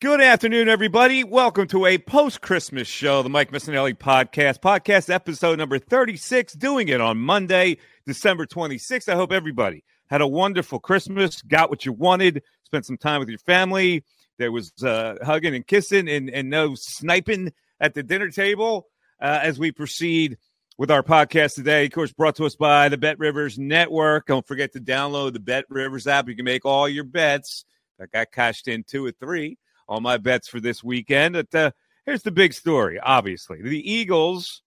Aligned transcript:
Good 0.00 0.20
afternoon, 0.20 0.68
everybody. 0.68 1.24
Welcome 1.24 1.66
to 1.68 1.84
a 1.84 1.98
post 1.98 2.40
Christmas 2.40 2.86
show, 2.86 3.24
the 3.24 3.28
Mike 3.28 3.50
Missanelli 3.50 3.94
podcast, 3.94 4.60
podcast 4.60 5.12
episode 5.12 5.58
number 5.58 5.80
36, 5.80 6.52
doing 6.52 6.86
it 6.86 7.00
on 7.00 7.18
Monday, 7.18 7.78
December 8.06 8.46
26th. 8.46 9.08
I 9.08 9.16
hope 9.16 9.32
everybody 9.32 9.82
had 10.08 10.20
a 10.20 10.26
wonderful 10.28 10.78
Christmas, 10.78 11.42
got 11.42 11.68
what 11.68 11.84
you 11.84 11.92
wanted, 11.92 12.44
spent 12.62 12.86
some 12.86 12.96
time 12.96 13.18
with 13.18 13.28
your 13.28 13.40
family. 13.40 14.04
There 14.38 14.52
was 14.52 14.72
uh, 14.84 15.16
hugging 15.20 15.56
and 15.56 15.66
kissing 15.66 16.08
and, 16.08 16.30
and 16.30 16.48
no 16.48 16.76
sniping 16.76 17.52
at 17.80 17.94
the 17.94 18.04
dinner 18.04 18.30
table 18.30 18.86
uh, 19.20 19.40
as 19.42 19.58
we 19.58 19.72
proceed 19.72 20.38
with 20.78 20.92
our 20.92 21.02
podcast 21.02 21.56
today. 21.56 21.86
Of 21.86 21.90
course, 21.90 22.12
brought 22.12 22.36
to 22.36 22.46
us 22.46 22.54
by 22.54 22.88
the 22.88 22.98
Bet 22.98 23.18
Rivers 23.18 23.58
Network. 23.58 24.28
Don't 24.28 24.46
forget 24.46 24.74
to 24.74 24.80
download 24.80 25.32
the 25.32 25.40
Bet 25.40 25.64
Rivers 25.68 26.06
app. 26.06 26.28
You 26.28 26.36
can 26.36 26.44
make 26.44 26.64
all 26.64 26.88
your 26.88 27.02
bets. 27.02 27.64
I 28.00 28.06
got 28.06 28.30
cashed 28.30 28.68
in 28.68 28.84
two 28.84 29.04
or 29.04 29.10
three 29.10 29.58
all 29.88 30.00
my 30.00 30.16
bets 30.18 30.48
for 30.48 30.60
this 30.60 30.84
weekend. 30.84 31.34
But 31.34 31.54
uh, 31.54 31.70
here's 32.06 32.22
the 32.22 32.30
big 32.30 32.52
story. 32.52 33.00
Obviously, 33.00 33.62
the 33.62 33.90
Eagles 33.90 34.62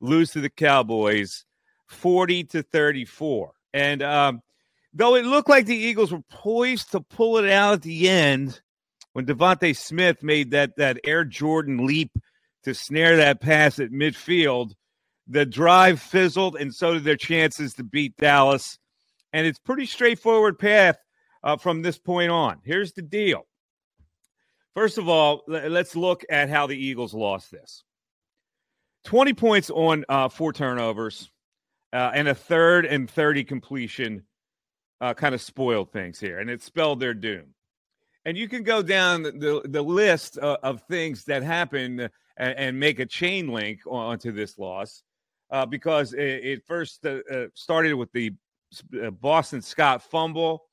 lose 0.00 0.32
to 0.32 0.40
the 0.40 0.50
Cowboys, 0.50 1.44
forty 1.86 2.44
to 2.44 2.62
thirty-four, 2.62 3.52
and 3.72 4.02
um, 4.02 4.40
though 4.92 5.14
it 5.14 5.24
looked 5.24 5.48
like 5.48 5.66
the 5.66 5.76
Eagles 5.76 6.12
were 6.12 6.24
poised 6.30 6.92
to 6.92 7.00
pull 7.00 7.38
it 7.38 7.48
out 7.50 7.74
at 7.74 7.82
the 7.82 8.08
end 8.08 8.60
when 9.12 9.26
DeVonta 9.26 9.76
Smith 9.76 10.22
made 10.22 10.50
that 10.52 10.76
that 10.76 10.98
Air 11.04 11.24
Jordan 11.24 11.86
leap 11.86 12.10
to 12.64 12.74
snare 12.74 13.16
that 13.16 13.40
pass 13.40 13.78
at 13.78 13.90
midfield, 13.90 14.72
the 15.26 15.44
drive 15.44 16.00
fizzled, 16.00 16.56
and 16.56 16.74
so 16.74 16.94
did 16.94 17.04
their 17.04 17.16
chances 17.16 17.74
to 17.74 17.84
beat 17.84 18.16
Dallas. 18.16 18.78
And 19.32 19.46
it's 19.46 19.58
pretty 19.58 19.86
straightforward 19.86 20.58
path 20.58 20.96
uh, 21.42 21.56
from 21.56 21.82
this 21.82 21.98
point 21.98 22.30
on. 22.30 22.58
Here's 22.64 22.92
the 22.92 23.02
deal: 23.02 23.46
First 24.74 24.96
of 24.96 25.08
all, 25.08 25.42
let's 25.46 25.94
look 25.94 26.24
at 26.30 26.48
how 26.48 26.66
the 26.66 26.76
Eagles 26.76 27.12
lost 27.12 27.50
this. 27.50 27.84
20 29.04 29.34
points 29.34 29.70
on 29.70 30.04
uh, 30.08 30.28
four 30.28 30.52
turnovers 30.52 31.30
uh, 31.92 32.12
and 32.14 32.28
a 32.28 32.34
third 32.34 32.86
and 32.86 33.10
30 33.10 33.44
completion 33.44 34.22
uh, 35.00 35.12
kind 35.12 35.34
of 35.34 35.40
spoiled 35.40 35.92
things 35.92 36.18
here, 36.18 36.38
and 36.38 36.48
it 36.48 36.62
spelled 36.62 37.00
their 37.00 37.12
doom. 37.12 37.54
And 38.24 38.38
you 38.38 38.48
can 38.48 38.62
go 38.62 38.82
down 38.82 39.24
the, 39.24 39.62
the 39.64 39.82
list 39.82 40.38
of, 40.38 40.58
of 40.62 40.82
things 40.82 41.24
that 41.24 41.42
happened 41.42 42.08
and, 42.36 42.58
and, 42.58 42.78
make 42.78 43.00
a 43.00 43.06
chain 43.06 43.48
link 43.48 43.80
onto 43.84 44.30
this 44.30 44.58
loss 44.58 45.02
uh, 45.50 45.66
because 45.66 46.14
it, 46.14 46.20
it 46.44 46.64
first 46.64 47.04
uh, 47.04 47.18
uh, 47.30 47.46
started 47.54 47.94
with 47.94 48.12
the 48.12 48.32
Boston 49.20 49.60
Scott 49.60 50.02
fumble 50.02 50.64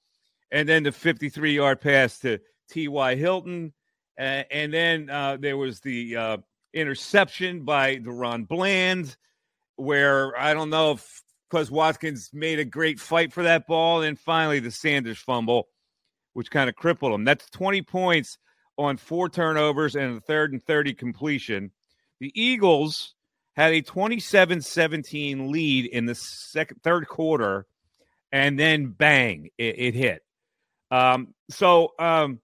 and 0.52 0.70
then 0.70 0.84
the 0.84 0.92
53 0.92 1.54
yard 1.54 1.82
pass 1.82 2.20
to 2.20 2.40
T.Y. 2.70 3.16
Hilton 3.16 3.74
uh, 4.20 4.44
and 4.52 4.74
then 4.74 5.10
uh, 5.10 5.38
there 5.40 5.58
was 5.58 5.80
the 5.80 6.16
uh, 6.18 6.38
interception 6.74 7.64
by 7.64 7.96
DaRon 7.98 8.48
Bland, 8.48 9.16
where 9.78 10.38
I 10.38 10.54
don't 10.54 10.70
know 10.70 10.92
if 10.92 11.24
because 11.50 11.72
Watkins 11.72 12.30
made 12.34 12.60
a 12.60 12.66
great 12.66 13.00
fight 13.00 13.34
for 13.34 13.44
that 13.44 13.66
ball. 13.66 14.02
And 14.02 14.20
finally, 14.20 14.60
the 14.60 14.72
Sanders 14.72 15.18
fumble, 15.18 15.68
which 16.34 16.52
kind 16.52 16.70
of 16.70 16.76
crippled 16.76 17.14
him. 17.14 17.24
That's 17.24 17.50
20 17.50 17.82
points 17.84 18.38
on 18.78 18.98
four 18.98 19.30
turnovers 19.30 19.96
and 19.96 20.18
a 20.18 20.22
third 20.22 20.54
and 20.54 20.64
30 20.64 20.94
completion. 20.94 21.72
The 22.20 22.32
Eagles 22.36 23.16
had 23.56 23.74
a 23.74 23.82
27 23.82 24.62
17 24.62 25.52
lead 25.52 25.86
in 25.86 26.06
the 26.06 26.16
second, 26.16 26.82
third 26.84 27.08
quarter, 27.08 27.66
and 28.32 28.60
then 28.60 28.88
bang, 28.88 29.50
it, 29.58 29.80
it 29.80 29.96
hit. 29.96 30.22
Um, 30.92 31.34
so, 31.50 31.94
um, 32.00 32.40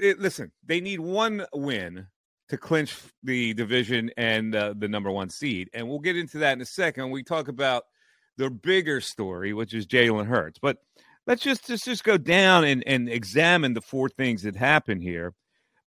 it, 0.00 0.18
listen, 0.20 0.52
they 0.64 0.80
need 0.80 1.00
one 1.00 1.44
win 1.52 2.06
to 2.48 2.58
clinch 2.58 2.96
the 3.22 3.54
division 3.54 4.10
and 4.16 4.54
uh, 4.54 4.74
the 4.76 4.88
number 4.88 5.10
one 5.10 5.30
seed. 5.30 5.70
And 5.72 5.88
we'll 5.88 5.98
get 5.98 6.16
into 6.16 6.38
that 6.38 6.52
in 6.52 6.60
a 6.60 6.66
second. 6.66 7.10
We 7.10 7.22
talk 7.22 7.48
about 7.48 7.84
the 8.36 8.50
bigger 8.50 9.00
story, 9.00 9.52
which 9.52 9.74
is 9.74 9.86
Jalen 9.86 10.26
Hurts. 10.26 10.58
But 10.58 10.78
let's 11.26 11.42
just, 11.42 11.66
just 11.66 11.84
just 11.84 12.04
go 12.04 12.18
down 12.18 12.64
and, 12.64 12.86
and 12.86 13.08
examine 13.08 13.74
the 13.74 13.80
four 13.80 14.08
things 14.08 14.42
that 14.42 14.56
happened 14.56 15.02
here. 15.02 15.34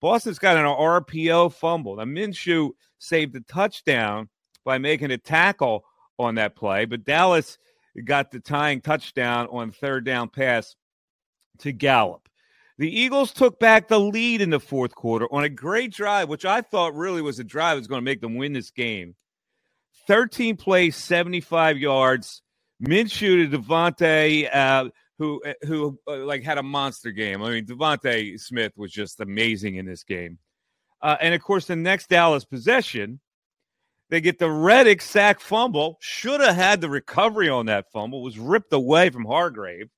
Boston 0.00 0.34
Scott 0.34 0.56
an 0.56 0.64
RPO 0.64 1.52
fumble. 1.54 1.96
Now 1.96 2.04
Minshew 2.04 2.70
saved 2.98 3.32
the 3.34 3.40
touchdown 3.40 4.28
by 4.64 4.78
making 4.78 5.10
a 5.10 5.18
tackle 5.18 5.84
on 6.18 6.36
that 6.36 6.56
play, 6.56 6.84
but 6.84 7.04
Dallas 7.04 7.58
got 8.04 8.30
the 8.30 8.40
tying 8.40 8.80
touchdown 8.80 9.48
on 9.50 9.70
third 9.70 10.04
down 10.04 10.28
pass 10.28 10.76
to 11.58 11.72
Gallup. 11.72 12.28
The 12.78 12.90
Eagles 12.90 13.32
took 13.32 13.58
back 13.58 13.88
the 13.88 13.98
lead 13.98 14.42
in 14.42 14.50
the 14.50 14.60
fourth 14.60 14.94
quarter 14.94 15.26
on 15.32 15.44
a 15.44 15.48
great 15.48 15.92
drive, 15.92 16.28
which 16.28 16.44
I 16.44 16.60
thought 16.60 16.94
really 16.94 17.22
was 17.22 17.38
a 17.38 17.44
drive 17.44 17.78
that's 17.78 17.86
going 17.86 18.00
to 18.00 18.04
make 18.04 18.20
them 18.20 18.36
win 18.36 18.52
this 18.52 18.70
game. 18.70 19.14
13 20.06 20.56
plays, 20.56 20.96
75 20.96 21.78
yards. 21.78 22.42
Minshew 22.82 23.50
to 23.50 23.58
DeVonta, 23.58 24.54
uh, 24.54 24.90
who 25.18 25.42
uh, 25.44 25.54
who 25.62 25.98
uh, 26.06 26.16
like 26.18 26.42
had 26.42 26.58
a 26.58 26.62
monster 26.62 27.10
game. 27.10 27.42
I 27.42 27.50
mean, 27.50 27.64
DeVonta 27.66 28.38
Smith 28.38 28.72
was 28.76 28.92
just 28.92 29.20
amazing 29.20 29.76
in 29.76 29.86
this 29.86 30.04
game. 30.04 30.38
Uh, 31.00 31.16
and 31.20 31.34
of 31.34 31.42
course, 31.42 31.66
the 31.66 31.76
next 31.76 32.10
Dallas 32.10 32.44
possession, 32.44 33.20
they 34.10 34.20
get 34.20 34.38
the 34.38 34.50
Reddick 34.50 35.00
sack 35.00 35.40
fumble. 35.40 35.96
Should 36.00 36.40
have 36.42 36.54
had 36.54 36.82
the 36.82 36.90
recovery 36.90 37.48
on 37.48 37.66
that 37.66 37.90
fumble. 37.92 38.22
Was 38.22 38.38
ripped 38.38 38.72
away 38.74 39.08
from 39.08 39.24
Hargrave. 39.24 39.88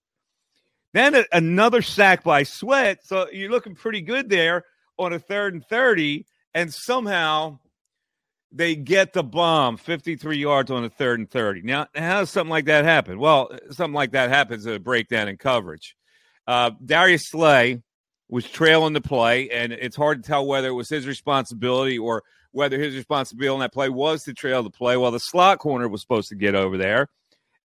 Then 0.99 1.15
a, 1.15 1.25
another 1.31 1.81
sack 1.81 2.25
by 2.25 2.43
Sweat. 2.43 3.06
So 3.06 3.29
you're 3.31 3.53
looking 3.53 3.77
pretty 3.77 4.00
good 4.00 4.29
there 4.29 4.65
on 4.99 5.12
a 5.12 5.21
third 5.21 5.55
and 5.55 5.65
30. 5.65 6.27
And 6.55 6.75
somehow 6.75 7.61
they 8.50 8.75
get 8.75 9.12
the 9.12 9.23
bomb 9.23 9.77
53 9.77 10.39
yards 10.39 10.73
on 10.73 10.83
a 10.83 10.91
third 10.91 11.21
and 11.21 11.31
30. 11.31 11.62
Now, 11.62 11.87
how 11.95 12.19
does 12.19 12.31
something 12.31 12.50
like 12.50 12.65
that 12.65 12.85
happen? 12.85 13.21
Well, 13.21 13.49
something 13.71 13.95
like 13.95 14.11
that 14.11 14.29
happens 14.29 14.67
at 14.67 14.75
a 14.75 14.81
breakdown 14.81 15.29
in 15.29 15.37
coverage. 15.37 15.95
Uh, 16.49 16.73
Darius 16.85 17.29
Slay 17.29 17.81
was 18.29 18.51
trailing 18.51 18.93
the 18.93 19.01
play, 19.01 19.51
and 19.51 19.73
it's 19.73 19.94
hard 19.94 20.25
to 20.25 20.29
tell 20.29 20.49
whether 20.49 20.67
it 20.67 20.73
was 20.73 20.89
his 20.89 21.06
responsibility 21.06 21.97
or 21.97 22.25
whether 22.51 22.77
his 22.77 22.97
responsibility 22.97 23.55
on 23.55 23.61
that 23.61 23.73
play 23.73 23.89
was 23.89 24.25
to 24.25 24.35
trail 24.35 24.65
the 24.65 24.71
play. 24.71 24.97
Well, 24.97 25.12
the 25.12 25.21
slot 25.21 25.61
corner 25.61 25.89
was 25.89 26.01
supposed 26.01 26.29
to 26.31 26.35
get 26.35 26.56
over 26.56 26.77
there, 26.77 27.09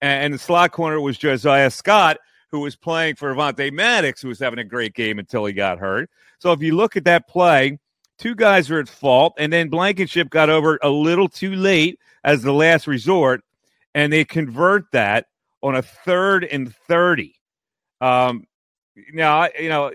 and 0.02 0.34
the 0.34 0.38
slot 0.38 0.74
corner 0.74 1.00
was 1.00 1.18
Josiah 1.18 1.72
Scott, 1.72 2.18
who 2.52 2.60
was 2.60 2.76
playing 2.76 3.16
for 3.16 3.34
Avonte 3.34 3.72
Maddox, 3.72 4.22
who 4.22 4.28
was 4.28 4.40
having 4.40 4.60
a 4.60 4.64
great 4.64 4.94
game 4.94 5.20
until 5.20 5.46
he 5.46 5.54
got 5.54 5.80
hurt. 5.80 6.10
So 6.40 6.52
if 6.52 6.62
you 6.62 6.76
look 6.76 6.98
at 6.98 7.06
that 7.06 7.28
play, 7.28 7.80
two 8.18 8.36
guys 8.36 8.70
are 8.70 8.80
at 8.80 8.90
fault, 8.90 9.34
and 9.38 9.52
then 9.52 9.70
Blankenship 9.70 10.30
got 10.30 10.50
over 10.50 10.78
a 10.82 10.90
little 10.90 11.30
too 11.30 11.56
late 11.56 12.00
as 12.24 12.44
the 12.44 12.54
last 12.54 12.88
resort, 12.88 13.42
and 13.96 14.12
they 14.12 14.26
convert 14.26 14.92
that 14.92 15.28
on 15.64 15.76
a 15.76 15.82
third 15.82 16.44
and 16.44 16.74
30. 16.88 17.36
Um, 18.02 18.46
now, 19.14 19.48
you 19.58 19.70
know, 19.70 19.92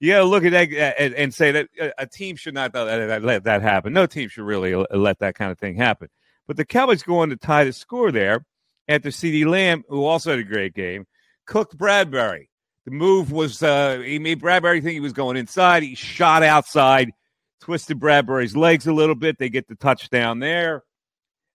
you 0.00 0.12
got 0.12 0.18
to 0.18 0.24
look 0.24 0.44
at 0.44 0.52
that 0.52 0.72
uh, 0.72 1.00
and, 1.00 1.14
and 1.14 1.34
say 1.34 1.52
that 1.52 1.68
uh, 1.80 1.88
a 1.98 2.06
team 2.06 2.36
should 2.36 2.54
not 2.54 2.74
let 2.74 3.44
that 3.44 3.62
happen. 3.62 3.92
No 3.92 4.06
team 4.06 4.28
should 4.28 4.44
really 4.44 4.74
uh, 4.74 4.84
let 4.92 5.18
that 5.20 5.34
kind 5.34 5.52
of 5.52 5.58
thing 5.58 5.76
happen. 5.76 6.08
But 6.46 6.56
the 6.56 6.64
Cowboys 6.64 7.02
go 7.02 7.18
on 7.18 7.28
to 7.28 7.36
tie 7.36 7.64
the 7.64 7.72
score 7.72 8.10
there 8.10 8.44
after 8.88 9.10
CeeDee 9.10 9.46
Lamb, 9.46 9.84
who 9.88 10.04
also 10.04 10.30
had 10.30 10.40
a 10.40 10.44
great 10.44 10.74
game, 10.74 11.06
cooked 11.46 11.76
Bradberry. 11.76 12.48
The 12.84 12.90
move 12.90 13.30
was 13.30 13.62
uh, 13.62 14.02
he 14.04 14.18
made 14.18 14.40
Bradberry 14.40 14.82
think 14.82 14.94
he 14.94 15.00
was 15.00 15.12
going 15.12 15.36
inside. 15.36 15.82
He 15.82 15.94
shot 15.94 16.42
outside, 16.42 17.12
twisted 17.60 18.00
Bradberry's 18.00 18.56
legs 18.56 18.86
a 18.86 18.92
little 18.92 19.14
bit. 19.14 19.38
They 19.38 19.50
get 19.50 19.68
the 19.68 19.76
touchdown 19.76 20.40
there. 20.40 20.82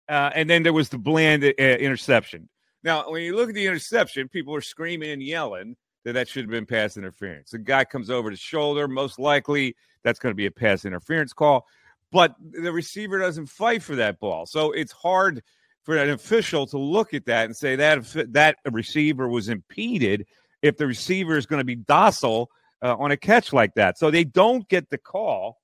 Uh, 0.07 0.31
and 0.34 0.50
then 0.50 0.63
there 0.63 0.74
was 0.74 0.89
the 0.89 0.98
Bland 0.98 1.44
uh, 1.44 1.48
interception. 1.48 2.48
Now, 2.84 3.12
when 3.12 3.24
you 3.24 3.36
look 3.36 3.50
at 3.50 3.56
the 3.56 3.66
interception, 3.66 4.30
people 4.30 4.56
are 4.56 4.62
screaming 4.62 5.10
and 5.10 5.22
yelling 5.22 5.75
that 6.06 6.13
that 6.13 6.30
should 6.30 6.44
have 6.44 6.51
been 6.51 6.66
pass 6.66 6.95
interference. 6.95 7.51
The 7.51 7.57
guy 7.57 7.84
comes 7.84 8.10
over 8.10 8.30
the 8.30 8.38
shoulder. 8.38 8.88
Most 8.88 9.19
likely, 9.19 9.75
that's 10.04 10.19
going 10.19 10.31
to 10.31 10.38
be 10.38 10.45
a 10.45 10.51
pass 10.51 10.86
interference 10.86 11.34
call. 11.34 11.66
But 12.13 12.36
the 12.39 12.72
receiver 12.72 13.19
doesn't 13.19 13.48
fight 13.48 13.84
for 13.84 13.98
that 13.98 14.22
ball, 14.22 14.45
so 14.45 14.72
it's 14.72 14.94
hard 14.94 15.44
for 15.88 15.95
an 15.95 16.10
official 16.10 16.68
to 16.68 16.78
look 16.78 17.13
at 17.13 17.25
that 17.28 17.45
and 17.45 17.56
say 17.56 17.78
that 17.78 18.04
that 18.34 18.57
receiver 18.69 19.30
was 19.30 19.48
impeded 19.48 20.25
if 20.62 20.75
the 20.75 20.86
receiver 20.86 21.38
is 21.38 21.45
going 21.45 21.62
to 21.62 21.63
be 21.63 21.75
docile 21.75 22.50
uh, 22.84 22.94
on 22.98 23.12
a 23.12 23.16
catch 23.16 23.54
like 23.54 23.74
that. 23.75 23.98
So 23.98 24.12
they 24.12 24.25
don't 24.25 24.68
get 24.68 24.89
the 24.89 24.98
call, 24.98 25.62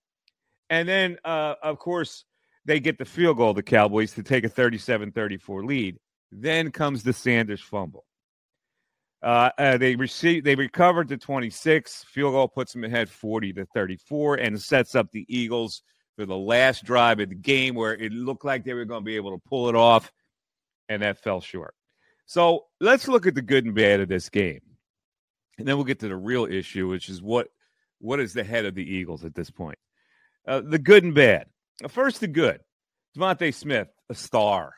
and 0.69 0.87
then 0.87 1.17
uh, 1.25 1.55
of 1.61 1.77
course 1.77 2.23
they 2.63 2.79
get 2.79 2.97
the 2.97 3.03
field 3.03 3.35
goal. 3.35 3.53
The 3.53 3.63
Cowboys 3.63 4.13
to 4.13 4.23
take 4.23 4.45
a 4.45 4.49
37-34 4.49 5.67
lead. 5.67 5.97
Then 6.31 6.71
comes 6.71 7.03
the 7.03 7.11
Sanders 7.11 7.59
fumble. 7.59 8.05
Uh, 9.21 9.49
uh, 9.57 9.77
they 9.77 9.97
received, 9.97 10.45
they 10.45 10.55
recovered 10.55 11.09
to 11.09 11.17
26. 11.17 12.05
Field 12.05 12.31
goal 12.31 12.47
puts 12.47 12.71
them 12.71 12.85
ahead 12.85 13.09
40 13.09 13.51
to 13.53 13.65
34 13.73 14.35
and 14.35 14.61
sets 14.61 14.95
up 14.95 15.11
the 15.11 15.25
Eagles 15.27 15.83
for 16.15 16.25
the 16.25 16.37
last 16.37 16.83
drive 16.83 17.19
of 17.19 17.29
the 17.29 17.35
game 17.35 17.75
where 17.75 17.93
it 17.93 18.11
looked 18.11 18.45
like 18.45 18.63
they 18.63 18.73
were 18.73 18.85
going 18.85 19.01
to 19.01 19.05
be 19.05 19.15
able 19.15 19.31
to 19.31 19.41
pull 19.47 19.69
it 19.69 19.75
off, 19.75 20.11
and 20.89 21.01
that 21.01 21.17
fell 21.17 21.41
short. 21.41 21.75
So 22.25 22.65
let's 22.79 23.07
look 23.07 23.27
at 23.27 23.35
the 23.35 23.41
good 23.41 23.65
and 23.65 23.75
bad 23.75 23.99
of 23.99 24.09
this 24.09 24.29
game, 24.29 24.61
and 25.57 25.67
then 25.67 25.75
we'll 25.75 25.85
get 25.85 25.99
to 25.99 26.07
the 26.07 26.15
real 26.15 26.45
issue, 26.45 26.87
which 26.87 27.09
is 27.09 27.21
what 27.21 27.47
what 27.99 28.19
is 28.19 28.33
the 28.33 28.43
head 28.43 28.65
of 28.65 28.75
the 28.75 28.83
Eagles 28.83 29.23
at 29.23 29.35
this 29.35 29.49
point. 29.49 29.77
Uh, 30.47 30.61
the 30.61 30.79
good 30.79 31.03
and 31.03 31.15
bad. 31.15 31.47
First, 31.87 32.19
the 32.19 32.27
good. 32.27 32.59
DeVonta 33.17 33.53
Smith, 33.53 33.87
a 34.09 34.15
star. 34.15 34.73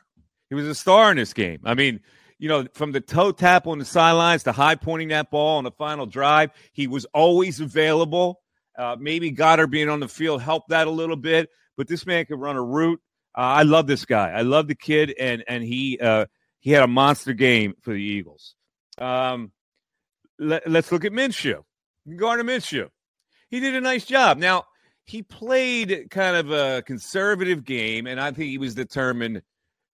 He 0.48 0.54
was 0.54 0.66
a 0.66 0.74
star 0.74 1.10
in 1.10 1.16
this 1.16 1.32
game. 1.32 1.60
I 1.64 1.74
mean, 1.74 2.00
you 2.38 2.48
know, 2.48 2.66
from 2.74 2.92
the 2.92 3.00
toe 3.00 3.32
tap 3.32 3.66
on 3.66 3.78
the 3.78 3.84
sidelines 3.84 4.44
to 4.44 4.52
high 4.52 4.74
pointing 4.74 5.08
that 5.08 5.30
ball 5.30 5.58
on 5.58 5.64
the 5.64 5.70
final 5.72 6.06
drive, 6.06 6.50
he 6.72 6.86
was 6.86 7.04
always 7.06 7.60
available. 7.60 8.40
Uh, 8.76 8.96
maybe 8.98 9.32
Goedert 9.32 9.70
being 9.70 9.88
on 9.88 10.00
the 10.00 10.08
field 10.08 10.42
helped 10.42 10.68
that 10.68 10.86
a 10.86 10.90
little 10.90 11.16
bit, 11.16 11.48
but 11.76 11.88
this 11.88 12.06
man 12.06 12.26
can 12.26 12.38
run 12.38 12.56
a 12.56 12.62
route. 12.62 13.00
Uh, 13.36 13.40
I 13.40 13.62
love 13.62 13.86
this 13.86 14.04
guy. 14.04 14.30
I 14.30 14.42
love 14.42 14.68
the 14.68 14.74
kid, 14.74 15.14
and 15.18 15.44
and 15.48 15.62
he 15.62 15.98
uh, 16.00 16.26
he 16.60 16.70
had 16.70 16.82
a 16.82 16.88
monster 16.88 17.32
game 17.32 17.74
for 17.82 17.92
the 17.92 18.02
Eagles. 18.02 18.54
Um, 18.98 19.52
let, 20.38 20.66
us 20.66 20.92
look 20.92 21.04
at 21.04 21.12
Minshew. 21.12 21.62
Gardner 22.16 22.44
Minshew. 22.44 22.88
He 23.48 23.60
did 23.60 23.74
a 23.74 23.80
nice 23.80 24.04
job. 24.04 24.38
Now 24.38 24.64
he 25.04 25.22
played 25.22 26.08
kind 26.10 26.36
of 26.36 26.50
a 26.50 26.82
conservative 26.82 27.64
game, 27.64 28.06
and 28.06 28.20
I 28.20 28.32
think 28.32 28.50
he 28.50 28.58
was 28.58 28.74
determined 28.74 29.42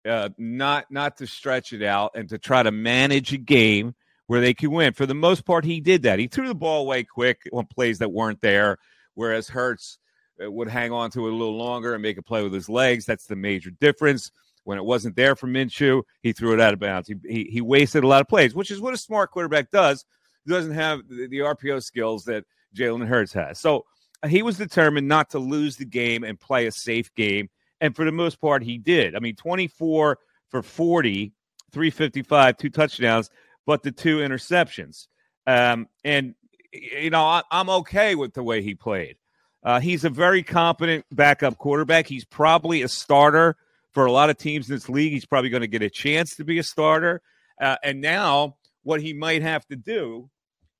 uh, 0.08 0.30
not 0.38 0.90
not 0.90 1.18
to 1.18 1.26
stretch 1.26 1.72
it 1.72 1.82
out 1.82 2.12
and 2.14 2.28
to 2.30 2.38
try 2.38 2.62
to 2.62 2.70
manage 2.70 3.32
a 3.32 3.38
game 3.38 3.94
where 4.26 4.40
they 4.40 4.54
could 4.54 4.70
win. 4.70 4.92
For 4.92 5.06
the 5.06 5.14
most 5.14 5.44
part, 5.44 5.64
he 5.64 5.80
did 5.80 6.02
that. 6.02 6.18
He 6.18 6.26
threw 6.26 6.48
the 6.48 6.54
ball 6.54 6.82
away 6.82 7.04
quick 7.04 7.42
on 7.52 7.66
plays 7.66 7.98
that 7.98 8.12
weren't 8.12 8.40
there, 8.40 8.78
whereas 9.14 9.48
Hurts 9.48 9.98
uh, 10.42 10.50
would 10.50 10.68
hang 10.68 10.92
on 10.92 11.10
to 11.12 11.26
it 11.26 11.32
a 11.32 11.36
little 11.36 11.56
longer 11.56 11.94
and 11.94 12.02
make 12.02 12.18
a 12.18 12.22
play 12.22 12.42
with 12.42 12.52
his 12.52 12.68
legs. 12.68 13.04
That's 13.04 13.26
the 13.26 13.36
major 13.36 13.70
difference. 13.70 14.30
When 14.64 14.78
it 14.78 14.84
wasn't 14.84 15.16
there 15.16 15.34
for 15.34 15.48
Minshew, 15.48 16.02
he 16.22 16.32
threw 16.32 16.54
it 16.54 16.60
out 16.60 16.72
of 16.72 16.78
bounds. 16.78 17.08
He, 17.08 17.16
he, 17.28 17.44
he 17.44 17.60
wasted 17.60 18.04
a 18.04 18.06
lot 18.06 18.20
of 18.20 18.28
plays, 18.28 18.54
which 18.54 18.70
is 18.70 18.80
what 18.80 18.94
a 18.94 18.98
smart 18.98 19.32
quarterback 19.32 19.70
does. 19.72 20.04
He 20.44 20.52
doesn't 20.52 20.74
have 20.74 21.00
the, 21.08 21.26
the 21.26 21.38
RPO 21.38 21.82
skills 21.82 22.24
that 22.26 22.44
Jalen 22.76 23.06
Hurts 23.06 23.32
has. 23.32 23.58
So 23.58 23.84
uh, 24.22 24.28
he 24.28 24.42
was 24.42 24.58
determined 24.58 25.08
not 25.08 25.30
to 25.30 25.40
lose 25.40 25.76
the 25.76 25.84
game 25.84 26.22
and 26.22 26.38
play 26.38 26.66
a 26.66 26.72
safe 26.72 27.12
game 27.16 27.48
and 27.82 27.96
for 27.96 28.04
the 28.04 28.12
most 28.12 28.40
part, 28.40 28.62
he 28.62 28.78
did. 28.78 29.16
I 29.16 29.18
mean, 29.18 29.34
24 29.34 30.16
for 30.50 30.62
40, 30.62 31.32
355, 31.72 32.56
two 32.56 32.70
touchdowns, 32.70 33.28
but 33.66 33.82
the 33.82 33.92
two 33.92 34.18
interceptions. 34.18 35.06
Um, 35.46 35.88
and, 36.04 36.34
you 36.72 37.10
know, 37.10 37.24
I, 37.24 37.42
am 37.50 37.68
okay 37.68 38.14
with 38.14 38.34
the 38.34 38.42
way 38.42 38.62
he 38.62 38.74
played. 38.74 39.16
Uh, 39.64 39.80
he's 39.80 40.04
a 40.04 40.10
very 40.10 40.42
competent 40.42 41.04
backup 41.12 41.58
quarterback. 41.58 42.06
He's 42.06 42.24
probably 42.24 42.82
a 42.82 42.88
starter 42.88 43.56
for 43.92 44.06
a 44.06 44.12
lot 44.12 44.30
of 44.30 44.36
teams 44.36 44.68
in 44.68 44.76
this 44.76 44.88
league. 44.88 45.12
He's 45.12 45.26
probably 45.26 45.50
going 45.50 45.60
to 45.60 45.68
get 45.68 45.82
a 45.82 45.90
chance 45.90 46.36
to 46.36 46.44
be 46.44 46.58
a 46.58 46.62
starter. 46.62 47.22
Uh, 47.60 47.76
and 47.84 48.00
now, 48.00 48.56
what 48.82 49.00
he 49.00 49.12
might 49.12 49.42
have 49.42 49.64
to 49.66 49.76
do 49.76 50.28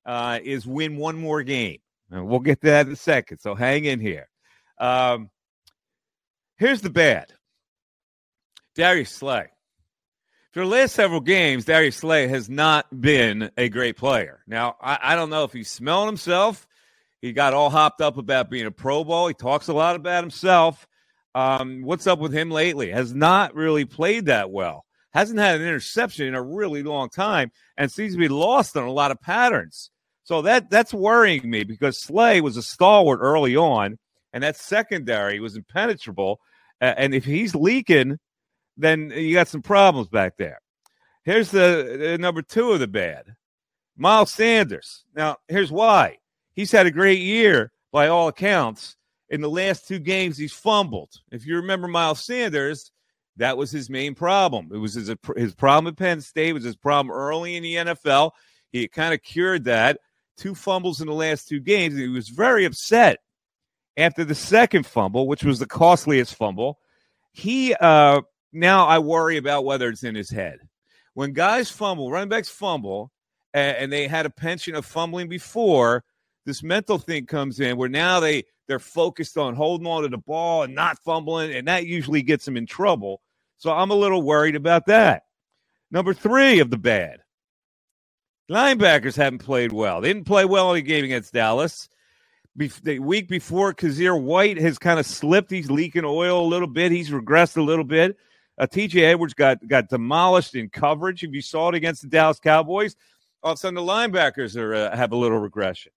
uh, 0.07 0.41
is 0.43 0.67
win 0.67 0.97
one 0.97 1.17
more 1.17 1.43
game. 1.43 1.79
And 2.11 2.27
we'll 2.27 2.41
get 2.41 2.61
to 2.63 2.67
that 2.69 2.87
in 2.87 2.93
a 2.93 2.97
second. 2.97 3.39
So 3.39 3.55
hang 3.55 3.85
in 3.85 4.01
here. 4.01 4.29
Um, 4.79 5.31
Here's 6.63 6.81
the 6.81 6.91
bad 6.91 7.33
Darius 8.77 9.11
Slay. 9.11 9.49
For 10.53 10.61
the 10.61 10.67
last 10.67 10.95
several 10.95 11.21
games, 11.21 11.65
Darius 11.65 11.97
Slay 11.97 12.29
has 12.29 12.51
not 12.51 13.01
been 13.01 13.51
a 13.57 13.71
great 13.71 13.97
player. 13.97 14.43
Now, 14.47 14.77
I, 14.83 14.99
I 15.03 15.17
don't 15.17 15.31
know 15.31 15.45
if 15.45 15.53
he's 15.55 15.71
smelling 15.71 16.09
himself. 16.09 16.69
He 17.23 17.33
got 17.33 17.55
all 17.55 17.71
hopped 17.71 18.03
up 18.03 18.19
about 18.19 18.51
being 18.51 18.67
a 18.67 18.71
Pro 18.71 19.03
Bowl. 19.03 19.29
He 19.29 19.35
talks 19.35 19.69
a 19.69 19.73
lot 19.73 19.97
about 19.97 20.23
himself. 20.23 20.87
Um, 21.35 21.81
what's 21.85 22.07
up 22.07 22.19
with 22.19 22.35
him 22.35 22.51
lately? 22.51 22.91
Has 22.91 23.15
not 23.15 23.55
really 23.55 23.87
played 23.87 24.27
that 24.27 24.51
well. 24.51 24.85
Hasn't 25.15 25.39
had 25.39 25.59
an 25.59 25.67
interception 25.67 26.27
in 26.27 26.35
a 26.35 26.43
really 26.43 26.83
long 26.83 27.09
time 27.09 27.51
and 27.79 27.91
seems 27.91 28.13
to 28.13 28.19
be 28.19 28.29
lost 28.29 28.77
on 28.77 28.85
a 28.85 28.93
lot 28.93 29.11
of 29.11 29.23
patterns. 29.23 29.91
So 30.25 30.43
that 30.43 30.69
that's 30.69 30.93
worrying 30.93 31.49
me 31.49 31.65
because 31.65 31.99
Slay 31.99 32.43
was 32.43 32.59
a 32.59 32.63
stalwart 32.63 33.21
early 33.23 33.57
on, 33.57 33.99
and 34.35 34.45
that 34.45 34.57
secondary 34.57 35.41
was 35.41 35.57
impenetrable. 35.57 36.41
Uh, 36.79 36.93
and 36.99 37.15
if 37.15 37.25
he's 37.25 37.55
leaking, 37.55 38.19
then 38.83 39.13
you 39.15 39.35
got 39.35 39.49
some 39.49 39.63
problems 39.63 40.09
back 40.09 40.37
there. 40.37 40.61
Here's 41.25 41.51
the, 41.51 41.97
the 42.01 42.19
number 42.19 42.43
two 42.43 42.73
of 42.73 42.81
the 42.81 42.89
bad 42.89 43.37
Miles 43.97 44.33
Sanders. 44.33 45.05
Now, 45.15 45.37
here's 45.49 45.71
why. 45.71 46.19
He's 46.55 46.73
had 46.73 46.87
a 46.87 46.91
great 46.91 47.21
year 47.21 47.73
by 47.93 48.09
all 48.09 48.29
accounts. 48.29 48.97
In 49.29 49.41
the 49.41 49.49
last 49.49 49.89
two 49.89 49.99
games, 49.99 50.37
he's 50.37 50.53
fumbled. 50.53 51.13
If 51.31 51.47
you 51.47 51.57
remember 51.57 51.89
Miles 51.89 52.25
Sanders, 52.25 52.91
that 53.37 53.57
was 53.57 53.71
his 53.71 53.89
main 53.89 54.15
problem. 54.15 54.69
It 54.75 54.77
was 54.77 54.95
his, 54.95 55.11
his 55.37 55.55
problem 55.55 55.91
at 55.91 55.97
Penn 55.97 56.21
State, 56.21 56.53
was 56.53 56.65
his 56.65 56.77
problem 56.77 57.11
early 57.11 57.57
in 57.57 57.63
the 57.63 57.77
NFL. 57.77 58.33
He 58.73 58.87
kind 58.89 59.15
of 59.15 59.23
cured 59.23 59.65
that. 59.65 59.99
Two 60.37 60.55
fumbles 60.55 61.01
in 61.01 61.07
the 61.07 61.15
last 61.15 61.49
two 61.49 61.61
games. 61.61 61.97
He 61.97 62.09
was 62.09 62.29
very 62.29 62.67
upset 62.67 63.21
after 63.97 64.25
the 64.25 64.35
second 64.35 64.87
fumble, 64.87 65.27
which 65.27 65.45
was 65.45 65.59
the 65.59 65.67
costliest 65.67 66.35
fumble, 66.35 66.79
he 67.33 67.75
uh, 67.75 68.23
now 68.53 68.87
I 68.87 68.99
worry 68.99 69.37
about 69.37 69.65
whether 69.65 69.89
it's 69.89 70.05
in 70.05 70.15
his 70.15 70.31
head. 70.31 70.61
When 71.15 71.33
guys 71.33 71.71
fumble, 71.71 72.11
running 72.11 72.29
backs 72.29 72.49
fumble, 72.49 73.11
and, 73.53 73.77
and 73.77 73.93
they 73.93 74.07
had 74.07 74.27
a 74.27 74.31
penchant 74.31 74.77
of 74.77 74.87
fumbling 74.87 75.29
before, 75.29 76.05
this 76.47 76.63
mental 76.63 76.99
thing 76.99 77.27
comes 77.27 77.61
in 77.61 77.77
where 77.77 77.89
now 77.89 78.21
they 78.21 78.45
they're 78.69 78.79
focused 78.79 79.37
on 79.37 79.55
holding 79.55 79.87
on 79.87 80.03
to 80.03 80.09
the 80.09 80.19
ball 80.19 80.63
and 80.63 80.75
not 80.75 80.99
fumbling, 81.01 81.53
and 81.53 81.69
that 81.69 81.87
usually 81.87 82.23
gets 82.23 82.45
them 82.45 82.57
in 82.57 82.67
trouble. 82.67 83.21
So 83.59 83.73
I'm 83.73 83.91
a 83.91 83.97
little 83.97 84.23
worried 84.23 84.57
about 84.57 84.87
that. 84.87 85.25
Number 85.91 86.15
three 86.15 86.61
of 86.61 86.71
the 86.71 86.79
bad. 86.79 87.21
Linebackers 88.51 89.17
haven't 89.17 89.41
played 89.41 89.73
well. 89.73 90.01
They 90.01 90.09
didn't 90.09 90.27
play 90.27 90.45
well 90.45 90.71
in 90.71 90.77
the 90.77 90.83
game 90.83 91.05
against 91.05 91.33
Dallas 91.33 91.89
the 92.57 92.99
week 92.99 93.29
before, 93.29 93.73
Kyzir 93.73 94.21
White 94.21 94.59
has 94.59 94.79
kind 94.79 95.01
of 95.01 95.07
slipped. 95.07 95.51
He's 95.51 95.71
leaking 95.71 96.05
oil 96.05 96.45
a 96.45 96.47
little 96.47 96.69
bit. 96.69 96.93
He's 96.93 97.11
regressed 97.11 97.57
a 97.57 97.63
little 97.63 97.85
bit. 97.85 98.17
Uh, 98.59 98.67
TJ 98.67 99.03
Edwards 99.03 99.35
got 99.35 99.67
got 99.67 99.89
demolished 99.89 100.55
in 100.55 100.69
coverage. 100.69 101.23
If 101.25 101.33
you 101.33 101.43
saw 101.43 101.69
it 101.69 101.75
against 101.75 102.03
the 102.03 102.09
Dallas 102.09 102.39
Cowboys, 102.39 102.97
all 103.43 103.53
of 103.53 103.57
a 103.57 103.59
sudden 103.59 103.75
the 103.75 103.81
linebackers 103.81 104.57
are 104.57 104.75
uh, 104.75 104.97
have 104.97 105.13
a 105.13 105.17
little 105.17 105.39
regression. 105.39 105.93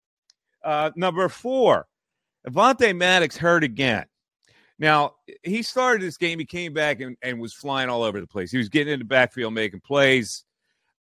Uh, 0.64 0.92
number 0.96 1.28
four, 1.30 1.88
Avonte 2.48 2.96
Maddox 2.96 3.38
hurt 3.38 3.64
again. 3.64 4.06
Now 4.80 5.16
he 5.44 5.62
started 5.62 6.02
this 6.02 6.18
game. 6.18 6.40
He 6.40 6.46
came 6.46 6.74
back 6.74 7.02
and, 7.02 7.16
and 7.22 7.40
was 7.40 7.54
flying 7.54 7.90
all 7.90 8.04
over 8.04 8.20
the 8.20 8.28
place. 8.28 8.52
He 8.52 8.58
was 8.58 8.70
getting 8.70 8.94
in 8.94 9.00
the 9.00 9.06
backfield, 9.06 9.54
making 9.54 9.82
plays. 9.82 10.44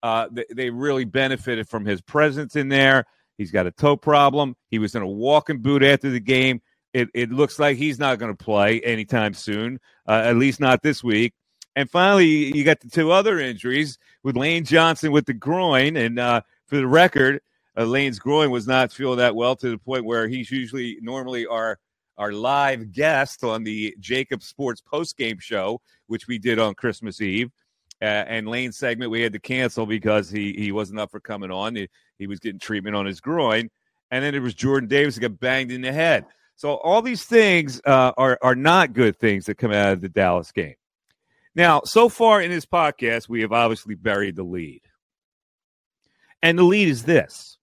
Uh, 0.03 0.27
they, 0.31 0.45
they 0.53 0.69
really 0.69 1.03
benefited 1.03 1.67
from 1.67 1.85
his 1.85 2.01
presence 2.01 2.55
in 2.55 2.69
there. 2.69 3.05
He's 3.38 3.51
got 3.51 3.65
a 3.65 3.71
toe 3.71 3.97
problem. 3.97 4.55
He 4.69 4.79
was 4.79 4.95
in 4.95 5.01
a 5.01 5.07
walking 5.07 5.59
boot 5.59 5.83
after 5.83 6.09
the 6.09 6.19
game. 6.19 6.62
It, 6.93 7.09
it 7.13 7.31
looks 7.31 7.59
like 7.59 7.75
he's 7.75 8.00
not 8.00 8.19
going 8.19 8.35
to 8.35 8.43
play 8.43 8.79
anytime 8.81 9.33
soon, 9.33 9.79
uh, 10.07 10.21
at 10.25 10.38
least 10.38 10.62
not 10.62 10.81
this 10.81 11.03
week. 11.03 11.33
And 11.75 11.89
finally, 11.89 12.55
you 12.55 12.63
got 12.63 12.79
the 12.79 12.89
two 12.89 13.12
other 13.12 13.39
injuries 13.39 13.98
with 14.24 14.38
Lane 14.38 14.63
Johnson 14.63 15.12
with 15.12 15.25
the 15.25 15.34
groin. 15.34 15.98
And 15.98 16.17
uh, 16.17 16.41
for 16.67 16.77
the 16.77 16.88
record, 16.88 17.41
uh, 17.77 17.84
Lane's 17.84 18.20
groin 18.20 18.50
was 18.50 18.67
not 18.67 18.94
feeling 18.94 19.17
that 19.17 19.36
well 19.36 19.55
to 19.58 19.70
the 19.70 19.77
point 19.77 20.05
where 20.05 20.27
he's 20.27 20.51
usually 20.51 20.98
normally 21.01 21.46
our 21.46 21.79
our 22.17 22.32
live 22.32 22.94
guest 22.94 23.44
on 23.44 23.63
the 23.63 23.94
Jacob 24.00 24.41
Sports 24.41 24.79
post 24.79 25.17
game 25.17 25.38
show, 25.38 25.82
which 26.08 26.27
we 26.27 26.38
did 26.38 26.60
on 26.60 26.74
Christmas 26.74 27.20
Eve. 27.20 27.51
Uh, 28.01 28.05
and 28.05 28.48
Lane's 28.48 28.77
segment 28.77 29.12
we 29.12 29.22
had 29.22 29.34
to 29.34 29.39
cancel 29.39 29.86
because 29.86 30.29
he 30.29 30.53
he 30.53 30.72
wasn't 30.72 31.00
up 31.00 31.12
for 31.12 31.20
coming 31.20 31.51
on. 31.51 31.75
He, 31.75 31.89
he 32.17 32.27
was 32.27 32.39
getting 32.39 32.60
treatment 32.60 32.96
on 32.96 33.05
his 33.05 33.20
groin, 33.20 33.70
and 34.12 34.24
then 34.24 34.34
it 34.34 34.41
was 34.41 34.53
Jordan 34.53 34.88
Davis 34.88 35.15
who 35.15 35.22
got 35.22 35.39
banged 35.39 35.72
in 35.72 35.82
the 35.82 35.91
head. 35.91 36.25
So 36.55 36.75
all 36.75 37.01
these 37.01 37.25
things 37.25 37.82
uh, 37.86 38.13
are 38.17 38.39
are 38.41 38.55
not 38.55 38.94
good 38.94 39.20
things 39.20 39.46
that 39.46 39.58
come 39.58 39.72
out 39.72 39.91
of 39.91 40.01
the 40.01 40.10
Dallas 40.10 40.53
game. 40.53 40.75
Now, 41.55 41.81
so 41.85 42.09
far 42.09 42.41
in 42.41 42.51
this 42.51 42.65
podcast, 42.65 43.29
we 43.29 43.41
have 43.41 43.53
obviously 43.53 43.95
buried 43.95 44.35
the 44.35 44.43
lead, 44.43 44.81
and 46.41 46.59
the 46.59 46.63
lead 46.63 46.89
is 46.89 47.03
this: 47.03 47.57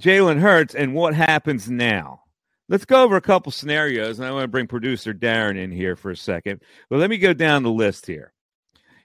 Jalen 0.00 0.38
Hurts 0.38 0.74
and 0.74 0.94
what 0.94 1.14
happens 1.14 1.68
now. 1.68 2.20
Let's 2.68 2.84
go 2.84 3.02
over 3.02 3.16
a 3.16 3.20
couple 3.20 3.52
scenarios, 3.52 4.18
and 4.18 4.26
I 4.26 4.30
want 4.30 4.44
to 4.44 4.48
bring 4.48 4.66
producer 4.66 5.12
Darren 5.12 5.58
in 5.58 5.70
here 5.70 5.96
for 5.96 6.10
a 6.10 6.16
second. 6.16 6.62
But 6.88 7.00
let 7.00 7.10
me 7.10 7.18
go 7.18 7.34
down 7.34 7.64
the 7.64 7.70
list 7.70 8.06
here. 8.06 8.32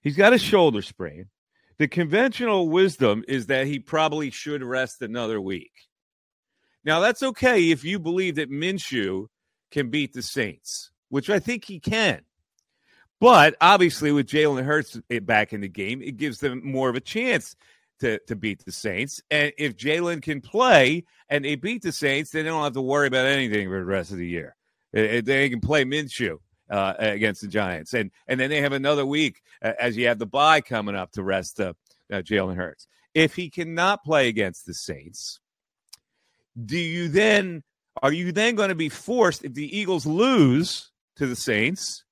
He's 0.03 0.15
got 0.15 0.31
a 0.31 0.37
shoulder 0.37 0.81
sprain. 0.81 1.25
The 1.79 1.87
conventional 1.87 2.69
wisdom 2.69 3.25
is 3.27 3.47
that 3.47 3.67
he 3.67 3.79
probably 3.79 4.29
should 4.29 4.63
rest 4.63 5.01
another 5.01 5.41
week. 5.41 5.71
Now, 6.85 7.01
that's 7.01 7.23
okay 7.23 7.71
if 7.71 7.83
you 7.83 7.99
believe 7.99 8.35
that 8.35 8.49
Minshew 8.49 9.27
can 9.71 9.89
beat 9.89 10.13
the 10.13 10.21
Saints, 10.21 10.91
which 11.09 11.29
I 11.29 11.39
think 11.39 11.65
he 11.65 11.79
can. 11.79 12.21
But 13.19 13.55
obviously, 13.61 14.11
with 14.11 14.27
Jalen 14.27 14.63
Hurts 14.63 14.99
back 15.23 15.53
in 15.53 15.61
the 15.61 15.67
game, 15.67 16.01
it 16.01 16.17
gives 16.17 16.39
them 16.39 16.61
more 16.63 16.89
of 16.89 16.95
a 16.95 17.01
chance 17.01 17.55
to, 17.99 18.19
to 18.27 18.35
beat 18.35 18.63
the 18.63 18.71
Saints. 18.71 19.21
And 19.31 19.51
if 19.57 19.75
Jalen 19.75 20.21
can 20.21 20.41
play 20.41 21.03
and 21.29 21.43
they 21.43 21.55
beat 21.55 21.81
the 21.81 21.91
Saints, 21.91 22.31
then 22.31 22.45
they 22.45 22.51
don't 22.51 22.63
have 22.63 22.73
to 22.73 22.81
worry 22.81 23.07
about 23.07 23.25
anything 23.25 23.67
for 23.69 23.79
the 23.79 23.85
rest 23.85 24.11
of 24.11 24.17
the 24.17 24.27
year. 24.27 24.55
They 24.91 25.49
can 25.49 25.61
play 25.61 25.83
Minshew 25.83 26.37
uh, 26.69 26.93
against 26.97 27.41
the 27.41 27.47
Giants, 27.47 27.93
and 27.93 28.11
and 28.27 28.39
then 28.39 28.49
they 28.49 28.61
have 28.61 28.73
another 28.73 29.05
week 29.05 29.41
uh, 29.61 29.73
as 29.79 29.97
you 29.97 30.07
have 30.07 30.19
the 30.19 30.25
bye 30.25 30.61
coming 30.61 30.95
up 30.95 31.11
to 31.13 31.23
rest 31.23 31.59
uh, 31.59 31.73
uh, 32.11 32.17
Jalen 32.17 32.55
Hurts. 32.55 32.87
If 33.13 33.35
he 33.35 33.49
cannot 33.49 34.03
play 34.03 34.27
against 34.27 34.65
the 34.65 34.73
Saints, 34.73 35.39
do 36.65 36.77
you 36.77 37.09
then 37.09 37.63
are 38.01 38.13
you 38.13 38.31
then 38.31 38.55
going 38.55 38.69
to 38.69 38.75
be 38.75 38.89
forced 38.89 39.43
if 39.43 39.53
the 39.53 39.77
Eagles 39.77 40.05
lose 40.05 40.91
to 41.17 41.27
the 41.27 41.35
Saints 41.35 42.03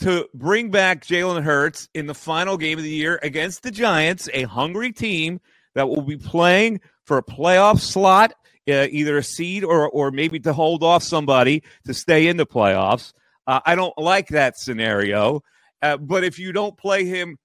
to 0.00 0.28
bring 0.34 0.70
back 0.70 1.04
Jalen 1.04 1.42
Hurts 1.42 1.88
in 1.94 2.06
the 2.06 2.14
final 2.14 2.56
game 2.56 2.78
of 2.78 2.84
the 2.84 2.90
year 2.90 3.18
against 3.22 3.62
the 3.62 3.70
Giants, 3.70 4.28
a 4.32 4.44
hungry 4.44 4.92
team 4.92 5.40
that 5.74 5.88
will 5.88 6.02
be 6.02 6.16
playing 6.16 6.80
for 7.04 7.18
a 7.18 7.22
playoff 7.22 7.80
slot, 7.80 8.32
uh, 8.68 8.86
either 8.90 9.18
a 9.18 9.22
seed 9.22 9.64
or 9.64 9.88
or 9.90 10.10
maybe 10.10 10.38
to 10.40 10.52
hold 10.52 10.82
off 10.82 11.02
somebody 11.02 11.62
to 11.86 11.94
stay 11.94 12.28
in 12.28 12.36
the 12.36 12.46
playoffs. 12.46 13.12
Uh, 13.46 13.60
I 13.64 13.74
don't 13.74 13.96
like 13.96 14.28
that 14.28 14.58
scenario. 14.58 15.42
Uh, 15.80 15.96
but 15.96 16.24
if 16.24 16.38
you 16.38 16.52
don't 16.52 16.76
play 16.76 17.04
him, 17.04 17.38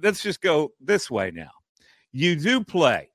let's 0.00 0.22
just 0.22 0.40
go 0.40 0.72
this 0.80 1.10
way 1.10 1.30
now. 1.30 1.50
You 2.12 2.36
do 2.36 2.62
play 2.62 3.10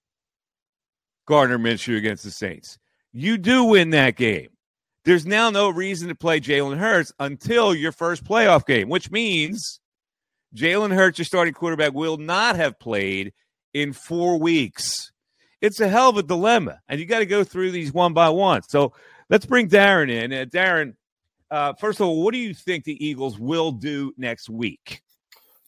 Gardner 1.27 1.57
Minshew 1.57 1.97
against 1.97 2.23
the 2.23 2.31
Saints. 2.31 2.77
You 3.13 3.37
do 3.37 3.63
win 3.65 3.91
that 3.91 4.15
game. 4.15 4.49
There's 5.05 5.25
now 5.25 5.51
no 5.51 5.69
reason 5.69 6.07
to 6.07 6.15
play 6.15 6.39
Jalen 6.39 6.77
Hurts 6.77 7.13
until 7.19 7.75
your 7.75 7.91
first 7.91 8.23
playoff 8.23 8.65
game, 8.65 8.89
which 8.89 9.11
means 9.11 9.79
Jalen 10.55 10.93
Hurts, 10.95 11.19
your 11.19 11.25
starting 11.25 11.53
quarterback, 11.53 11.93
will 11.93 12.17
not 12.17 12.55
have 12.55 12.79
played 12.79 13.31
in 13.73 13.93
four 13.93 14.39
weeks. 14.39 15.11
It's 15.61 15.79
a 15.79 15.87
hell 15.87 16.09
of 16.09 16.17
a 16.17 16.23
dilemma, 16.23 16.79
and 16.87 16.99
you 16.99 17.05
got 17.05 17.19
to 17.19 17.27
go 17.27 17.43
through 17.43 17.71
these 17.71 17.93
one 17.93 18.13
by 18.13 18.29
one. 18.29 18.63
So 18.63 18.93
let's 19.29 19.45
bring 19.45 19.69
Darren 19.69 20.09
in. 20.09 20.33
Uh, 20.33 20.45
Darren, 20.45 20.95
uh, 21.51 21.73
first 21.73 21.99
of 21.99 22.07
all, 22.07 22.23
what 22.23 22.33
do 22.33 22.39
you 22.39 22.55
think 22.55 22.83
the 22.83 23.05
Eagles 23.05 23.37
will 23.37 23.71
do 23.71 24.11
next 24.17 24.49
week? 24.49 25.01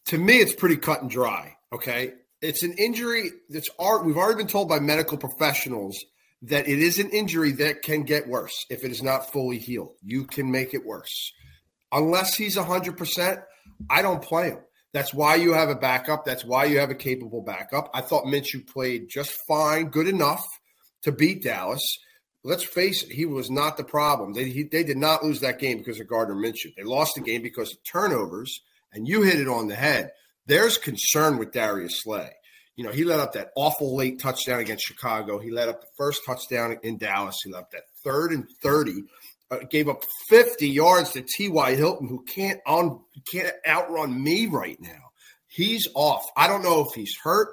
To 0.05 0.17
me, 0.17 0.37
it's 0.37 0.55
pretty 0.55 0.77
cut 0.77 1.01
and 1.01 1.11
dry. 1.11 1.55
Okay, 1.71 2.13
it's 2.41 2.63
an 2.63 2.73
injury 2.73 3.31
that's 3.49 3.69
art. 3.77 4.03
We've 4.03 4.17
already 4.17 4.37
been 4.37 4.47
told 4.47 4.67
by 4.67 4.79
medical 4.79 5.17
professionals 5.17 5.95
that 6.43 6.67
it 6.67 6.79
is 6.79 6.99
an 6.99 7.09
injury 7.09 7.51
that 7.53 7.81
can 7.81 8.03
get 8.03 8.27
worse 8.27 8.65
if 8.69 8.83
it 8.83 8.91
is 8.91 9.01
not 9.01 9.31
fully 9.31 9.57
healed. 9.57 9.95
You 10.03 10.25
can 10.25 10.51
make 10.51 10.73
it 10.73 10.85
worse. 10.85 11.33
Unless 11.91 12.35
he's 12.35 12.57
100%, 12.57 13.43
I 13.89 14.01
don't 14.01 14.21
play 14.21 14.49
him. 14.51 14.59
That's 14.93 15.13
why 15.13 15.35
you 15.35 15.53
have 15.53 15.69
a 15.69 15.75
backup. 15.75 16.25
That's 16.25 16.45
why 16.45 16.65
you 16.65 16.79
have 16.79 16.89
a 16.89 16.95
capable 16.95 17.41
backup. 17.41 17.89
I 17.93 18.01
thought 18.01 18.25
Minshew 18.25 18.67
played 18.67 19.09
just 19.09 19.37
fine, 19.47 19.89
good 19.89 20.07
enough 20.07 20.45
to 21.03 21.11
beat 21.11 21.43
Dallas 21.43 21.97
let's 22.47 22.63
face 22.63 23.03
it, 23.03 23.11
he 23.11 23.25
was 23.25 23.51
not 23.51 23.75
the 23.75 23.83
problem. 23.83 24.33
They, 24.33 24.45
he, 24.49 24.63
they 24.63 24.83
did 24.83 24.97
not 24.97 25.23
lose 25.23 25.41
that 25.41 25.59
game 25.59 25.79
because 25.79 25.99
of 25.99 26.07
Gardner 26.07 26.35
Minshew. 26.35 26.73
They 26.75 26.83
lost 26.83 27.15
the 27.15 27.21
game 27.21 27.41
because 27.41 27.73
of 27.73 27.83
turnovers, 27.83 28.61
and 28.93 29.07
you 29.07 29.21
hit 29.21 29.39
it 29.39 29.49
on 29.49 29.67
the 29.67 29.75
head. 29.75 30.11
There's 30.45 30.77
concern 30.77 31.37
with 31.37 31.51
Darius 31.51 32.01
Slay. 32.01 32.31
You 32.77 32.85
know, 32.85 32.91
he 32.91 33.03
let 33.03 33.19
up 33.19 33.33
that 33.33 33.49
awful 33.55 33.95
late 33.95 34.19
touchdown 34.19 34.59
against 34.59 34.85
Chicago. 34.85 35.39
He 35.39 35.51
let 35.51 35.67
up 35.67 35.81
the 35.81 35.87
first 35.97 36.21
touchdown 36.25 36.77
in 36.83 36.97
Dallas. 36.97 37.35
He 37.43 37.51
let 37.51 37.63
up 37.63 37.71
that 37.71 37.83
third 38.03 38.31
and 38.31 38.47
30. 38.63 39.03
Uh, 39.49 39.59
gave 39.69 39.87
up 39.87 40.03
50 40.29 40.67
yards 40.67 41.11
to 41.11 41.21
T.Y. 41.21 41.75
Hilton, 41.75 42.07
who 42.07 42.23
can't 42.25 42.59
on 42.67 42.99
can't 43.31 43.53
outrun 43.65 44.21
me 44.21 44.45
right 44.45 44.77
now. 44.81 45.11
He's 45.47 45.87
off. 45.95 46.25
I 46.35 46.47
don't 46.47 46.63
know 46.63 46.81
if 46.81 46.93
he's 46.93 47.15
hurt 47.23 47.47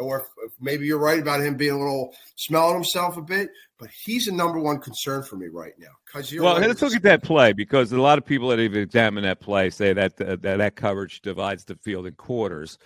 or 0.00 0.20
if, 0.20 0.26
if 0.44 0.52
maybe 0.60 0.86
you're 0.86 0.98
right 0.98 1.20
about 1.20 1.40
him 1.40 1.56
being 1.56 1.72
a 1.72 1.78
little 1.78 2.14
smelling 2.36 2.74
himself 2.74 3.16
a 3.16 3.22
bit, 3.22 3.50
but 3.78 3.88
he's 4.04 4.26
a 4.28 4.32
number 4.32 4.58
one 4.58 4.80
concern 4.80 5.22
for 5.22 5.36
me 5.36 5.48
right 5.48 5.74
now. 5.78 5.88
Because 6.06 6.32
well, 6.34 6.58
right, 6.58 6.68
let's 6.68 6.82
look 6.82 6.94
at 6.94 7.02
that 7.02 7.22
play 7.22 7.52
because 7.52 7.92
a 7.92 8.00
lot 8.00 8.18
of 8.18 8.24
people 8.24 8.48
that 8.48 8.58
have 8.58 8.74
examined 8.74 9.24
that 9.26 9.40
play 9.40 9.70
say 9.70 9.92
that 9.92 10.20
uh, 10.20 10.36
that, 10.40 10.58
that 10.58 10.76
coverage 10.76 11.20
divides 11.20 11.64
the 11.64 11.76
field 11.76 12.06
in 12.06 12.14
quarters, 12.14 12.78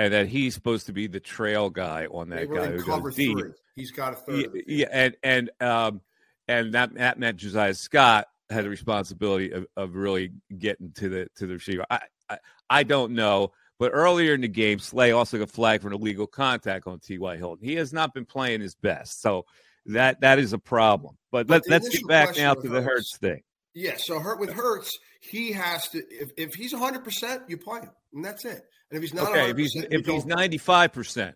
and 0.00 0.14
that 0.14 0.28
he's 0.28 0.54
supposed 0.54 0.86
to 0.86 0.92
be 0.92 1.06
the 1.06 1.20
trail 1.20 1.68
guy 1.68 2.06
on 2.06 2.30
that 2.30 2.50
guy 2.50 2.68
who 2.68 2.82
goes 2.82 3.14
deep. 3.14 3.38
Three. 3.38 3.50
He's 3.76 3.90
got 3.90 4.14
a 4.14 4.16
third. 4.16 4.50
Yeah, 4.54 4.62
yeah, 4.66 4.86
and 4.90 5.16
and 5.22 5.50
um 5.60 6.00
and 6.48 6.72
that 6.72 6.94
that 6.94 7.18
meant 7.18 7.36
Josiah 7.36 7.74
Scott 7.74 8.26
had 8.48 8.64
the 8.64 8.70
responsibility 8.70 9.52
of, 9.52 9.66
of 9.76 9.94
really 9.94 10.32
getting 10.58 10.92
to 10.92 11.08
the 11.08 11.28
to 11.36 11.46
the 11.46 11.54
receiver. 11.54 11.84
I, 11.90 12.00
I 12.30 12.38
I 12.70 12.82
don't 12.82 13.12
know. 13.12 13.52
But 13.78 13.92
earlier 13.94 14.34
in 14.34 14.42
the 14.42 14.48
game, 14.48 14.78
Slay 14.78 15.12
also 15.12 15.38
got 15.38 15.48
flagged 15.48 15.82
for 15.82 15.88
an 15.88 15.94
illegal 15.94 16.26
contact 16.26 16.86
on 16.86 17.00
T.Y. 17.00 17.38
Hilton. 17.38 17.66
He 17.66 17.76
has 17.76 17.94
not 17.94 18.12
been 18.12 18.26
playing 18.26 18.60
his 18.60 18.74
best. 18.74 19.22
So 19.22 19.46
that 19.86 20.20
that 20.20 20.38
is 20.38 20.52
a 20.52 20.58
problem. 20.58 21.16
But, 21.30 21.46
but 21.46 21.66
let, 21.68 21.82
us 21.82 21.88
get 21.88 22.06
back 22.06 22.36
now 22.36 22.54
to 22.54 22.68
the 22.68 22.82
Hurts 22.82 23.16
thing. 23.16 23.42
Yeah, 23.74 23.96
so 23.96 24.18
Hurt 24.18 24.40
with 24.40 24.50
Hurts, 24.50 24.98
he 25.20 25.52
has 25.52 25.88
to 25.90 26.02
if, 26.10 26.30
if 26.36 26.54
he's 26.54 26.74
100%, 26.74 27.48
you 27.48 27.56
play 27.56 27.80
him. 27.80 27.90
And 28.12 28.24
that's 28.24 28.44
it. 28.44 28.62
And 28.90 28.96
if 28.96 29.02
he's 29.02 29.14
not 29.14 29.30
okay, 29.30 29.50
if 29.50 29.56
he's 29.56 29.74
if 29.76 30.06
he's 30.06 30.24
95%. 30.24 31.34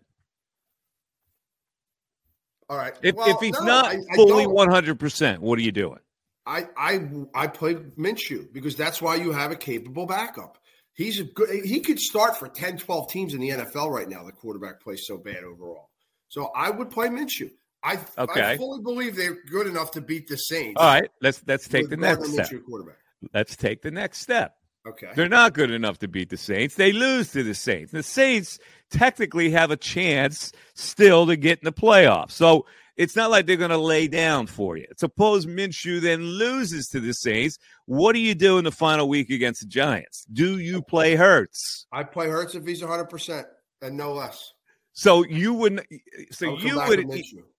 All 2.69 2.77
right. 2.77 2.93
If, 3.01 3.15
well, 3.15 3.29
if 3.29 3.39
he's 3.39 3.59
no, 3.59 3.65
not 3.65 3.85
I, 3.85 3.97
I 3.97 4.15
fully 4.15 4.47
one 4.47 4.69
hundred 4.71 4.99
percent, 4.99 5.41
what 5.41 5.59
are 5.59 5.61
you 5.61 5.71
doing? 5.71 5.99
I 6.45 6.67
I 6.77 7.07
I 7.33 7.47
play 7.47 7.75
Minshew 7.75 8.51
because 8.51 8.75
that's 8.75 9.01
why 9.01 9.15
you 9.15 9.31
have 9.31 9.51
a 9.51 9.55
capable 9.55 10.05
backup. 10.05 10.57
He's 10.93 11.19
a 11.19 11.25
good. 11.25 11.63
He 11.63 11.81
could 11.81 11.99
start 11.99 12.37
for 12.37 12.47
10, 12.47 12.77
12 12.77 13.11
teams 13.11 13.33
in 13.33 13.41
the 13.41 13.49
NFL 13.49 13.89
right 13.89 14.07
now. 14.07 14.23
The 14.23 14.31
quarterback 14.31 14.81
plays 14.81 15.05
so 15.05 15.17
bad 15.17 15.43
overall. 15.43 15.89
So 16.29 16.51
I 16.55 16.69
would 16.69 16.89
play 16.89 17.09
Minshew. 17.09 17.51
I, 17.83 17.99
okay. 18.17 18.41
I 18.41 18.57
fully 18.57 18.81
believe 18.81 19.15
they're 19.15 19.37
good 19.43 19.67
enough 19.67 19.91
to 19.91 20.01
beat 20.01 20.27
the 20.27 20.37
Saints. 20.37 20.79
All 20.79 20.87
right, 20.87 21.11
let's 21.21 21.43
let's 21.45 21.67
take 21.67 21.89
the 21.89 21.97
next 21.97 22.31
step. 22.31 22.49
Let's 23.33 23.55
take 23.55 23.81
the 23.81 23.91
next 23.91 24.19
step. 24.19 24.55
Okay. 24.87 25.09
They're 25.15 25.27
not 25.27 25.53
good 25.53 25.71
enough 25.71 25.99
to 25.99 26.07
beat 26.07 26.29
the 26.29 26.37
Saints. 26.37 26.75
They 26.75 26.91
lose 26.91 27.31
to 27.31 27.43
the 27.43 27.55
Saints. 27.55 27.91
The 27.91 28.03
Saints 28.03 28.59
technically 28.91 29.49
have 29.51 29.71
a 29.71 29.77
chance 29.77 30.51
still 30.75 31.25
to 31.25 31.35
get 31.35 31.59
in 31.59 31.65
the 31.65 31.73
playoffs. 31.73 32.31
So 32.31 32.65
it's 32.95 33.15
not 33.15 33.31
like 33.31 33.45
they're 33.47 33.57
going 33.57 33.71
to 33.71 33.77
lay 33.77 34.07
down 34.07 34.47
for 34.47 34.77
you. 34.77 34.85
Suppose 34.97 35.45
Minshew 35.45 36.01
then 36.01 36.21
loses 36.21 36.87
to 36.89 36.99
the 36.99 37.13
Saints. 37.13 37.57
What 37.85 38.13
do 38.13 38.19
you 38.19 38.35
do 38.35 38.57
in 38.57 38.63
the 38.63 38.71
final 38.71 39.09
week 39.09 39.29
against 39.31 39.61
the 39.61 39.67
Giants? 39.67 40.25
Do 40.31 40.59
you 40.59 40.81
play 40.81 41.15
Hurts? 41.15 41.87
I 41.91 42.03
play 42.03 42.29
Hurts 42.29 42.53
if 42.55 42.65
he's 42.65 42.81
100% 42.81 43.43
and 43.81 43.97
no 43.97 44.13
less. 44.13 44.53
So 44.93 45.25
you 45.25 45.53
wouldn't. 45.53 45.85
So 46.31 46.57
you 46.57 46.77
would, 46.77 47.05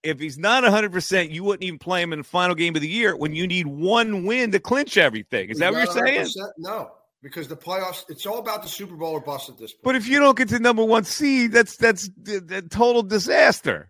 if 0.01 0.19
he's 0.19 0.39
not 0.39 0.63
100, 0.63 0.91
percent 0.91 1.29
you 1.29 1.43
wouldn't 1.43 1.63
even 1.63 1.77
play 1.77 2.01
him 2.01 2.11
in 2.11 2.19
the 2.19 2.25
final 2.25 2.55
game 2.55 2.75
of 2.75 2.81
the 2.81 2.87
year 2.87 3.15
when 3.15 3.35
you 3.35 3.45
need 3.45 3.67
one 3.67 4.25
win 4.25 4.51
to 4.53 4.59
clinch 4.59 4.97
everything. 4.97 5.51
Is 5.51 5.57
he's 5.57 5.59
that 5.59 5.71
what 5.71 5.95
you're 5.95 6.25
saying? 6.25 6.27
No, 6.57 6.93
because 7.21 7.47
the 7.47 7.57
playoffs. 7.57 8.05
It's 8.09 8.25
all 8.25 8.39
about 8.39 8.63
the 8.63 8.69
Super 8.69 8.95
Bowl 8.95 9.13
or 9.13 9.21
bust 9.21 9.49
at 9.49 9.57
this 9.57 9.73
point. 9.73 9.83
But 9.83 9.95
if 9.95 10.07
you 10.07 10.19
don't 10.19 10.37
get 10.37 10.49
to 10.49 10.59
number 10.59 10.83
one 10.83 11.03
seed, 11.03 11.51
that's 11.51 11.77
that's 11.77 12.09
a 12.27 12.61
total 12.63 13.03
disaster 13.03 13.89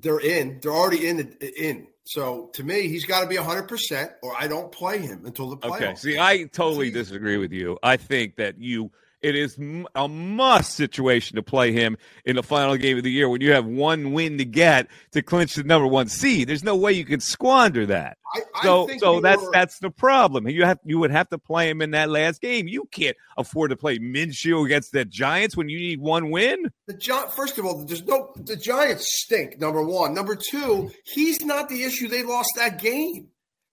they're 0.00 0.20
in. 0.20 0.58
They're 0.62 0.72
already 0.72 1.06
in. 1.06 1.16
The, 1.16 1.68
in. 1.68 1.86
So 2.04 2.50
to 2.54 2.64
me, 2.64 2.88
he's 2.88 3.04
got 3.04 3.20
to 3.20 3.26
be 3.26 3.36
100%, 3.36 4.10
or 4.22 4.34
I 4.38 4.46
don't 4.46 4.72
play 4.72 4.98
him 4.98 5.26
until 5.26 5.50
the 5.50 5.58
playoffs. 5.58 5.82
Okay. 5.82 5.94
See, 5.96 6.18
I 6.18 6.44
totally 6.44 6.90
disagree 6.90 7.36
with 7.36 7.52
you. 7.52 7.78
I 7.82 7.96
think 7.96 8.36
that 8.36 8.58
you 8.58 8.90
It 9.20 9.34
is 9.34 9.58
a 9.94 10.08
must 10.08 10.74
situation 10.74 11.36
to 11.36 11.42
play 11.42 11.72
him 11.72 11.96
in 12.24 12.36
the 12.36 12.42
final 12.42 12.76
game 12.76 12.98
of 12.98 13.02
the 13.02 13.10
year 13.10 13.28
when 13.28 13.40
you 13.40 13.52
have 13.52 13.66
one 13.66 14.12
win 14.12 14.38
to 14.38 14.44
get 14.44 14.86
to 15.12 15.22
clinch 15.22 15.56
the 15.56 15.64
number 15.64 15.88
one 15.88 16.08
seed. 16.08 16.48
There's 16.48 16.62
no 16.62 16.76
way 16.76 16.92
you 16.92 17.04
can 17.04 17.18
squander 17.18 17.84
that. 17.86 18.18
I, 18.34 18.40
I 18.54 18.62
so, 18.62 18.88
so 18.98 19.20
that's 19.20 19.42
were, 19.42 19.50
that's 19.52 19.78
the 19.80 19.90
problem. 19.90 20.48
You 20.48 20.64
have 20.64 20.78
you 20.84 20.98
would 20.98 21.10
have 21.10 21.28
to 21.30 21.38
play 21.38 21.68
him 21.68 21.82
in 21.82 21.90
that 21.92 22.10
last 22.10 22.40
game. 22.40 22.68
You 22.68 22.86
can't 22.92 23.16
afford 23.36 23.70
to 23.70 23.76
play 23.76 23.98
Minshew 23.98 24.64
against 24.64 24.92
the 24.92 25.04
Giants 25.04 25.56
when 25.56 25.68
you 25.68 25.78
need 25.78 26.00
one 26.00 26.30
win. 26.30 26.70
The 26.86 26.94
Gi- 26.94 27.30
first 27.34 27.58
of 27.58 27.64
all, 27.64 27.84
there's 27.84 28.04
no 28.04 28.32
the 28.36 28.56
Giants 28.56 29.08
stink. 29.22 29.58
Number 29.58 29.82
one, 29.82 30.14
number 30.14 30.36
two, 30.36 30.90
he's 31.04 31.44
not 31.44 31.68
the 31.68 31.82
issue. 31.82 32.06
They 32.06 32.22
lost 32.22 32.50
that 32.56 32.80
game. 32.80 33.28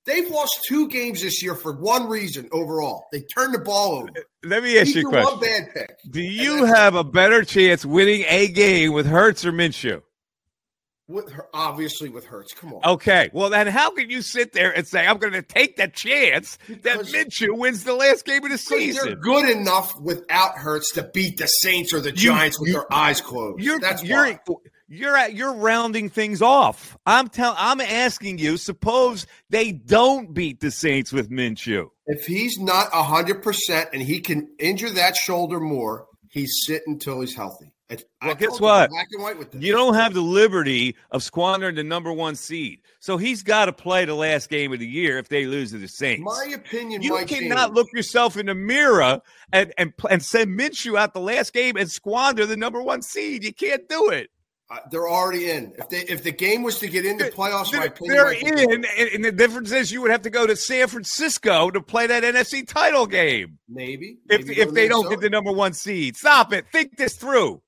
They've 0.05 0.29
lost 0.29 0.59
two 0.67 0.87
games 0.87 1.21
this 1.21 1.41
year 1.41 1.55
for 1.55 1.73
one 1.73 2.07
reason 2.07 2.47
overall. 2.51 3.05
They 3.11 3.21
turned 3.21 3.53
the 3.55 3.59
ball 3.59 3.95
over. 3.95 4.09
Let 4.43 4.61
me 4.63 4.77
ask 4.77 4.89
He 4.89 4.99
you 4.99 5.07
a 5.07 5.11
question. 5.11 5.31
One 5.31 5.39
bad 5.39 5.73
pick. 5.73 5.97
Do 6.09 6.21
you 6.21 6.65
have 6.65 6.93
a 6.95 7.03
better 7.03 7.43
chance 7.43 7.83
winning 7.85 8.23
a 8.27 8.47
game 8.47 8.93
with 8.93 9.07
Hurts 9.07 9.45
or 9.45 9.51
Minshew? 9.51 10.03
With 11.07 11.31
her, 11.33 11.45
obviously 11.53 12.09
with 12.09 12.25
Hurts. 12.25 12.53
Come 12.53 12.73
on. 12.73 12.81
Okay, 12.93 13.29
well 13.31 13.51
then, 13.51 13.67
how 13.67 13.91
can 13.91 14.09
you 14.09 14.23
sit 14.23 14.53
there 14.53 14.71
and 14.75 14.87
say 14.87 15.05
I'm 15.05 15.19
going 15.19 15.33
to 15.33 15.43
take 15.43 15.75
the 15.77 15.87
chance 15.87 16.57
that 16.81 16.99
Minshew 17.01 17.55
wins 17.57 17.83
the 17.83 17.93
last 17.93 18.25
game 18.25 18.43
of 18.43 18.49
the 18.51 18.57
Because 18.57 18.67
They're 18.69 18.79
season? 18.79 19.19
good 19.21 19.47
enough 19.49 19.99
without 19.99 20.55
Hurts 20.57 20.91
to 20.93 21.03
beat 21.13 21.37
the 21.37 21.45
Saints 21.45 21.93
or 21.93 21.99
the 21.99 22.11
Giants 22.11 22.59
with 22.59 22.69
you- 22.69 22.73
their 22.73 22.91
eyes 22.93 23.21
closed. 23.21 23.63
You're 23.63 23.79
That's 23.79 24.03
you're 24.03 24.17
why. 24.17 24.39
You're 24.95 25.15
at, 25.15 25.33
you're 25.35 25.53
rounding 25.53 26.09
things 26.09 26.41
off. 26.41 26.97
I'm 27.05 27.27
tell 27.29 27.55
I'm 27.57 27.81
asking 27.81 28.39
you. 28.39 28.57
Suppose 28.57 29.27
they 29.49 29.71
don't 29.71 30.33
beat 30.33 30.59
the 30.59 30.71
Saints 30.71 31.11
with 31.11 31.29
Minshew. 31.29 31.89
If 32.07 32.25
he's 32.25 32.57
not 32.59 32.91
hundred 32.91 33.41
percent 33.43 33.89
and 33.93 34.01
he 34.01 34.19
can 34.19 34.47
injure 34.59 34.89
that 34.91 35.15
shoulder 35.15 35.59
more, 35.59 36.07
he's 36.29 36.63
sitting 36.65 36.93
until 36.93 37.21
he's 37.21 37.35
healthy. 37.35 37.71
It's, 37.87 38.03
I 38.19 38.27
Well, 38.27 38.35
guess 38.35 38.59
you, 38.59 38.65
what? 38.65 38.89
Black 38.89 39.07
and 39.11 39.21
white 39.21 39.37
with 39.37 39.51
this. 39.51 39.61
You 39.61 39.71
don't 39.71 39.93
have 39.93 40.15
the 40.15 40.21
liberty 40.21 40.95
of 41.11 41.21
squandering 41.21 41.75
the 41.75 41.83
number 41.83 42.11
one 42.11 42.33
seed. 42.35 42.81
So 42.99 43.17
he's 43.17 43.43
got 43.43 43.65
to 43.65 43.73
play 43.73 44.05
the 44.05 44.15
last 44.15 44.49
game 44.49 44.73
of 44.73 44.79
the 44.79 44.87
year 44.87 45.19
if 45.19 45.29
they 45.29 45.45
lose 45.45 45.69
to 45.69 45.77
the 45.77 45.87
Saints. 45.87 46.23
My 46.23 46.51
opinion, 46.55 47.03
You 47.03 47.11
Mike 47.11 47.27
cannot 47.27 47.67
James, 47.67 47.75
look 47.75 47.87
yourself 47.93 48.37
in 48.37 48.47
the 48.47 48.55
mirror 48.55 49.21
and, 49.53 49.71
and 49.77 49.93
and 50.09 50.23
send 50.23 50.59
Minshew 50.59 50.97
out 50.97 51.13
the 51.13 51.19
last 51.19 51.53
game 51.53 51.77
and 51.77 51.89
squander 51.89 52.47
the 52.47 52.57
number 52.57 52.81
one 52.81 53.03
seed. 53.03 53.43
You 53.43 53.53
can't 53.53 53.87
do 53.87 54.09
it. 54.09 54.31
Uh, 54.67 54.79
they're 54.89 55.07
already 55.07 55.51
in. 55.51 55.73
If 55.77 55.89
they 55.89 55.99
if 56.01 56.23
the 56.23 56.31
game 56.31 56.63
was 56.63 56.79
to 56.79 56.87
get 56.87 57.05
into 57.05 57.25
playoffs, 57.25 57.71
They're, 57.71 57.93
they're 58.01 58.31
in, 58.31 58.83
and, 58.97 59.09
and 59.13 59.23
the 59.23 59.31
difference 59.31 59.71
is 59.71 59.91
you 59.91 60.01
would 60.01 60.09
have 60.09 60.23
to 60.23 60.31
go 60.31 60.47
to 60.47 60.55
San 60.55 60.87
Francisco 60.87 61.69
to 61.69 61.81
play 61.81 62.07
that 62.07 62.23
NFC 62.23 62.67
title 62.67 63.05
game 63.05 63.59
maybe 63.69 64.17
if 64.27 64.47
maybe 64.47 64.59
if 64.59 64.73
they 64.73 64.87
don't 64.87 65.07
get 65.07 65.21
the 65.21 65.29
number 65.29 65.51
one 65.51 65.73
seed. 65.73 66.17
Stop 66.17 66.51
it. 66.51 66.65
Think 66.71 66.97
this 66.97 67.15
through. 67.15 67.61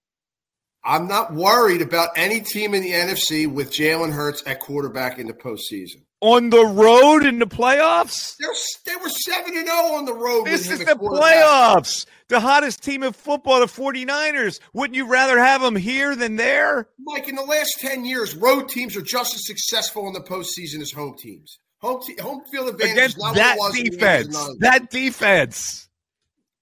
I'm 0.84 1.08
not 1.08 1.34
worried 1.34 1.82
about 1.82 2.10
any 2.16 2.39
team 2.39 2.74
in 2.74 2.82
the 2.82 2.92
NFC 2.92 3.51
with 3.51 3.72
Jalen 3.72 4.13
Hurts 4.13 4.42
at 4.48 4.60
quarterback 4.60 5.20
in 5.20 5.27
the 5.27 5.34
postseason. 5.34 6.04
On 6.19 6.50
the 6.50 6.65
road 6.65 7.25
in 7.25 7.38
the 7.38 7.45
playoffs. 7.45 8.36
They're, 8.39 8.50
they 8.88 8.95
were 9.00 9.09
seven 9.09 9.55
and 9.55 9.67
zero 9.67 9.93
on 9.93 10.05
the 10.05 10.15
road. 10.15 10.45
This 10.47 10.69
is 10.69 10.79
the 10.79 10.95
playoffs. 10.95 12.07
The 12.27 12.39
hottest 12.39 12.81
team 12.83 13.03
in 13.03 13.13
football, 13.13 13.59
the 13.59 13.67
49ers. 13.67 14.59
Wouldn't 14.74 14.95
you 14.95 15.05
rather 15.05 15.38
have 15.38 15.62
them 15.62 15.75
here 15.75 16.15
than 16.15 16.36
there? 16.36 16.89
Mike, 17.00 17.27
in 17.29 17.36
the 17.36 17.43
last 17.43 17.77
10 17.79 18.03
years, 18.03 18.36
road 18.36 18.67
teams 18.67 18.97
are 18.97 19.01
just 19.01 19.36
as 19.36 19.45
successful 19.45 20.07
in 20.07 20.13
the 20.13 20.19
postseason 20.21 20.81
as 20.81 20.91
home 20.91 21.15
teams. 21.19 21.59
Home, 21.81 22.01
te- 22.01 22.19
home 22.19 22.41
field 22.51 22.69
advantage 22.69 22.93
Against 22.97 23.17
that 23.36 23.57
what 23.59 23.75
it 23.75 23.79
was 23.81 23.89
defense. 23.91 24.27
80s 24.36 24.50
and 24.50 24.55
90s. 24.57 24.59
That 24.62 24.89
defense. 24.89 25.89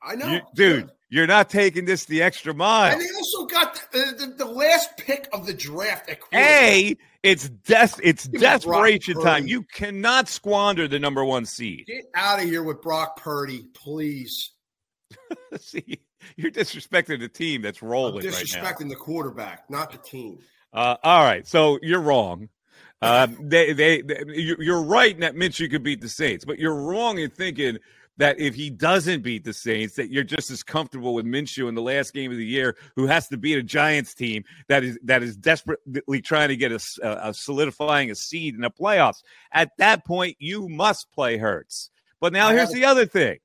I 0.04 0.16
know. 0.16 0.28
You- 0.34 0.42
dude. 0.54 0.92
You're 1.10 1.28
not 1.28 1.50
taking 1.50 1.86
this 1.86 2.06
the 2.06 2.22
extra 2.22 2.54
mile. 2.54 2.92
And 2.94 3.02
they 3.02 3.06
also 3.16 3.46
got 3.46 3.76
the, 3.92 4.00
the, 4.38 4.46
the 4.46 4.46
last 4.46 4.98
pick 4.98 5.28
of 5.34 5.46
the 5.46 5.54
draft 5.54 6.10
at. 6.10 6.20
A, 6.34 6.96
it's 7.24 7.50
des- 7.50 8.02
it's 8.04 8.28
Give 8.28 8.42
desperation 8.42 9.22
time. 9.22 9.48
You 9.48 9.64
cannot 9.74 10.28
squander 10.28 10.88
the 10.88 11.00
number 11.00 11.24
one 11.24 11.46
seed. 11.46 11.86
Get 11.88 12.06
out 12.16 12.40
of 12.40 12.46
here 12.46 12.64
with 12.64 12.82
Brock 12.82 13.18
Purdy, 13.18 13.66
please. 13.74 14.52
See, 15.60 16.00
you're 16.36 16.52
disrespecting 16.52 17.20
the 17.20 17.30
team 17.30 17.62
that's 17.62 17.82
I'm 17.82 17.90
rolling 17.90 18.16
right 18.16 18.24
now. 18.26 18.32
disrespecting 18.32 18.90
the 18.90 18.96
quarterback, 18.96 19.70
not 19.70 19.92
the 19.92 19.98
team. 19.98 20.40
Uh, 20.74 20.98
all 21.04 21.24
right, 21.24 21.48
so 21.48 21.80
you're 21.82 22.02
wrong. 22.02 22.50
Uh, 23.02 23.28
they, 23.40 23.72
they, 23.74 24.02
they, 24.02 24.24
you- 24.28 24.58
you're 24.60 24.82
right 24.84 25.14
in 25.14 25.22
that 25.22 25.36
Minshew 25.36 25.70
could 25.70 25.84
beat 25.84 26.02
the 26.02 26.10
Saints, 26.10 26.44
but 26.46 26.58
you're 26.60 26.76
wrong 26.76 27.20
in 27.20 27.30
thinking 27.30 27.78
that 28.18 28.40
if 28.40 28.56
he 28.56 28.70
doesn't 28.70 29.22
beat 29.22 29.44
the 29.44 29.54
Saints, 29.54 29.96
that 29.96 30.10
you're 30.10 30.24
just 30.24 30.50
as 30.50 30.64
comfortable 30.64 31.14
with 31.14 31.26
Minshew 31.26 31.68
in 31.68 31.76
the 31.76 31.82
last 31.82 32.14
game 32.14 32.32
of 32.32 32.38
the 32.38 32.46
year, 32.46 32.76
who 32.96 33.08
has 33.08 33.28
to 33.28 33.38
beat 33.38 33.58
a 33.58 33.64
Giants 33.64 34.14
team 34.14 34.44
that 34.68 34.84
is 34.84 34.98
that 35.04 35.22
is 35.24 35.36
desperately 35.36 36.22
trying 36.22 36.50
to 36.50 36.56
get 36.56 36.72
a, 36.72 36.80
a- 37.04 37.30
a 37.30 37.34
solidifying 37.34 38.12
a 38.12 38.16
seed 38.16 38.56
in 38.56 38.62
the 38.62 38.70
playoffs. 38.72 39.24
At 39.52 39.72
that 39.78 40.06
point, 40.06 40.38
you 40.40 40.70
must 40.70 41.12
play 41.12 41.38
Hurts. 41.38 41.90
But 42.22 42.34
now 42.34 42.50
here's 42.50 42.72
the 42.72 42.86
other 42.86 43.06
thing: 43.06 43.40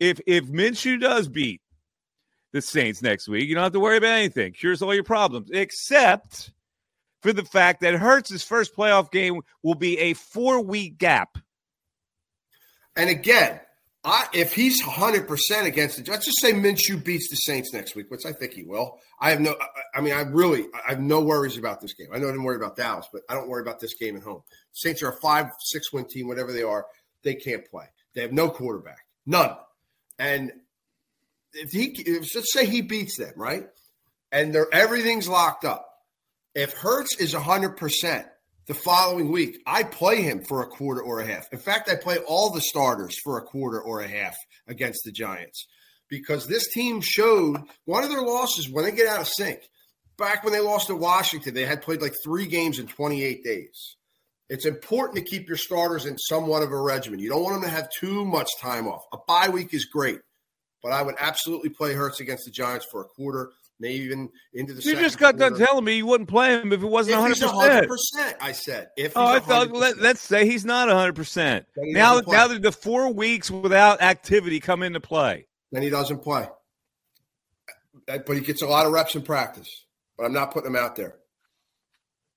if 0.00 0.20
if 0.26 0.46
Minshew 0.46 1.00
does 1.00 1.28
beat 1.28 1.60
the 2.52 2.60
Saints 2.60 3.00
next 3.02 3.28
week, 3.28 3.48
you 3.48 3.54
don't 3.54 3.64
have 3.64 3.72
to 3.72 3.80
worry 3.80 3.96
about 3.98 4.18
anything. 4.18 4.52
Cures 4.52 4.82
all 4.82 4.94
your 4.94 5.04
problems, 5.04 5.50
except 5.52 6.50
for 7.22 7.32
the 7.32 7.44
fact 7.44 7.80
that 7.82 7.94
Hurts's 7.94 8.42
first 8.42 8.76
playoff 8.76 9.10
game 9.12 9.40
will 9.62 9.76
be 9.76 9.96
a 9.98 10.14
four 10.14 10.60
week 10.60 10.98
gap. 10.98 11.38
And 12.96 13.08
again, 13.08 13.60
I, 14.04 14.26
if 14.34 14.52
he's 14.52 14.82
100% 14.82 15.64
against 15.64 15.98
it, 16.00 16.08
let's 16.08 16.26
just 16.26 16.40
say 16.40 16.52
Minshew 16.52 17.02
beats 17.04 17.28
the 17.30 17.36
Saints 17.36 17.72
next 17.72 17.94
week, 17.94 18.10
which 18.10 18.26
I 18.26 18.32
think 18.32 18.52
he 18.52 18.64
will. 18.64 18.98
I 19.20 19.30
have 19.30 19.40
no, 19.40 19.52
I- 19.60 19.98
I 19.98 20.00
mean, 20.00 20.12
I 20.12 20.22
really, 20.22 20.64
I 20.86 20.90
have 20.90 21.00
no 21.00 21.20
worries 21.20 21.56
about 21.56 21.80
this 21.80 21.94
game. 21.94 22.08
I 22.12 22.18
know 22.18 22.26
I 22.26 22.30
didn't 22.32 22.42
worry 22.42 22.56
about 22.56 22.74
Dallas, 22.76 23.06
but 23.12 23.22
I 23.28 23.34
don't 23.34 23.48
worry 23.48 23.62
about 23.62 23.78
this 23.78 23.94
game 23.94 24.16
at 24.16 24.22
home. 24.24 24.42
Saints 24.72 25.02
are 25.04 25.10
a 25.10 25.16
five, 25.20 25.46
six 25.60 25.92
win 25.92 26.06
team, 26.06 26.26
whatever 26.26 26.52
they 26.52 26.64
are. 26.64 26.86
They 27.22 27.34
can't 27.36 27.64
play. 27.70 27.84
They 28.14 28.22
have 28.22 28.32
no 28.32 28.50
quarterback, 28.50 29.06
none. 29.24 29.54
And 30.18 30.50
if 31.52 31.70
he, 31.70 31.84
if, 31.98 32.34
let's 32.34 32.52
say 32.52 32.66
he 32.66 32.80
beats 32.82 33.16
them, 33.18 33.32
right? 33.36 33.68
And 34.32 34.52
they're, 34.52 34.66
everything's 34.72 35.28
locked 35.28 35.64
up. 35.64 35.88
If 36.54 36.72
Hurts 36.72 37.16
is 37.20 37.34
100%, 37.34 38.24
the 38.66 38.74
following 38.74 39.32
week, 39.32 39.60
I 39.66 39.82
play 39.82 40.22
him 40.22 40.44
for 40.44 40.62
a 40.62 40.66
quarter 40.66 41.02
or 41.02 41.20
a 41.20 41.26
half. 41.26 41.46
In 41.52 41.58
fact, 41.58 41.88
I 41.88 41.96
play 41.96 42.18
all 42.18 42.50
the 42.50 42.60
starters 42.60 43.18
for 43.22 43.38
a 43.38 43.42
quarter 43.42 43.80
or 43.80 44.00
a 44.00 44.08
half 44.08 44.36
against 44.68 45.02
the 45.04 45.12
Giants 45.12 45.66
because 46.08 46.46
this 46.46 46.70
team 46.72 47.00
showed 47.00 47.56
one 47.86 48.04
of 48.04 48.10
their 48.10 48.22
losses 48.22 48.68
when 48.68 48.84
they 48.84 48.92
get 48.92 49.08
out 49.08 49.20
of 49.20 49.28
sync. 49.28 49.60
Back 50.18 50.44
when 50.44 50.52
they 50.52 50.60
lost 50.60 50.88
to 50.88 50.96
Washington, 50.96 51.54
they 51.54 51.64
had 51.64 51.82
played 51.82 52.02
like 52.02 52.14
three 52.22 52.46
games 52.46 52.78
in 52.78 52.86
28 52.86 53.42
days. 53.42 53.96
It's 54.48 54.66
important 54.66 55.16
to 55.16 55.30
keep 55.30 55.48
your 55.48 55.56
starters 55.56 56.04
in 56.04 56.18
somewhat 56.18 56.62
of 56.62 56.70
a 56.70 56.80
regimen. 56.80 57.18
You 57.18 57.30
don't 57.30 57.42
want 57.42 57.54
them 57.54 57.70
to 57.70 57.74
have 57.74 57.88
too 57.98 58.24
much 58.26 58.50
time 58.60 58.86
off. 58.86 59.02
A 59.12 59.16
bye 59.26 59.48
week 59.48 59.72
is 59.72 59.86
great, 59.86 60.18
but 60.82 60.92
I 60.92 61.00
would 61.00 61.14
absolutely 61.18 61.70
play 61.70 61.94
Hurts 61.94 62.20
against 62.20 62.44
the 62.44 62.50
Giants 62.50 62.86
for 62.90 63.00
a 63.00 63.06
quarter, 63.06 63.52
maybe 63.82 64.04
even 64.04 64.30
into 64.54 64.72
the 64.72 64.82
You 64.82 64.96
just 64.96 65.18
got 65.18 65.36
done 65.36 65.58
telling 65.58 65.84
me 65.84 65.96
you 65.96 66.06
wouldn't 66.06 66.30
play 66.30 66.58
him 66.58 66.72
if 66.72 66.82
it 66.82 66.86
wasn't 66.86 67.18
100. 67.20 67.36
he's 67.36 67.86
percent 67.86 68.38
100%, 68.40 68.44
I 68.44 68.52
said. 68.52 68.88
If 68.96 69.12
Oh, 69.16 69.26
I 69.26 69.40
thought 69.40 69.70
let, 69.72 69.98
let's 69.98 70.22
say 70.22 70.46
he's 70.46 70.64
not 70.64 70.88
100. 70.88 71.14
percent 71.14 71.66
Now, 71.76 72.20
now 72.26 72.46
that 72.46 72.62
the 72.62 72.72
four 72.72 73.12
weeks 73.12 73.50
without 73.50 74.00
activity 74.00 74.60
come 74.60 74.82
into 74.82 75.00
play, 75.00 75.46
then 75.72 75.82
he 75.82 75.90
doesn't 75.90 76.22
play. 76.22 76.48
Uh, 78.08 78.18
But 78.26 78.36
he 78.36 78.40
gets 78.40 78.62
a 78.62 78.66
lot 78.66 78.86
of 78.86 78.92
reps 78.92 79.14
in 79.14 79.22
practice. 79.22 79.68
But 80.16 80.24
I'm 80.24 80.32
not 80.32 80.52
putting 80.52 80.70
him 80.70 80.76
out 80.76 80.94
there 80.96 81.16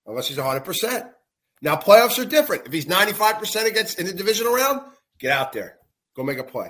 unless 0.08 0.28
he's 0.28 0.38
100%. 0.38 1.10
Now, 1.62 1.76
playoffs 1.76 2.20
are 2.20 2.26
different. 2.26 2.66
If 2.68 2.74
he's 2.74 2.86
95% 2.86 3.66
against 3.68 4.00
in 4.00 4.06
the 4.06 4.14
divisional 4.14 4.54
round, 4.54 4.82
get 5.20 5.32
out 5.32 5.52
there. 5.54 5.78
Go 6.16 6.24
make 6.24 6.38
a 6.38 6.44
play. 6.44 6.70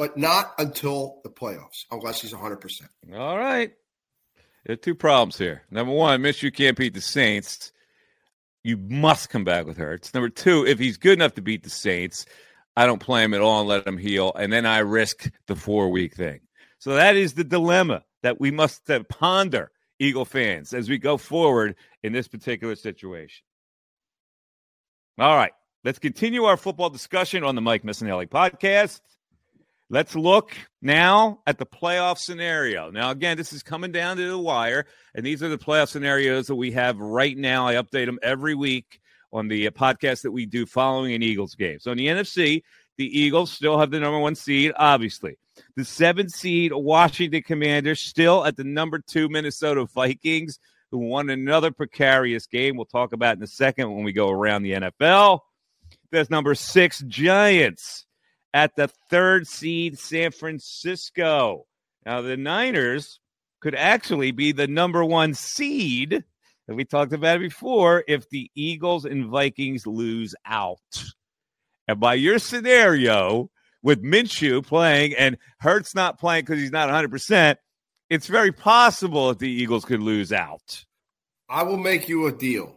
But 0.00 0.16
not 0.16 0.54
until 0.56 1.20
the 1.24 1.28
playoffs, 1.28 1.84
unless 1.90 2.22
he's 2.22 2.32
100%. 2.32 2.86
all 3.14 3.36
right. 3.36 3.70
There 4.64 4.72
are 4.72 4.76
two 4.76 4.94
problems 4.94 5.36
here. 5.36 5.64
Number 5.70 5.92
one, 5.92 6.22
Minshew 6.22 6.54
can't 6.54 6.74
beat 6.74 6.94
the 6.94 7.02
Saints. 7.02 7.70
You 8.64 8.78
must 8.78 9.28
come 9.28 9.44
back 9.44 9.66
with 9.66 9.76
Hurts. 9.76 10.14
Number 10.14 10.30
two, 10.30 10.64
if 10.64 10.78
he's 10.78 10.96
good 10.96 11.18
enough 11.18 11.34
to 11.34 11.42
beat 11.42 11.64
the 11.64 11.68
Saints, 11.68 12.24
I 12.78 12.86
don't 12.86 12.98
play 12.98 13.22
him 13.22 13.34
at 13.34 13.42
all 13.42 13.60
and 13.60 13.68
let 13.68 13.86
him 13.86 13.98
heal, 13.98 14.32
and 14.38 14.50
then 14.50 14.64
I 14.64 14.78
risk 14.78 15.30
the 15.48 15.54
four 15.54 15.90
week 15.90 16.14
thing. 16.14 16.40
So 16.78 16.94
that 16.94 17.14
is 17.14 17.34
the 17.34 17.44
dilemma 17.44 18.02
that 18.22 18.40
we 18.40 18.50
must 18.50 18.90
ponder, 19.10 19.70
Eagle 19.98 20.24
fans, 20.24 20.72
as 20.72 20.88
we 20.88 20.96
go 20.96 21.18
forward 21.18 21.76
in 22.02 22.14
this 22.14 22.26
particular 22.26 22.74
situation. 22.74 23.44
All 25.18 25.36
right, 25.36 25.52
let's 25.84 25.98
continue 25.98 26.44
our 26.44 26.56
football 26.56 26.88
discussion 26.88 27.44
on 27.44 27.54
the 27.54 27.60
Mike 27.60 27.82
Missanelli 27.82 28.30
podcast. 28.30 29.02
Let's 29.92 30.14
look 30.14 30.56
now 30.80 31.40
at 31.48 31.58
the 31.58 31.66
playoff 31.66 32.18
scenario. 32.18 32.92
Now, 32.92 33.10
again, 33.10 33.36
this 33.36 33.52
is 33.52 33.64
coming 33.64 33.90
down 33.90 34.18
to 34.18 34.28
the 34.28 34.38
wire, 34.38 34.86
and 35.16 35.26
these 35.26 35.42
are 35.42 35.48
the 35.48 35.58
playoff 35.58 35.88
scenarios 35.88 36.46
that 36.46 36.54
we 36.54 36.70
have 36.70 37.00
right 37.00 37.36
now. 37.36 37.66
I 37.66 37.74
update 37.74 38.06
them 38.06 38.20
every 38.22 38.54
week 38.54 39.00
on 39.32 39.48
the 39.48 39.66
uh, 39.66 39.72
podcast 39.72 40.22
that 40.22 40.30
we 40.30 40.46
do 40.46 40.64
following 40.64 41.12
an 41.14 41.24
Eagles 41.24 41.56
game. 41.56 41.80
So 41.80 41.90
in 41.90 41.98
the 41.98 42.06
NFC, 42.06 42.62
the 42.98 43.18
Eagles 43.18 43.50
still 43.50 43.80
have 43.80 43.90
the 43.90 43.98
number 43.98 44.20
one 44.20 44.36
seed, 44.36 44.70
obviously. 44.76 45.36
The 45.74 45.84
seven 45.84 46.28
seed 46.28 46.70
Washington 46.72 47.42
Commanders 47.42 48.00
still 48.00 48.44
at 48.44 48.56
the 48.56 48.62
number 48.62 49.00
two 49.00 49.28
Minnesota 49.28 49.86
Vikings, 49.92 50.60
who 50.92 50.98
won 50.98 51.30
another 51.30 51.72
precarious 51.72 52.46
game. 52.46 52.76
We'll 52.76 52.86
talk 52.86 53.12
about 53.12 53.38
in 53.38 53.42
a 53.42 53.48
second 53.48 53.92
when 53.92 54.04
we 54.04 54.12
go 54.12 54.30
around 54.30 54.62
the 54.62 54.72
NFL. 54.72 55.40
There's 56.12 56.30
number 56.30 56.54
six 56.54 57.00
Giants 57.08 58.06
at 58.52 58.76
the 58.76 58.88
third 59.10 59.46
seed 59.46 59.98
San 59.98 60.32
Francisco. 60.32 61.66
Now, 62.04 62.22
the 62.22 62.36
Niners 62.36 63.20
could 63.60 63.74
actually 63.74 64.30
be 64.30 64.52
the 64.52 64.66
number 64.66 65.04
one 65.04 65.34
seed, 65.34 66.24
and 66.66 66.76
we 66.76 66.84
talked 66.84 67.12
about 67.12 67.40
before, 67.40 68.04
if 68.08 68.28
the 68.30 68.50
Eagles 68.54 69.04
and 69.04 69.26
Vikings 69.26 69.86
lose 69.86 70.34
out. 70.46 70.78
And 71.86 72.00
by 72.00 72.14
your 72.14 72.38
scenario, 72.38 73.50
with 73.82 74.02
Minshew 74.02 74.64
playing 74.64 75.14
and 75.14 75.36
Hurts 75.58 75.94
not 75.94 76.18
playing 76.18 76.44
because 76.44 76.60
he's 76.60 76.70
not 76.70 76.88
100%, 76.88 77.56
it's 78.08 78.26
very 78.26 78.52
possible 78.52 79.28
that 79.28 79.38
the 79.38 79.50
Eagles 79.50 79.84
could 79.84 80.00
lose 80.00 80.32
out. 80.32 80.84
I 81.48 81.62
will 81.62 81.78
make 81.78 82.08
you 82.08 82.26
a 82.26 82.32
deal. 82.32 82.76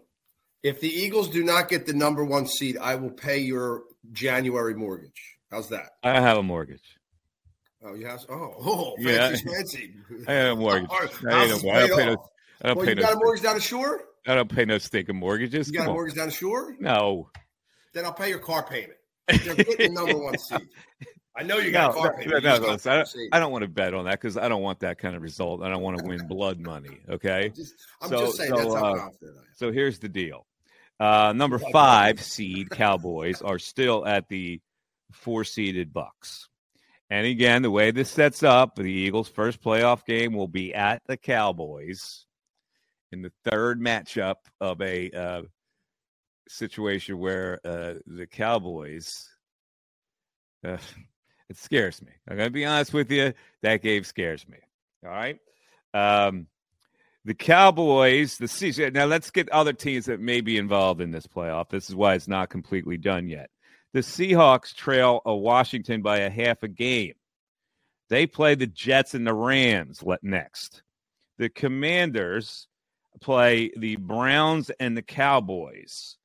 If 0.64 0.80
the 0.80 0.90
Eagles 0.90 1.30
do 1.30 1.44
not 1.44 1.70
get 1.70 1.86
the 1.86 1.94
number 1.94 2.24
one 2.24 2.48
seed, 2.48 2.78
I 2.78 2.96
will 2.96 3.12
pay 3.12 3.40
your 3.40 3.84
January 4.12 4.76
mortgage. 4.76 5.33
How's 5.54 5.70
that? 5.70 5.92
I 6.04 6.20
have 6.20 6.38
a 6.40 6.44
mortgage. 6.44 6.82
Oh, 7.86 7.94
you 7.94 8.08
have? 8.08 8.26
Oh, 8.28 8.54
oh 8.60 8.96
Yeah. 8.98 9.30
fancy, 9.30 9.46
fancy. 9.50 9.94
I 10.28 10.34
have 10.34 10.58
a 10.58 10.60
mortgage. 10.60 10.90
Our 10.90 11.04
I, 11.04 11.06
house 11.06 11.24
ain't 11.24 11.52
is 11.52 11.64
no- 11.64 11.70
I 11.72 11.88
don't 11.88 11.98
pay 12.00 12.06
no. 12.06 12.26
I 12.64 12.68
don't 12.68 12.78
Well, 12.78 12.86
pay 12.86 12.92
you 12.92 12.96
no 12.96 13.02
got 13.04 13.14
a 13.14 13.16
mortgage 13.18 13.44
down 13.44 13.56
the 13.56 13.62
shore? 13.62 14.02
I 14.26 14.36
don't 14.36 14.50
pay 14.54 14.66
no 14.66 14.78
stinking 14.80 15.16
mortgages. 15.18 15.68
You 15.68 15.74
got 15.74 15.80
Come 15.82 15.88
a 15.88 15.90
on. 15.92 15.96
mortgage 15.96 16.16
down 16.16 16.28
the 16.28 16.34
shore? 16.34 16.76
No. 16.80 17.30
Then 17.94 18.06
I'll 18.06 18.14
pay 18.14 18.30
your 18.30 18.40
car 18.40 18.64
payment. 18.66 18.94
They're 19.28 19.38
getting 19.56 19.94
the 19.94 20.02
number 20.02 20.18
one 20.18 20.38
seed. 20.40 20.62
I 21.36 21.44
know 21.44 21.58
you 21.58 21.72
got 21.72 21.94
No, 21.94 22.00
a 22.00 22.02
car 22.04 22.12
no, 22.14 22.18
payment. 22.24 22.44
no, 22.44 22.50
no, 22.56 22.60
got 22.62 22.70
listen, 22.72 22.92
I, 22.92 22.96
don't. 22.96 23.10
I 23.34 23.40
don't 23.40 23.52
want 23.52 23.62
to 23.64 23.68
bet 23.68 23.94
on 23.94 24.06
that 24.06 24.20
because 24.20 24.38
I 24.38 24.48
don't 24.48 24.62
want 24.62 24.80
that 24.80 24.98
kind 24.98 25.16
of 25.16 25.22
result. 25.22 25.62
I 25.62 25.70
don't 25.70 25.82
want 25.82 26.00
to 26.00 26.06
win 26.06 26.26
blood 26.28 26.60
money. 26.60 27.02
Okay. 27.10 27.52
Just- 27.56 27.76
I'm 28.02 28.10
So- 28.10 28.20
just 28.20 28.38
saying 28.38 28.50
so, 28.52 28.56
that's 28.58 28.74
how 28.74 28.86
uh, 28.94 28.98
confident 28.98 29.38
I 29.38 29.42
am. 29.42 29.46
So 29.56 29.72
here's 29.72 30.00
the 30.00 30.10
deal. 30.10 30.48
Uh, 31.00 31.34
number 31.36 31.60
five 31.60 32.22
seed 32.24 32.70
Cowboys 32.70 33.42
are 33.42 33.60
still 33.60 34.06
at 34.06 34.30
the 34.30 34.62
four 35.14 35.44
seeded 35.44 35.94
Bucks. 35.94 36.50
And 37.10 37.28
again, 37.28 37.62
the 37.62 37.72
way 37.72 37.92
this 37.92 38.10
sets 38.10 38.44
up, 38.44 38.76
the 38.76 38.84
Eagles' 38.84 39.30
first 39.30 39.62
playoff 39.62 40.06
game 40.06 40.34
will 40.34 40.48
be 40.48 40.74
at 40.74 41.02
the 41.06 41.18
Cowboys 41.18 42.26
in 43.12 43.22
the 43.22 43.32
third 43.46 43.80
matchup 43.80 44.38
of 44.60 44.82
a 44.82 45.12
uh, 45.12 45.42
situation 46.48 47.20
where 47.20 47.60
uh, 47.64 47.96
the 48.08 48.26
Cowboys. 48.26 49.30
Uh, 50.66 50.78
it 51.50 51.58
scares 51.58 52.02
me. 52.02 52.12
I'm 52.28 52.38
going 52.38 52.48
to 52.48 52.54
be 52.54 52.66
honest 52.66 52.94
with 52.94 53.12
you. 53.12 53.34
That 53.62 53.84
game 53.84 54.04
scares 54.04 54.48
me. 54.48 54.58
All 55.06 55.12
right. 55.12 55.38
Um, 55.94 56.48
the 57.26 57.34
Cowboys, 57.34 58.38
the 58.38 58.48
season. 58.48 58.94
Now 58.94 59.06
let's 59.06 59.32
get 59.32 59.50
other 59.50 59.74
teams 59.74 60.06
that 60.06 60.20
may 60.20 60.42
be 60.42 60.58
involved 60.58 61.00
in 61.00 61.12
this 61.12 61.28
playoff. 61.28 61.70
This 61.70 61.90
is 61.90 61.96
why 61.96 62.16
it's 62.16 62.28
not 62.28 62.50
completely 62.50 62.98
done 62.98 63.28
yet. 63.28 63.50
The 63.94 64.00
Seahawks 64.00 64.74
trail 64.74 65.22
a 65.26 65.36
Washington 65.36 66.02
by 66.02 66.20
a 66.20 66.30
half 66.30 66.64
a 66.64 66.68
game. 66.68 67.14
They 68.10 68.28
play 68.28 68.56
the 68.56 68.68
Jets 68.68 69.14
and 69.14 69.26
the 69.26 69.34
Rams 69.34 70.04
next. 70.22 70.84
The 71.38 71.50
Commanders 71.50 72.68
play 73.22 73.72
the 73.78 73.96
Browns 73.98 74.72
and 74.80 74.98
the 74.98 75.02
Cowboys. 75.02 76.18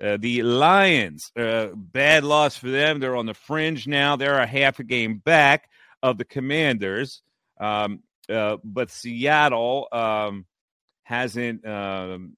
Uh, 0.00 0.18
the 0.18 0.42
Lions, 0.42 1.32
uh, 1.38 1.68
bad 1.74 2.22
loss 2.22 2.56
for 2.56 2.68
them. 2.68 3.00
They're 3.00 3.16
on 3.16 3.24
the 3.24 3.34
fringe 3.34 3.86
now. 3.86 4.16
They're 4.16 4.38
a 4.38 4.46
half 4.46 4.78
a 4.78 4.84
game 4.84 5.18
back 5.18 5.70
of 6.02 6.18
the 6.18 6.24
Commanders. 6.26 7.22
Um, 7.58 8.02
uh, 8.28 8.58
but 8.62 8.90
Seattle 8.90 9.88
um, 9.92 10.44
hasn't. 11.02 11.66
Um, 11.66 12.36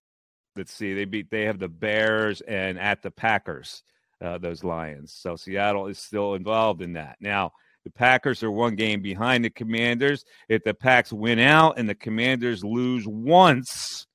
let's 0.54 0.72
see, 0.72 0.94
they 0.94 1.04
beat. 1.04 1.30
They 1.30 1.46
have 1.46 1.58
the 1.58 1.68
Bears 1.68 2.40
and 2.42 2.78
at 2.78 3.02
the 3.02 3.10
Packers. 3.10 3.82
Uh, 4.20 4.38
those 4.38 4.64
Lions. 4.64 5.14
So 5.16 5.37
Seattle 5.37 5.87
is 5.87 5.98
still 5.98 6.35
involved 6.35 6.83
in 6.83 6.94
that. 6.94 7.16
Now 7.20 7.52
the 7.85 7.90
Packers 7.90 8.42
are 8.42 8.50
one 8.50 8.74
game 8.74 9.00
behind 9.00 9.44
the 9.44 9.50
Commanders. 9.50 10.24
If 10.48 10.64
the 10.64 10.74
Packs 10.74 11.12
win 11.12 11.38
out 11.38 11.78
and 11.78 11.88
the 11.88 11.94
Commanders 11.94 12.64
lose 12.64 13.07
once, 13.07 14.07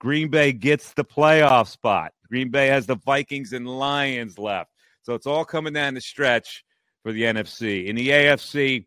Green 0.00 0.28
Bay 0.28 0.52
gets 0.52 0.92
the 0.94 1.04
playoff 1.04 1.68
spot. 1.68 2.12
Green 2.28 2.50
Bay 2.50 2.66
has 2.66 2.86
the 2.86 2.96
Vikings 2.96 3.52
and 3.52 3.68
Lions 3.68 4.38
left. 4.38 4.70
So 5.02 5.14
it's 5.14 5.26
all 5.26 5.44
coming 5.44 5.72
down 5.72 5.94
the 5.94 6.00
stretch 6.00 6.64
for 7.02 7.12
the 7.12 7.22
NFC. 7.22 7.86
In 7.86 7.94
the 7.94 8.08
AFC, 8.08 8.86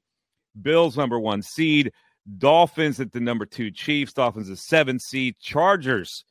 Bills 0.62 0.98
number 0.98 1.20
one 1.20 1.42
seed, 1.42 1.92
Dolphins 2.38 3.00
at 3.00 3.12
the 3.12 3.20
number 3.20 3.46
two 3.46 3.72
Chiefs, 3.72 4.14
Dolphins 4.14 4.50
a 4.50 4.58
seven 4.58 5.00
seed, 5.00 5.36
Chargers 5.40 6.26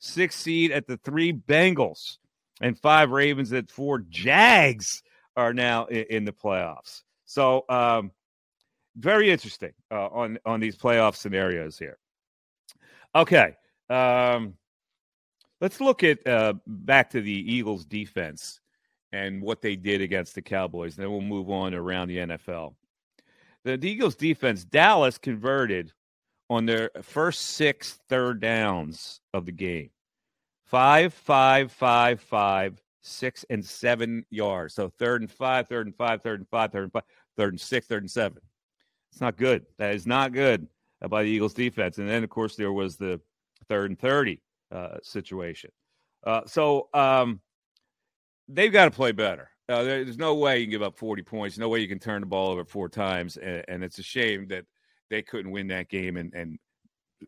six 0.00 0.34
seed 0.34 0.72
at 0.72 0.86
the 0.86 0.96
three 0.98 1.32
Bengals, 1.32 2.18
and 2.60 2.78
five 2.78 3.10
Ravens 3.10 3.52
at 3.52 3.70
four. 3.70 4.00
Jags 4.08 5.02
are 5.36 5.52
now 5.52 5.86
in, 5.86 6.04
in 6.10 6.24
the 6.24 6.32
playoffs. 6.32 7.02
So 7.24 7.64
um, 7.68 8.12
very 8.96 9.30
interesting 9.30 9.72
uh, 9.90 10.06
on 10.08 10.38
on 10.44 10.60
these 10.60 10.76
playoff 10.76 11.16
scenarios 11.16 11.78
here. 11.78 11.98
Okay, 13.14 13.56
um, 13.88 14.54
let's 15.60 15.80
look 15.80 16.04
at 16.04 16.24
uh, 16.26 16.54
back 16.66 17.10
to 17.10 17.20
the 17.20 17.54
Eagles' 17.54 17.84
defense 17.84 18.60
and 19.12 19.42
what 19.42 19.60
they 19.60 19.76
did 19.76 20.00
against 20.00 20.34
the 20.34 20.42
Cowboys. 20.42 20.96
Then 20.96 21.10
we'll 21.10 21.20
move 21.20 21.50
on 21.50 21.74
around 21.74 22.08
the 22.08 22.18
NFL. 22.18 22.74
The, 23.64 23.76
the 23.76 23.90
Eagles' 23.90 24.14
defense, 24.14 24.64
Dallas 24.64 25.18
converted 25.18 25.92
on 26.48 26.66
their 26.66 26.90
first 27.02 27.40
six 27.42 27.98
third 28.08 28.40
downs 28.40 29.20
of 29.34 29.46
the 29.46 29.52
game. 29.52 29.90
Five, 30.70 31.12
five, 31.12 31.72
five, 31.72 32.20
five, 32.20 32.80
six, 33.02 33.44
and 33.50 33.64
seven 33.64 34.24
yards. 34.30 34.74
So 34.74 34.88
third 34.88 35.20
and 35.20 35.30
five, 35.30 35.66
third 35.66 35.88
and 35.88 35.96
five, 35.96 36.22
third 36.22 36.38
and 36.38 36.48
five, 36.48 36.70
third 36.70 36.84
and 36.84 36.92
five, 36.92 37.02
third 37.36 37.52
and 37.54 37.60
six, 37.60 37.88
third 37.88 38.04
and 38.04 38.10
seven. 38.10 38.38
It's 39.10 39.20
not 39.20 39.36
good. 39.36 39.66
That 39.78 39.96
is 39.96 40.06
not 40.06 40.32
good 40.32 40.68
uh, 41.02 41.08
by 41.08 41.24
the 41.24 41.28
Eagles 41.28 41.54
defense. 41.54 41.98
And 41.98 42.08
then, 42.08 42.22
of 42.22 42.30
course, 42.30 42.54
there 42.54 42.72
was 42.72 42.96
the 42.96 43.20
third 43.68 43.90
and 43.90 43.98
30 43.98 44.40
uh, 44.70 44.98
situation. 45.02 45.72
Uh, 46.24 46.42
so 46.46 46.88
um, 46.94 47.40
they've 48.46 48.72
got 48.72 48.84
to 48.84 48.92
play 48.92 49.10
better. 49.10 49.50
Uh, 49.68 49.82
there- 49.82 50.04
there's 50.04 50.18
no 50.18 50.36
way 50.36 50.58
you 50.60 50.66
can 50.66 50.70
give 50.70 50.82
up 50.82 50.96
40 50.96 51.22
points. 51.22 51.58
No 51.58 51.68
way 51.68 51.80
you 51.80 51.88
can 51.88 51.98
turn 51.98 52.20
the 52.20 52.26
ball 52.26 52.50
over 52.52 52.64
four 52.64 52.88
times. 52.88 53.36
And, 53.36 53.64
and 53.66 53.82
it's 53.82 53.98
a 53.98 54.04
shame 54.04 54.46
that 54.48 54.66
they 55.08 55.22
couldn't 55.22 55.50
win 55.50 55.66
that 55.68 55.88
game 55.88 56.16
and, 56.16 56.32
and, 56.32 56.60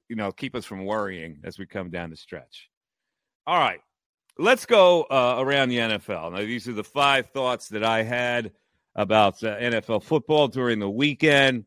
you 0.08 0.14
know, 0.14 0.30
keep 0.30 0.54
us 0.54 0.64
from 0.64 0.84
worrying 0.84 1.40
as 1.42 1.58
we 1.58 1.66
come 1.66 1.90
down 1.90 2.10
the 2.10 2.16
stretch. 2.16 2.68
All 3.46 3.58
right. 3.58 3.80
Let's 4.38 4.66
go 4.66 5.02
uh, 5.04 5.36
around 5.38 5.68
the 5.68 5.78
NFL. 5.78 6.32
Now, 6.32 6.38
these 6.38 6.68
are 6.68 6.72
the 6.72 6.84
five 6.84 7.26
thoughts 7.30 7.68
that 7.68 7.84
I 7.84 8.02
had 8.02 8.52
about 8.94 9.42
uh, 9.42 9.56
NFL 9.56 10.04
football 10.04 10.48
during 10.48 10.78
the 10.78 10.88
weekend. 10.88 11.64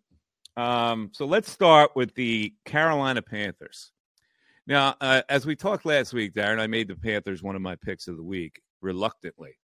Um, 0.57 1.09
so 1.13 1.25
let's 1.25 1.51
start 1.51 1.91
with 1.95 2.15
the 2.15 2.53
Carolina 2.65 3.21
Panthers. 3.21 3.91
Now, 4.67 4.95
uh, 5.01 5.21
as 5.29 5.45
we 5.45 5.55
talked 5.55 5.85
last 5.85 6.13
week, 6.13 6.33
Darren, 6.33 6.59
I 6.59 6.67
made 6.67 6.87
the 6.87 6.95
Panthers 6.95 7.43
one 7.43 7.55
of 7.55 7.61
my 7.61 7.75
picks 7.75 8.07
of 8.07 8.17
the 8.17 8.23
week 8.23 8.61
reluctantly, 8.81 9.57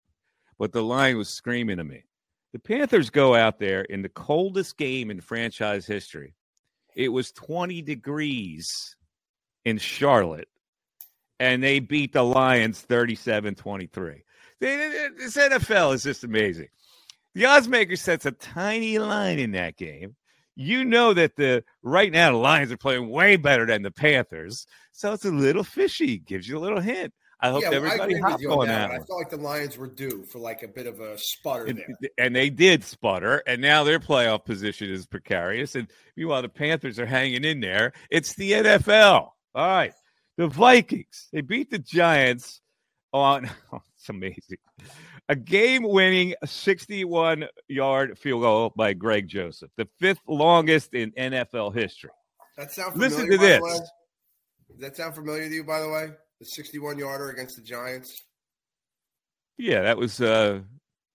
but 0.59 0.73
the 0.73 0.83
line 0.83 1.17
was 1.17 1.29
screaming 1.29 1.79
to 1.79 1.85
me. 1.85 2.05
The 2.53 2.59
Panthers 2.59 3.09
go 3.09 3.35
out 3.35 3.59
there 3.59 3.83
in 3.83 4.03
the 4.03 4.09
coldest 4.09 4.77
game 4.77 5.11
in 5.11 5.21
franchise 5.21 5.87
history. 5.87 6.35
It 6.97 7.09
was 7.09 7.31
20 7.33 7.81
degrees 7.83 8.97
in 9.65 9.79
Charlotte, 9.79 10.49
and 11.41 11.63
they 11.63 11.81
beat 11.81 12.13
the 12.13 12.23
Lions 12.23 12.81
37 12.83 13.57
23. 13.57 14.23
This 14.61 15.37
NFL 15.37 15.95
is 15.95 16.03
just 16.05 16.23
amazing. 16.23 16.69
The 17.35 17.47
odds 17.47 17.67
maker 17.67 17.97
sets 17.97 18.27
a 18.27 18.33
tiny 18.33 18.99
line 18.99 19.39
in 19.39 19.53
that 19.53 19.77
game. 19.77 20.15
You 20.55 20.85
know 20.85 21.15
that 21.15 21.37
the 21.37 21.65
right 21.83 22.13
now 22.13 22.33
the 22.33 22.37
Lions 22.37 22.71
are 22.71 22.77
playing 22.77 23.09
way 23.09 23.37
better 23.37 23.65
than 23.65 23.83
the 23.83 23.91
Panthers, 23.91 24.67
so 24.93 25.15
it's 25.15 25.25
a 25.25 25.31
little 25.31 25.65
fishy. 25.65 26.19
Gives 26.19 26.47
you 26.47 26.59
a 26.59 26.61
little 26.61 26.81
hint. 26.81 27.15
I 27.43 27.49
hope 27.49 27.63
yeah, 27.63 27.71
well, 27.71 27.87
everybody 27.87 28.15
with 28.15 28.23
hopped 28.23 28.43
you 28.43 28.53
on 28.53 28.59
on 28.59 28.67
that. 28.67 28.91
one. 28.91 29.01
I 29.01 29.05
felt 29.05 29.19
like 29.19 29.31
the 29.31 29.37
Lions 29.39 29.79
were 29.79 29.87
due 29.87 30.23
for 30.25 30.39
like 30.41 30.63
a 30.63 30.69
bit 30.69 30.87
of 30.87 31.01
a 31.01 31.17
sputter 31.17 31.65
And, 31.65 31.79
there. 31.79 32.11
and 32.19 32.37
they 32.37 32.51
did 32.51 32.85
sputter, 32.85 33.43
and 33.47 33.63
now 33.63 33.83
their 33.83 33.99
playoff 33.99 34.45
position 34.45 34.91
is 34.91 35.07
precarious. 35.07 35.75
And 35.75 35.89
meanwhile, 36.17 36.43
the 36.43 36.51
Panthers 36.51 36.99
are 36.99 37.07
hanging 37.07 37.45
in 37.45 37.61
there. 37.61 37.95
It's 38.11 38.35
the 38.35 38.53
NFL. 38.53 39.31
All 39.55 39.67
right. 39.67 39.95
The 40.41 40.49
Vikings, 40.49 41.29
they 41.35 41.43
beat 41.43 41.71
the 41.71 41.79
Giants 41.79 42.63
on, 43.13 43.51
oh, 43.75 43.83
it's 43.95 44.09
amazing, 44.09 44.57
a 45.29 45.37
game 45.37 45.83
winning 45.83 46.35
61 46.43 47.45
yard 47.69 48.19
field 48.19 48.41
goal 48.41 48.73
by 48.75 48.95
Greg 48.95 49.29
Joseph, 49.29 49.71
the 49.77 49.87
fifth 49.99 50.23
longest 50.27 50.95
in 50.95 51.11
NFL 51.11 51.75
history. 51.75 52.09
That 52.57 52.73
sound 52.73 52.95
familiar? 52.95 53.17
Listen 53.17 53.31
to 53.33 53.37
this. 53.37 53.61
Does 54.71 54.79
that 54.79 54.97
sound 54.97 55.15
familiar 55.15 55.47
to 55.47 55.55
you, 55.55 55.63
by 55.63 55.79
the 55.79 55.91
way? 55.91 56.09
The 56.39 56.47
61 56.47 56.97
yarder 56.97 57.29
against 57.29 57.57
the 57.57 57.63
Giants. 57.63 58.23
Yeah, 59.59 59.83
that 59.83 59.99
was 59.99 60.23
uh 60.23 60.61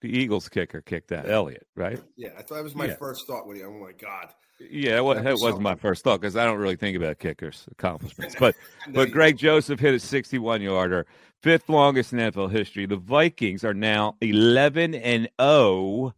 The 0.02 0.16
Eagles 0.16 0.50
kicker 0.50 0.82
kicked 0.82 1.10
that, 1.10 1.28
Elliott, 1.28 1.66
right? 1.76 2.00
Yeah, 2.16 2.30
I 2.38 2.44
thought 2.44 2.58
that 2.58 2.64
was 2.64 2.76
my 2.76 2.86
Yeah. 2.86 2.96
first 2.98 3.26
thought 3.26 3.48
when 3.48 3.58
you. 3.58 3.66
Oh 3.66 3.72
my 3.84 3.94
god. 3.94 4.36
Yeah, 4.60 5.02
well, 5.02 5.16
That 5.16 5.34
was 5.34 5.42
wasn't 5.42 5.64
my 5.64 5.76
first 5.76 6.04
thought 6.04 6.22
because 6.22 6.38
I 6.38 6.46
don't 6.46 6.58
really 6.58 6.78
think 6.78 6.96
about 6.96 7.20
kickers' 7.20 7.66
accomplishments. 7.72 8.36
But 8.40 8.56
but 8.90 9.12
Greg 9.12 9.38
Joseph 9.38 9.80
hit 9.80 9.94
a 9.94 10.00
61 10.00 10.62
yarder, 10.62 11.06
fifth 11.42 11.68
longest 11.68 12.14
in 12.14 12.20
NFL 12.20 12.52
history. 12.52 12.86
The 12.86 12.96
Vikings 12.96 13.66
are 13.66 13.74
now 13.74 14.16
11 14.22 14.96
and 14.96 15.30
0 15.42 16.14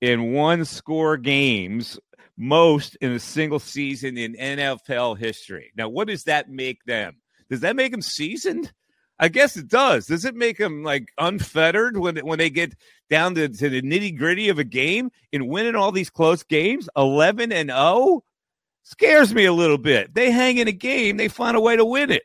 in 0.00 0.32
one 0.32 0.64
score 0.64 1.16
games, 1.16 1.98
most 2.36 2.96
in 3.00 3.12
a 3.12 3.20
single 3.20 3.58
season 3.58 4.16
in 4.16 4.34
NFL 4.34 5.18
history. 5.18 5.72
Now, 5.76 5.88
what 5.88 6.08
does 6.08 6.24
that 6.24 6.48
make 6.48 6.84
them? 6.84 7.16
Does 7.50 7.60
that 7.60 7.76
make 7.76 7.90
them 7.92 8.02
seasoned? 8.02 8.72
I 9.18 9.28
guess 9.28 9.56
it 9.56 9.68
does. 9.68 10.06
Does 10.06 10.24
it 10.24 10.34
make 10.34 10.56
them 10.56 10.82
like 10.82 11.08
unfettered 11.18 11.96
when 11.98 12.16
when 12.18 12.38
they 12.38 12.48
get 12.48 12.74
down 13.10 13.34
to, 13.34 13.48
to 13.48 13.68
the 13.68 13.82
nitty 13.82 14.16
gritty 14.16 14.48
of 14.48 14.58
a 14.58 14.64
game 14.64 15.10
and 15.32 15.48
winning 15.48 15.74
all 15.74 15.92
these 15.92 16.10
close 16.10 16.42
games? 16.42 16.88
Eleven 16.96 17.52
and 17.52 17.68
zero 17.68 18.22
scares 18.84 19.34
me 19.34 19.44
a 19.44 19.52
little 19.52 19.78
bit. 19.78 20.14
They 20.14 20.30
hang 20.30 20.56
in 20.56 20.68
a 20.68 20.72
game, 20.72 21.16
they 21.16 21.28
find 21.28 21.56
a 21.56 21.60
way 21.60 21.76
to 21.76 21.84
win 21.84 22.10
it. 22.10 22.22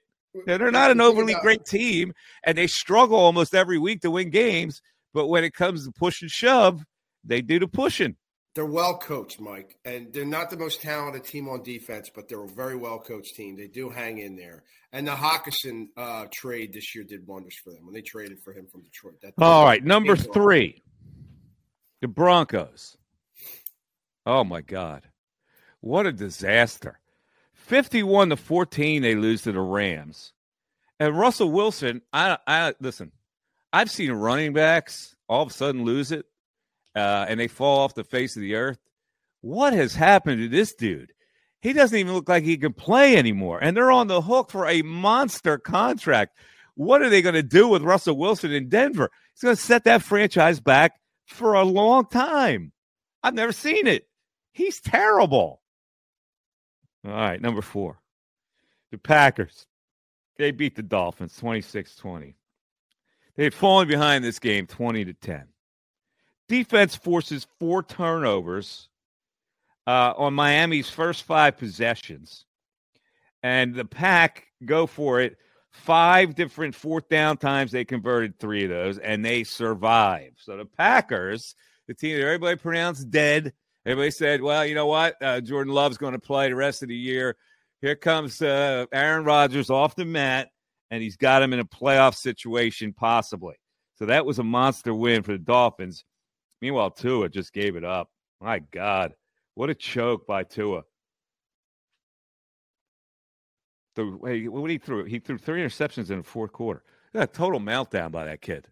Now, 0.47 0.57
they're 0.57 0.71
not 0.71 0.91
an 0.91 0.99
overly 0.99 1.35
great 1.41 1.65
team, 1.65 2.13
and 2.43 2.57
they 2.57 2.67
struggle 2.67 3.17
almost 3.17 3.55
every 3.55 3.77
week 3.77 4.01
to 4.01 4.11
win 4.11 4.29
games. 4.29 4.81
But 5.13 5.27
when 5.27 5.45
it 5.45 5.53
comes 5.53 5.85
to 5.85 5.93
push 5.93 6.21
and 6.21 6.29
shove, 6.29 6.83
they 7.23 7.41
do 7.41 7.57
the 7.57 7.67
pushing. 7.67 8.17
They're 8.55 8.65
well 8.65 8.97
coached, 8.97 9.41
Mike, 9.41 9.77
and 9.83 10.13
they're 10.13 10.23
not 10.23 10.49
the 10.49 10.55
most 10.55 10.81
talented 10.81 11.25
team 11.25 11.49
on 11.49 11.61
defense, 11.61 12.09
but 12.09 12.29
they're 12.29 12.45
a 12.45 12.47
very 12.47 12.77
well 12.77 12.99
coached 12.99 13.35
team. 13.35 13.57
They 13.57 13.67
do 13.67 13.89
hang 13.89 14.19
in 14.19 14.37
there. 14.37 14.63
And 14.93 15.05
the 15.05 15.11
Hockenson 15.11 15.89
uh, 15.97 16.27
trade 16.33 16.71
this 16.71 16.95
year 16.95 17.03
did 17.03 17.27
wonders 17.27 17.57
for 17.61 17.71
them 17.71 17.83
when 17.85 17.93
they 17.93 18.01
traded 18.01 18.39
for 18.39 18.53
him 18.53 18.65
from 18.65 18.81
Detroit. 18.81 19.15
That 19.21 19.33
All 19.39 19.65
right, 19.65 19.83
number 19.83 20.15
three, 20.15 20.81
the 22.01 22.07
Broncos. 22.07 22.95
Oh 24.25 24.45
my 24.45 24.61
God, 24.61 25.03
what 25.81 26.05
a 26.05 26.13
disaster! 26.13 26.99
Fifty-one 27.51 28.29
to 28.29 28.37
fourteen, 28.37 29.01
they 29.01 29.15
lose 29.15 29.41
to 29.41 29.51
the 29.51 29.59
Rams, 29.59 30.31
and 30.97 31.19
Russell 31.19 31.51
Wilson. 31.51 32.01
I, 32.13 32.37
I 32.47 32.73
listen. 32.79 33.11
I've 33.73 33.91
seen 33.91 34.13
running 34.13 34.53
backs 34.53 35.13
all 35.27 35.41
of 35.41 35.49
a 35.49 35.53
sudden 35.53 35.83
lose 35.83 36.13
it, 36.13 36.25
uh, 36.95 37.25
and 37.27 37.39
they 37.39 37.47
fall 37.47 37.79
off 37.79 37.95
the 37.95 38.03
face 38.03 38.35
of 38.35 38.41
the 38.41 38.55
earth. 38.55 38.79
What 39.41 39.73
has 39.73 39.93
happened 39.93 40.41
to 40.41 40.47
this 40.47 40.73
dude? 40.73 41.11
He 41.61 41.73
doesn't 41.73 41.97
even 41.97 42.13
look 42.13 42.29
like 42.29 42.43
he 42.43 42.57
can 42.57 42.73
play 42.73 43.17
anymore, 43.17 43.59
and 43.61 43.75
they're 43.75 43.91
on 43.91 44.07
the 44.07 44.21
hook 44.21 44.51
for 44.51 44.67
a 44.67 44.81
monster 44.83 45.57
contract. 45.57 46.37
What 46.75 47.01
are 47.01 47.09
they 47.09 47.21
going 47.21 47.35
to 47.35 47.43
do 47.43 47.67
with 47.67 47.81
Russell 47.81 48.17
Wilson 48.17 48.51
in 48.51 48.69
Denver? 48.69 49.09
He's 49.33 49.41
going 49.41 49.55
to 49.55 49.61
set 49.61 49.83
that 49.85 50.03
franchise 50.03 50.59
back 50.59 50.93
for 51.25 51.53
a 51.53 51.63
long 51.63 52.05
time. 52.07 52.71
I've 53.23 53.33
never 53.33 53.51
seen 53.51 53.87
it. 53.87 54.07
He's 54.51 54.79
terrible. 54.79 55.61
All 57.05 57.11
right, 57.11 57.41
number 57.41 57.61
four. 57.61 57.99
The 58.91 58.97
Packers. 58.97 59.65
They 60.37 60.51
beat 60.51 60.75
the 60.75 60.83
Dolphins 60.83 61.35
26 61.37 61.95
20. 61.95 62.35
They 63.35 63.43
had 63.43 63.53
fallen 63.53 63.87
behind 63.87 64.23
this 64.23 64.39
game 64.39 64.67
20 64.67 65.05
to 65.05 65.13
10. 65.13 65.45
Defense 66.47 66.95
forces 66.95 67.47
four 67.59 67.83
turnovers 67.83 68.89
uh, 69.87 70.13
on 70.17 70.33
Miami's 70.33 70.89
first 70.89 71.23
five 71.23 71.57
possessions. 71.57 72.45
And 73.43 73.75
the 73.75 73.85
Pack 73.85 74.47
go 74.65 74.87
for 74.87 75.21
it. 75.21 75.37
Five 75.71 76.35
different 76.35 76.73
fourth 76.73 77.09
down 77.09 77.35
times 77.37 77.71
they 77.71 77.83
converted 77.83 78.39
three 78.39 78.63
of 78.63 78.69
those, 78.69 78.97
and 78.97 79.25
they 79.25 79.43
survived. 79.43 80.37
So 80.39 80.55
the 80.55 80.65
Packers, 80.65 81.53
the 81.87 81.93
team 81.93 82.15
that 82.15 82.23
everybody 82.23 82.55
pronounced 82.55 83.11
dead, 83.11 83.51
everybody 83.85 84.11
said, 84.11 84.41
well, 84.41 84.65
you 84.65 84.73
know 84.73 84.85
what? 84.87 85.21
Uh, 85.21 85.41
Jordan 85.41 85.73
Love's 85.73 85.97
going 85.97 86.13
to 86.13 86.19
play 86.19 86.47
the 86.47 86.55
rest 86.55 86.81
of 86.81 86.87
the 86.87 86.95
year. 86.95 87.35
Here 87.81 87.95
comes 87.95 88.41
uh, 88.41 88.85
Aaron 88.93 89.25
Rodgers 89.25 89.69
off 89.69 89.95
the 89.95 90.05
mat, 90.05 90.47
and 90.91 91.03
he's 91.03 91.17
got 91.17 91.43
him 91.43 91.51
in 91.51 91.59
a 91.59 91.65
playoff 91.65 92.15
situation, 92.15 92.93
possibly. 92.93 93.55
So 93.95 94.05
that 94.05 94.25
was 94.25 94.39
a 94.39 94.43
monster 94.43 94.93
win 94.93 95.23
for 95.23 95.33
the 95.33 95.39
Dolphins. 95.39 96.05
Meanwhile, 96.61 96.91
Tua 96.91 97.29
just 97.29 97.53
gave 97.53 97.75
it 97.75 97.83
up. 97.83 98.09
My 98.41 98.59
God, 98.59 99.15
what 99.55 99.69
a 99.69 99.75
choke 99.75 100.25
by 100.27 100.43
Tua. 100.43 100.83
The 103.95 104.05
way 104.05 104.47
what 104.47 104.69
he 104.69 104.77
threw, 104.77 105.05
he 105.05 105.19
threw 105.19 105.37
three 105.37 105.61
interceptions 105.63 106.09
in 106.09 106.17
the 106.17 106.23
fourth 106.23 106.51
quarter. 106.51 106.83
A 107.13 107.25
total 107.27 107.61
meltdown 107.61 108.11
by 108.11 108.25
that 108.25 108.41
kid. 108.41 108.67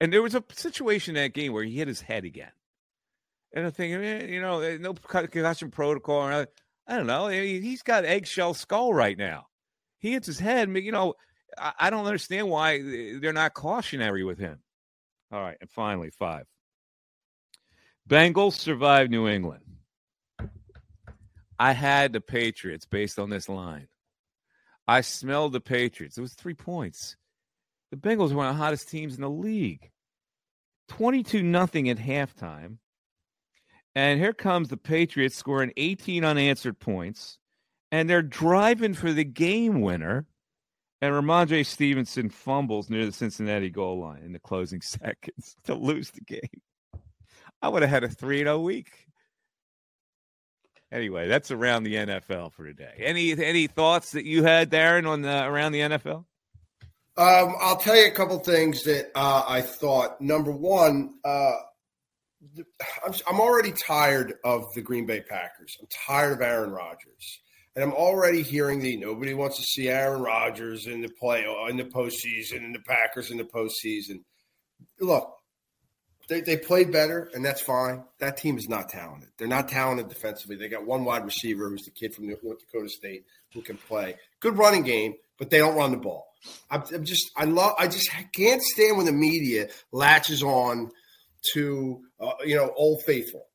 And 0.00 0.12
there 0.12 0.22
was 0.22 0.34
a 0.34 0.42
situation 0.52 1.16
in 1.16 1.22
that 1.22 1.34
game 1.34 1.52
where 1.52 1.62
he 1.62 1.76
hit 1.76 1.86
his 1.88 2.00
head 2.00 2.24
again. 2.24 2.50
And 3.52 3.64
I'm 3.64 3.70
thinking, 3.72 4.02
eh, 4.04 4.26
you 4.26 4.40
know, 4.40 4.60
eh, 4.60 4.76
no 4.80 4.92
concussion 4.94 5.70
protocol. 5.70 6.16
Or. 6.28 6.46
I 6.88 6.96
don't 6.96 7.06
know. 7.06 7.28
He- 7.28 7.60
He's 7.60 7.82
got 7.82 8.04
eggshell 8.04 8.54
skull 8.54 8.92
right 8.92 9.16
now. 9.16 9.46
He 9.98 10.12
hits 10.12 10.26
his 10.26 10.40
head. 10.40 10.68
You 10.76 10.90
know, 10.92 11.14
I, 11.56 11.72
I 11.80 11.90
don't 11.90 12.06
understand 12.06 12.48
why 12.50 12.82
they're 12.82 13.32
not 13.32 13.54
cautionary 13.54 14.24
with 14.24 14.38
him. 14.38 14.58
All 15.32 15.40
right, 15.40 15.56
and 15.60 15.70
finally, 15.70 16.10
five. 16.10 16.46
Bengals 18.08 18.52
survive 18.52 19.10
New 19.10 19.26
England. 19.26 19.64
I 21.58 21.72
had 21.72 22.12
the 22.12 22.20
Patriots 22.20 22.86
based 22.86 23.18
on 23.18 23.30
this 23.30 23.48
line. 23.48 23.88
I 24.86 25.00
smelled 25.00 25.52
the 25.52 25.60
Patriots. 25.60 26.16
It 26.16 26.20
was 26.20 26.34
three 26.34 26.54
points. 26.54 27.16
The 27.90 27.96
Bengals 27.96 28.30
were 28.30 28.36
one 28.36 28.46
of 28.46 28.54
the 28.54 28.62
hottest 28.62 28.88
teams 28.88 29.16
in 29.16 29.22
the 29.22 29.30
league. 29.30 29.90
22 30.88 31.42
nothing 31.42 31.88
at 31.88 31.98
halftime. 31.98 32.78
And 33.96 34.20
here 34.20 34.34
comes 34.34 34.68
the 34.68 34.76
Patriots 34.76 35.34
scoring 35.34 35.72
18 35.76 36.24
unanswered 36.24 36.78
points. 36.78 37.38
And 37.90 38.08
they're 38.08 38.22
driving 38.22 38.94
for 38.94 39.12
the 39.12 39.24
game 39.24 39.80
winner. 39.80 40.26
And 41.00 41.12
Rhamondre 41.12 41.66
Stevenson 41.66 42.30
fumbles 42.30 42.88
near 42.88 43.04
the 43.04 43.12
Cincinnati 43.12 43.70
goal 43.70 43.98
line 44.00 44.22
in 44.22 44.32
the 44.32 44.38
closing 44.38 44.80
seconds 44.82 45.56
to 45.64 45.74
lose 45.74 46.10
the 46.10 46.20
game. 46.20 46.62
I 47.62 47.68
would 47.68 47.82
have 47.82 47.90
had 47.90 48.04
a 48.04 48.08
3 48.08 48.38
0 48.38 48.60
week. 48.60 49.06
Anyway, 50.92 51.26
that's 51.26 51.50
around 51.50 51.82
the 51.82 51.94
NFL 51.94 52.52
for 52.52 52.64
today. 52.64 52.92
Any 52.98 53.32
any 53.32 53.66
thoughts 53.66 54.12
that 54.12 54.24
you 54.24 54.44
had, 54.44 54.70
Darren, 54.70 55.08
on 55.08 55.22
the, 55.22 55.44
around 55.44 55.72
the 55.72 55.80
NFL? 55.80 56.24
Um, 57.18 57.54
I'll 57.60 57.78
tell 57.78 57.96
you 57.96 58.06
a 58.06 58.12
couple 58.12 58.38
things 58.38 58.84
that 58.84 59.10
uh, 59.14 59.42
I 59.48 59.62
thought. 59.62 60.20
Number 60.20 60.52
one, 60.52 61.14
uh, 61.24 61.54
I'm, 63.04 63.14
I'm 63.26 63.40
already 63.40 63.72
tired 63.72 64.34
of 64.44 64.72
the 64.74 64.82
Green 64.82 65.06
Bay 65.06 65.22
Packers. 65.22 65.76
I'm 65.80 65.88
tired 65.90 66.34
of 66.34 66.42
Aaron 66.42 66.70
Rodgers, 66.70 67.40
and 67.74 67.82
I'm 67.82 67.92
already 67.92 68.42
hearing 68.42 68.80
the 68.80 68.96
nobody 68.96 69.34
wants 69.34 69.56
to 69.56 69.62
see 69.62 69.88
Aaron 69.88 70.22
Rodgers 70.22 70.86
in 70.86 71.00
the 71.00 71.08
play 71.08 71.44
in 71.68 71.76
the 71.76 71.84
postseason 71.84 72.64
and 72.64 72.74
the 72.74 72.80
Packers 72.80 73.30
in 73.30 73.38
the 73.38 73.44
postseason. 73.44 74.22
Look, 75.00 75.35
they, 76.28 76.40
they 76.40 76.56
played 76.56 76.90
better, 76.90 77.30
and 77.34 77.44
that's 77.44 77.60
fine. 77.60 78.04
That 78.18 78.36
team 78.36 78.58
is 78.58 78.68
not 78.68 78.88
talented. 78.88 79.28
They're 79.38 79.46
not 79.46 79.68
talented 79.68 80.08
defensively. 80.08 80.56
They 80.56 80.68
got 80.68 80.86
one 80.86 81.04
wide 81.04 81.24
receiver 81.24 81.68
who's 81.68 81.84
the 81.84 81.90
kid 81.90 82.14
from 82.14 82.26
North 82.28 82.40
Dakota 82.40 82.88
State 82.88 83.24
who 83.52 83.62
can 83.62 83.76
play. 83.76 84.16
Good 84.40 84.58
running 84.58 84.82
game, 84.82 85.14
but 85.38 85.50
they 85.50 85.58
don't 85.58 85.76
run 85.76 85.92
the 85.92 85.98
ball. 85.98 86.26
I'm, 86.70 86.82
I'm 86.92 87.04
just, 87.04 87.30
I 87.36 87.44
love, 87.44 87.74
I 87.78 87.86
just 87.88 88.10
can't 88.34 88.62
stand 88.62 88.96
when 88.96 89.06
the 89.06 89.12
media 89.12 89.68
latches 89.92 90.42
on 90.42 90.90
to, 91.54 92.00
uh, 92.20 92.32
you 92.44 92.56
know, 92.56 92.72
Old 92.76 93.02
Faithful, 93.04 93.46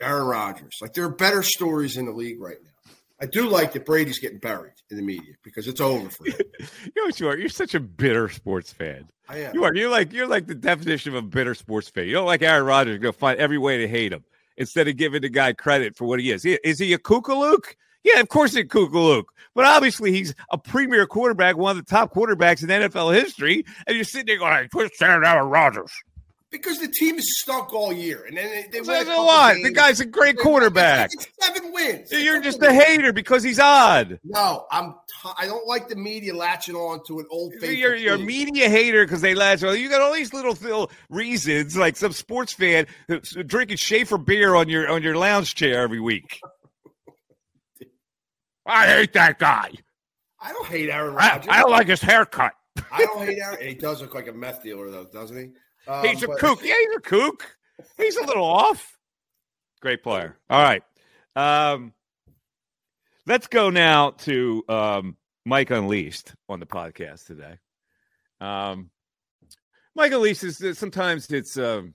Aaron 0.00 0.26
Rodgers. 0.26 0.78
Like 0.80 0.94
there 0.94 1.04
are 1.04 1.14
better 1.14 1.42
stories 1.42 1.96
in 1.96 2.06
the 2.06 2.12
league 2.12 2.40
right 2.40 2.58
now. 2.62 2.70
I 3.20 3.26
do 3.26 3.48
like 3.48 3.72
that 3.72 3.86
Brady's 3.86 4.18
getting 4.18 4.38
buried 4.38 4.72
in 4.90 4.96
the 4.96 5.02
media 5.02 5.34
because 5.42 5.68
it's 5.68 5.80
over 5.80 6.10
for 6.10 6.26
him. 6.26 6.34
You 6.60 6.92
know 6.96 7.04
what 7.06 7.20
you 7.20 7.28
are? 7.28 7.36
You're 7.36 7.48
such 7.48 7.74
a 7.74 7.80
bitter 7.80 8.28
sports 8.28 8.72
fan. 8.72 9.08
I 9.28 9.38
am. 9.38 9.54
You 9.54 9.64
are. 9.64 9.74
You're 9.74 9.90
like 9.90 10.12
you're 10.12 10.26
like 10.26 10.46
the 10.46 10.54
definition 10.54 11.14
of 11.14 11.24
a 11.24 11.26
bitter 11.26 11.54
sports 11.54 11.88
fan. 11.88 12.06
You 12.06 12.12
don't 12.14 12.26
like 12.26 12.42
Aaron 12.42 12.64
Rodgers. 12.66 12.92
You're 12.92 12.98
gonna 12.98 13.12
find 13.12 13.38
every 13.38 13.58
way 13.58 13.78
to 13.78 13.88
hate 13.88 14.12
him 14.12 14.24
instead 14.56 14.86
of 14.88 14.96
giving 14.96 15.22
the 15.22 15.28
guy 15.28 15.52
credit 15.52 15.96
for 15.96 16.04
what 16.06 16.20
he 16.20 16.30
is. 16.30 16.42
He- 16.42 16.58
Is 16.64 16.78
he 16.78 16.92
a 16.92 16.98
kookalook? 16.98 17.74
Yeah, 18.02 18.20
of 18.20 18.28
course 18.28 18.52
he's 18.54 18.64
a 18.64 18.68
kookalook. 18.68 19.24
But 19.54 19.64
obviously 19.66 20.12
he's 20.12 20.34
a 20.50 20.58
premier 20.58 21.06
quarterback, 21.06 21.56
one 21.56 21.76
of 21.78 21.84
the 21.84 21.88
top 21.90 22.12
quarterbacks 22.12 22.62
in 22.62 22.68
NFL 22.68 23.14
history. 23.14 23.64
And 23.86 23.96
you're 23.96 24.04
sitting 24.04 24.26
there 24.26 24.38
going, 24.38 24.52
"Hey, 24.54 24.68
push 24.70 24.90
down 24.98 25.24
Aaron 25.24 25.48
Rodgers." 25.48 25.92
Because 26.54 26.78
the 26.78 26.86
team 26.86 27.16
is 27.16 27.40
stuck 27.40 27.74
all 27.74 27.92
year, 27.92 28.26
and 28.28 28.36
then 28.36 28.48
they, 28.48 28.68
they 28.70 28.80
win 28.80 28.90
a 28.90 28.98
so 29.00 29.04
couple 29.06 29.26
what? 29.26 29.54
games. 29.54 29.66
The 29.66 29.72
guy's 29.72 29.98
a 29.98 30.06
great 30.06 30.38
quarterback. 30.38 31.10
It's 31.12 31.26
seven 31.40 31.72
wins. 31.72 32.12
You're 32.12 32.40
just 32.40 32.62
a 32.62 32.72
hater 32.72 33.12
because 33.12 33.42
he's 33.42 33.58
odd. 33.58 34.20
No, 34.22 34.64
I'm. 34.70 34.92
T- 34.92 35.30
I 35.36 35.46
don't 35.46 35.66
like 35.66 35.88
the 35.88 35.96
media 35.96 36.32
latching 36.32 36.76
on 36.76 37.04
to 37.08 37.18
an 37.18 37.26
old. 37.28 37.54
You're, 37.60 37.96
you're 37.96 38.14
a 38.14 38.18
media 38.18 38.70
hater 38.70 39.04
because 39.04 39.20
they 39.20 39.34
latch 39.34 39.64
on. 39.64 39.76
You 39.76 39.88
got 39.88 40.00
all 40.00 40.12
these 40.14 40.32
little, 40.32 40.52
little 40.62 40.92
reasons, 41.10 41.76
like 41.76 41.96
some 41.96 42.12
sports 42.12 42.52
fan 42.52 42.86
drinking 43.46 43.78
Schaefer 43.78 44.16
beer 44.16 44.54
on 44.54 44.68
your 44.68 44.88
on 44.88 45.02
your 45.02 45.16
lounge 45.16 45.56
chair 45.56 45.82
every 45.82 46.00
week. 46.00 46.40
I 48.64 48.86
hate 48.86 49.12
that 49.14 49.40
guy. 49.40 49.72
I 50.40 50.52
don't 50.52 50.66
hate 50.66 50.88
Aaron 50.88 51.14
I, 51.14 51.30
Rodgers. 51.30 51.48
I 51.50 51.62
don't 51.62 51.72
like 51.72 51.88
his 51.88 52.00
haircut. 52.00 52.52
I 52.92 53.04
don't 53.04 53.26
hate 53.26 53.38
Aaron. 53.38 53.58
He 53.60 53.74
does 53.74 54.00
look 54.00 54.14
like 54.14 54.28
a 54.28 54.32
meth 54.32 54.62
dealer, 54.62 54.88
though, 54.90 55.06
doesn't 55.12 55.36
he? 55.36 55.50
Um, 55.86 56.06
he's 56.06 56.22
a 56.22 56.28
but- 56.28 56.38
kook. 56.38 56.62
Yeah, 56.62 56.74
he's 56.78 56.96
a 56.96 57.00
kook. 57.00 57.56
He's 57.96 58.16
a 58.16 58.24
little 58.24 58.44
off. 58.44 58.96
Great 59.80 60.02
player. 60.02 60.36
All 60.48 60.62
right. 60.62 60.82
Um, 61.36 61.92
let's 63.26 63.48
go 63.48 63.70
now 63.70 64.10
to 64.10 64.64
um, 64.68 65.16
Mike 65.44 65.70
Unleashed 65.70 66.34
on 66.48 66.60
the 66.60 66.66
podcast 66.66 67.26
today. 67.26 67.58
Um, 68.40 68.90
Mike 69.94 70.12
Unleashed 70.12 70.44
is 70.44 70.78
sometimes 70.78 71.30
it's 71.30 71.56
um, 71.58 71.94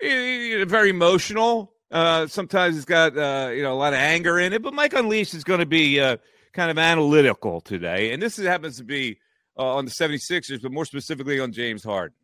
very 0.00 0.90
emotional. 0.90 1.72
Uh, 1.90 2.26
sometimes 2.26 2.76
it's 2.76 2.84
got 2.84 3.16
uh, 3.16 3.50
you 3.50 3.62
know 3.62 3.72
a 3.72 3.74
lot 3.74 3.92
of 3.92 3.98
anger 3.98 4.38
in 4.38 4.52
it, 4.52 4.62
but 4.62 4.74
Mike 4.74 4.92
Unleashed 4.92 5.34
is 5.34 5.44
going 5.44 5.60
to 5.60 5.66
be 5.66 6.00
uh, 6.00 6.16
kind 6.52 6.70
of 6.70 6.78
analytical 6.78 7.60
today, 7.60 8.12
and 8.12 8.22
this 8.22 8.36
happens 8.36 8.76
to 8.76 8.84
be 8.84 9.18
uh, 9.58 9.74
on 9.76 9.84
the 9.84 9.90
76ers, 9.90 10.62
but 10.62 10.72
more 10.72 10.84
specifically 10.84 11.40
on 11.40 11.52
James 11.52 11.82
Harden. 11.82 12.14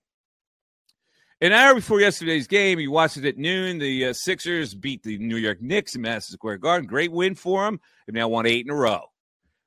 An 1.43 1.53
hour 1.53 1.75
before 1.75 2.01
yesterday's 2.01 2.47
game, 2.47 2.79
you 2.81 2.91
watched 2.91 3.19
it 3.19 3.27
at 3.27 3.37
noon. 3.37 3.79
The 3.79 4.07
uh, 4.07 4.13
Sixers 4.15 4.75
beat 4.75 5.03
the 5.03 5.19
New 5.19 5.37
York 5.37 5.61
Knicks 5.61 5.95
in 5.95 6.01
Madison 6.01 6.33
Square 6.33 6.59
Garden. 6.59 6.87
Great 6.87 7.13
win 7.13 7.35
for 7.35 7.65
them. 7.65 7.79
They've 8.07 8.15
now 8.15 8.29
won 8.29 8.47
eight 8.47 8.65
in 8.65 8.71
a 8.71 8.75
row. 8.75 9.03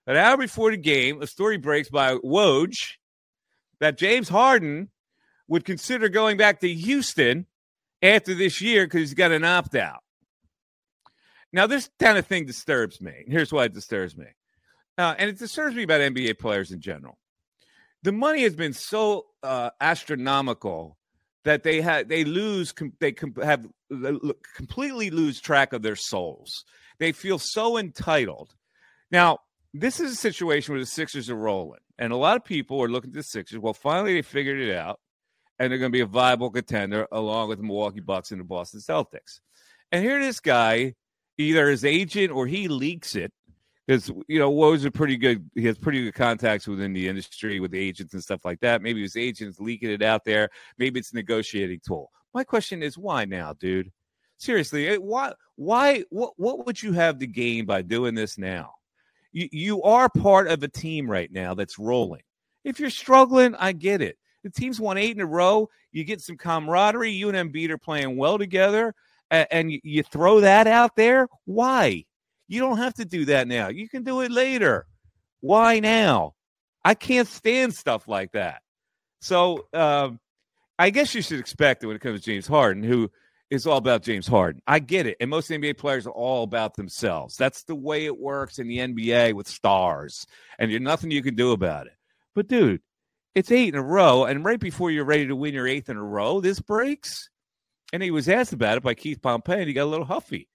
An 0.07 0.15
hour 0.15 0.35
before 0.35 0.71
the 0.71 0.77
game, 0.77 1.21
a 1.21 1.27
story 1.27 1.57
breaks 1.57 1.89
by 1.89 2.15
Woj 2.15 2.73
that 3.79 3.99
James 3.99 4.29
Harden 4.29 4.89
would 5.47 5.63
consider 5.63 6.09
going 6.09 6.37
back 6.37 6.59
to 6.61 6.73
Houston 6.73 7.45
after 8.01 8.33
this 8.33 8.61
year 8.61 8.87
because 8.87 9.01
he's 9.01 9.13
got 9.13 9.31
an 9.31 9.43
opt 9.43 9.75
out. 9.75 10.03
Now, 11.53 11.67
this 11.67 11.87
kind 11.99 12.17
of 12.17 12.25
thing 12.25 12.47
disturbs 12.47 12.99
me. 12.99 13.25
Here's 13.27 13.53
why 13.53 13.65
it 13.65 13.73
disturbs 13.73 14.17
me. 14.17 14.25
Uh, 14.97 15.13
and 15.19 15.29
it 15.29 15.37
disturbs 15.37 15.75
me 15.75 15.83
about 15.83 16.01
NBA 16.01 16.39
players 16.39 16.71
in 16.71 16.81
general. 16.81 17.19
The 18.01 18.11
money 18.11 18.41
has 18.41 18.55
been 18.55 18.73
so 18.73 19.27
uh, 19.43 19.69
astronomical 19.79 20.97
that 21.45 21.63
they 21.63 21.81
had 21.81 22.09
they 22.09 22.23
lose 22.23 22.73
they 22.99 23.15
have 23.43 23.65
completely 24.55 25.09
lose 25.09 25.39
track 25.39 25.73
of 25.73 25.81
their 25.81 25.95
souls. 25.95 26.65
They 26.99 27.11
feel 27.11 27.39
so 27.39 27.77
entitled. 27.77 28.55
Now, 29.11 29.39
this 29.73 29.99
is 29.99 30.11
a 30.11 30.15
situation 30.15 30.73
where 30.73 30.81
the 30.81 30.85
Sixers 30.85 31.29
are 31.29 31.35
rolling, 31.35 31.79
and 31.97 32.11
a 32.11 32.17
lot 32.17 32.37
of 32.37 32.43
people 32.43 32.81
are 32.83 32.89
looking 32.89 33.11
at 33.11 33.15
the 33.15 33.23
Sixers. 33.23 33.59
Well, 33.59 33.73
finally 33.73 34.13
they 34.15 34.21
figured 34.21 34.59
it 34.59 34.75
out, 34.75 34.99
and 35.57 35.71
they're 35.71 35.79
going 35.79 35.91
to 35.91 35.95
be 35.95 36.01
a 36.01 36.05
viable 36.05 36.49
contender 36.49 37.07
along 37.11 37.49
with 37.49 37.59
the 37.59 37.63
Milwaukee 37.63 37.99
Bucks 37.99 38.31
and 38.31 38.39
the 38.39 38.45
Boston 38.45 38.81
Celtics. 38.81 39.39
And 39.91 40.03
here 40.03 40.19
this 40.19 40.39
guy, 40.39 40.95
either 41.37 41.69
his 41.69 41.85
agent 41.85 42.31
or 42.31 42.47
he 42.47 42.67
leaks 42.67 43.15
it. 43.15 43.31
Because 43.89 44.11
you 44.27 44.37
know, 44.37 44.51
Woes 44.51 44.85
are 44.85 44.91
pretty 44.91 45.17
good. 45.17 45.49
He 45.55 45.65
has 45.65 45.79
pretty 45.79 46.03
good 46.03 46.13
contacts 46.13 46.67
within 46.67 46.93
the 46.93 47.07
industry 47.07 47.59
with 47.59 47.73
agents 47.73 48.13
and 48.13 48.21
stuff 48.21 48.45
like 48.45 48.59
that. 48.59 48.83
Maybe 48.83 49.01
his 49.01 49.17
agent's 49.17 49.59
leaking 49.59 49.89
it 49.89 50.03
out 50.03 50.23
there. 50.23 50.47
Maybe 50.77 50.99
it's 50.99 51.11
a 51.11 51.15
negotiating 51.15 51.79
tool. 51.83 52.11
My 52.35 52.43
question 52.43 52.83
is, 52.83 52.99
why 52.99 53.25
now, 53.25 53.53
dude? 53.53 53.91
Seriously, 54.37 54.89
eh, 54.89 54.97
why? 54.97 55.33
Why? 55.55 56.03
What? 56.11 56.33
What 56.37 56.67
would 56.67 56.83
you 56.83 56.93
have 56.93 57.17
to 57.17 57.25
gain 57.25 57.65
by 57.65 57.81
doing 57.81 58.13
this 58.13 58.37
now? 58.37 58.75
You 59.31 59.49
you 59.51 59.81
are 59.81 60.07
part 60.07 60.49
of 60.49 60.61
a 60.61 60.67
team 60.67 61.09
right 61.09 61.31
now 61.31 61.55
that's 61.55 61.79
rolling. 61.79 62.21
If 62.63 62.79
you're 62.79 62.91
struggling, 62.91 63.55
I 63.55 63.71
get 63.71 64.03
it. 64.03 64.19
The 64.43 64.51
team's 64.51 64.79
won 64.79 64.99
eight 64.99 65.15
in 65.15 65.21
a 65.21 65.25
row. 65.25 65.67
You 65.93 66.03
get 66.03 66.21
some 66.21 66.37
camaraderie. 66.37 67.09
You 67.09 67.29
and 67.29 67.51
Embiid 67.51 67.71
are 67.71 67.79
playing 67.79 68.17
well 68.17 68.37
together, 68.37 68.93
and, 69.31 69.47
and 69.49 69.79
you 69.83 70.03
throw 70.03 70.41
that 70.41 70.67
out 70.67 70.95
there. 70.95 71.27
Why? 71.45 72.05
You 72.49 72.59
don't 72.59 72.77
have 72.77 72.95
to 72.95 73.05
do 73.05 73.25
that 73.25 73.47
now. 73.47 73.69
You 73.69 73.87
can 73.87 74.03
do 74.03 74.21
it 74.21 74.31
later. 74.31 74.87
Why 75.39 75.79
now? 75.79 76.33
I 76.83 76.95
can't 76.95 77.27
stand 77.27 77.75
stuff 77.75 78.07
like 78.07 78.31
that. 78.31 78.61
So 79.21 79.67
um, 79.73 80.19
I 80.77 80.89
guess 80.89 81.13
you 81.13 81.21
should 81.21 81.39
expect 81.39 81.83
it 81.83 81.87
when 81.87 81.95
it 81.95 82.01
comes 82.01 82.19
to 82.19 82.25
James 82.25 82.47
Harden, 82.47 82.83
who 82.83 83.11
is 83.51 83.67
all 83.67 83.77
about 83.77 84.01
James 84.01 84.25
Harden. 84.25 84.61
I 84.65 84.79
get 84.79 85.05
it. 85.05 85.17
And 85.19 85.29
most 85.29 85.51
NBA 85.51 85.77
players 85.77 86.07
are 86.07 86.11
all 86.11 86.43
about 86.43 86.75
themselves. 86.75 87.35
That's 87.37 87.63
the 87.63 87.75
way 87.75 88.05
it 88.05 88.17
works 88.17 88.57
in 88.57 88.67
the 88.67 88.79
NBA 88.79 89.33
with 89.33 89.47
stars. 89.47 90.25
And 90.57 90.71
there's 90.71 90.81
nothing 90.81 91.11
you 91.11 91.21
can 91.21 91.35
do 91.35 91.51
about 91.51 91.85
it. 91.85 91.93
But 92.33 92.47
dude, 92.47 92.81
it's 93.35 93.51
eight 93.51 93.73
in 93.73 93.79
a 93.79 93.83
row. 93.83 94.25
And 94.25 94.43
right 94.43 94.59
before 94.59 94.89
you're 94.89 95.05
ready 95.05 95.27
to 95.27 95.35
win 95.35 95.53
your 95.53 95.67
eighth 95.67 95.89
in 95.89 95.97
a 95.97 96.03
row, 96.03 96.41
this 96.41 96.59
breaks. 96.59 97.29
And 97.93 98.01
he 98.01 98.11
was 98.11 98.27
asked 98.27 98.53
about 98.53 98.77
it 98.77 98.83
by 98.83 98.93
Keith 98.93 99.21
Pompey, 99.21 99.53
and 99.53 99.67
he 99.67 99.73
got 99.73 99.85
a 99.85 99.85
little 99.85 100.05
huffy. 100.05 100.47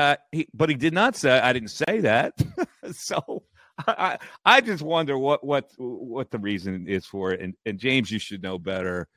Uh, 0.00 0.16
he, 0.32 0.48
but 0.54 0.70
he 0.70 0.76
did 0.76 0.94
not 0.94 1.14
say, 1.14 1.38
I 1.38 1.52
didn't 1.52 1.68
say 1.68 2.00
that. 2.00 2.32
so 2.92 3.42
I, 3.86 4.16
I 4.46 4.62
just 4.62 4.82
wonder 4.82 5.18
what, 5.18 5.44
what, 5.44 5.70
what 5.76 6.30
the 6.30 6.38
reason 6.38 6.88
is 6.88 7.04
for 7.04 7.32
it. 7.32 7.40
And, 7.40 7.54
and 7.66 7.78
James, 7.78 8.10
you 8.10 8.18
should 8.18 8.42
know 8.42 8.58
better. 8.58 9.08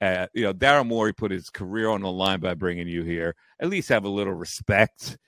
Uh, 0.00 0.28
you 0.32 0.44
know, 0.44 0.54
Daryl 0.54 0.86
Morey 0.86 1.12
put 1.12 1.32
his 1.32 1.50
career 1.50 1.88
on 1.88 2.02
the 2.02 2.10
line 2.10 2.38
by 2.38 2.54
bringing 2.54 2.86
you 2.86 3.02
here. 3.02 3.34
At 3.60 3.68
least 3.68 3.88
have 3.88 4.04
a 4.04 4.08
little 4.08 4.32
respect 4.32 5.18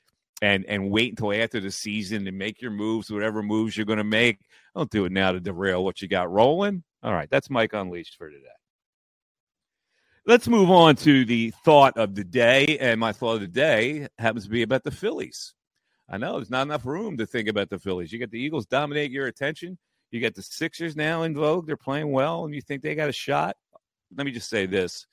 and 0.43 0.65
and 0.67 0.91
wait 0.91 1.11
until 1.11 1.35
after 1.35 1.59
the 1.59 1.73
season 1.73 2.25
to 2.25 2.33
make 2.33 2.63
your 2.63 2.71
moves, 2.71 3.11
whatever 3.11 3.43
moves 3.43 3.77
you're 3.77 3.87
going 3.87 3.99
to 3.99 4.05
make. 4.05 4.39
Don't 4.77 4.91
do 4.91 5.07
it 5.07 5.13
now 5.13 5.33
to 5.33 5.41
derail 5.41 5.85
what 5.85 6.01
you 6.01 6.07
got 6.07 6.31
rolling. 6.31 6.85
All 7.03 7.13
right, 7.13 7.29
that's 7.29 7.51
Mike 7.51 7.73
Unleashed 7.73 8.17
for 8.17 8.31
today. 8.31 8.60
Let's 10.27 10.49
move 10.49 10.71
on 10.71 10.97
to 10.97 11.25
the 11.25 11.51
thought 11.65 11.97
of 11.97 12.15
the 12.15 12.25
day. 12.25 12.77
And 12.79 13.01
my 13.01 13.13
thought 13.13 13.37
of 13.37 13.41
the 13.41 13.47
day 13.47 14.07
happens 14.19 14.45
to 14.45 14.51
be 14.51 14.63
about 14.63 14.85
the 14.85 14.91
Phillies. 14.91 15.55
I 16.11 16.19
know 16.19 16.37
there's 16.37 16.51
not 16.51 16.67
enough 16.67 16.85
room 16.85 17.17
to 17.17 17.27
think 17.27 17.49
about 17.49 17.71
the 17.71 17.79
Phillies. 17.79 18.13
You 18.13 18.19
get 18.19 18.31
the 18.31 18.41
Eagles 18.41 18.67
dominate 18.67 19.11
your 19.11 19.29
attention. 19.29 19.79
You 20.11 20.21
get 20.21 20.35
the 20.35 20.43
Sixers 20.43 20.95
now 20.95 21.23
in 21.23 21.35
vogue. 21.35 21.67
They're 21.67 21.77
playing 21.77 22.11
well, 22.11 22.45
and 22.45 22.55
you 22.55 22.61
think 22.61 22.83
they 22.83 22.95
got 22.95 23.09
a 23.09 23.13
shot. 23.13 23.57
Let 24.15 24.27
me 24.27 24.33
just 24.33 24.51
say 24.51 24.67
this 24.67 25.07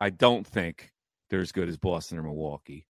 I 0.00 0.10
don't 0.10 0.46
think 0.46 0.90
they're 1.28 1.40
as 1.40 1.52
good 1.52 1.68
as 1.68 1.76
Boston 1.76 2.18
or 2.18 2.22
Milwaukee. 2.22 2.86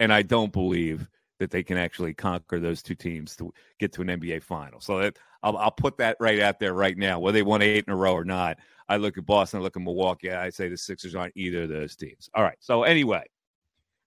And 0.00 0.12
I 0.12 0.22
don't 0.22 0.52
believe 0.52 1.08
that 1.38 1.50
they 1.50 1.62
can 1.62 1.76
actually 1.76 2.14
conquer 2.14 2.58
those 2.58 2.82
two 2.82 2.94
teams 2.94 3.36
to 3.36 3.52
get 3.78 3.92
to 3.92 4.02
an 4.02 4.08
NBA 4.08 4.42
final. 4.42 4.80
So 4.80 4.98
that, 4.98 5.18
I'll, 5.46 5.56
I'll 5.58 5.70
put 5.70 5.98
that 5.98 6.16
right 6.18 6.40
out 6.40 6.58
there 6.58 6.74
right 6.74 6.98
now. 6.98 7.20
Whether 7.20 7.38
they 7.38 7.42
won 7.44 7.62
eight 7.62 7.84
in 7.86 7.92
a 7.92 7.96
row 7.96 8.14
or 8.14 8.24
not, 8.24 8.58
I 8.88 8.96
look 8.96 9.16
at 9.16 9.26
Boston, 9.26 9.60
I 9.60 9.62
look 9.62 9.76
at 9.76 9.82
Milwaukee. 9.82 10.32
I 10.32 10.50
say 10.50 10.68
the 10.68 10.76
Sixers 10.76 11.14
aren't 11.14 11.36
either 11.36 11.62
of 11.62 11.68
those 11.68 11.94
teams. 11.94 12.28
All 12.34 12.42
right. 12.42 12.56
So 12.58 12.82
anyway, 12.82 13.24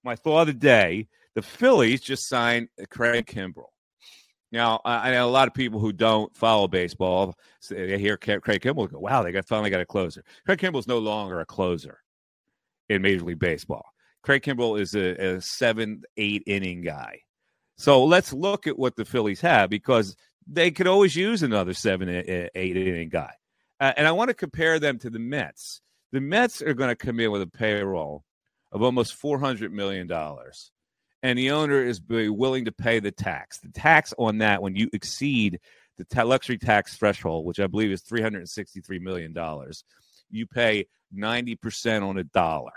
my 0.04 0.18
thought 0.18 0.42
of 0.42 0.48
the 0.48 0.54
day: 0.54 1.08
the 1.36 1.42
Phillies 1.42 2.02
just 2.02 2.28
signed 2.28 2.68
uh, 2.82 2.84
Craig 2.90 3.26
Kimbrel. 3.26 3.70
Now 4.52 4.82
I 4.84 5.12
know 5.12 5.26
a 5.26 5.30
lot 5.30 5.48
of 5.48 5.54
people 5.54 5.80
who 5.80 5.94
don't 5.94 6.36
follow 6.36 6.68
baseball. 6.68 7.36
They 7.70 7.98
hear 7.98 8.18
Craig 8.18 8.42
Kimbrel 8.42 8.92
go, 8.92 9.00
"Wow, 9.00 9.24
they 9.24 9.32
got 9.32 9.48
finally 9.48 9.70
got 9.70 9.80
a 9.80 9.86
closer." 9.86 10.24
Craig 10.46 10.60
Kimbrel's 10.60 10.88
no 10.88 10.98
longer 10.98 11.40
a 11.40 11.46
closer 11.46 12.00
in 12.90 13.02
Major 13.02 13.24
League 13.24 13.40
Baseball. 13.40 13.86
Craig 14.24 14.42
Kimbrel 14.42 14.78
is 14.78 14.94
a, 14.94 15.36
a 15.36 15.42
seven, 15.42 16.04
eight 16.18 16.44
inning 16.48 16.82
guy. 16.82 17.22
So 17.78 18.04
let's 18.04 18.34
look 18.34 18.68
at 18.68 18.78
what 18.78 18.98
the 18.98 19.06
Phillies 19.06 19.40
have 19.40 19.70
because 19.70 20.18
they 20.52 20.72
could 20.72 20.88
always 20.88 21.16
use 21.16 21.44
another 21.44 21.74
seven, 21.74 22.10
eight 22.10 22.78
inning 22.78 23.10
guy. 23.10 23.34
Uh, 23.80 23.94
and 23.96 24.08
I 24.08 24.12
want 24.12 24.30
to 24.30 24.34
compare 24.34 24.80
them 24.80 24.98
to 25.00 25.10
the 25.10 25.20
Mets. 25.20 25.82
The 26.12 26.20
Mets 26.20 26.62
are 26.62 26.74
going 26.74 26.90
to 26.90 26.96
come 26.96 27.20
in 27.20 27.32
with 27.32 27.42
a 27.42 27.48
payroll 27.48 28.24
of 28.72 28.82
almost 28.82 29.22
$400 29.22 29.72
million. 29.72 30.12
And 31.22 31.38
the 31.38 31.52
owner 31.52 31.84
is 31.84 32.02
willing 32.10 32.66
to 32.66 32.72
pay 32.72 33.00
the 33.00 33.12
tax. 33.12 33.60
The 33.60 33.70
tax 33.70 34.14
on 34.18 34.40
that, 34.40 34.62
when 34.62 34.76
you 34.76 34.90
exceed 34.92 35.60
the 35.98 36.06
ta- 36.06 36.24
luxury 36.24 36.58
tax 36.58 36.96
threshold, 36.96 37.46
which 37.46 37.60
I 37.60 37.68
believe 37.68 37.92
is 37.92 38.02
$363 38.04 39.02
million, 39.02 39.36
you 40.32 40.48
pay 40.48 40.88
90% 41.16 42.08
on 42.08 42.18
a 42.18 42.24
dollar. 42.24 42.72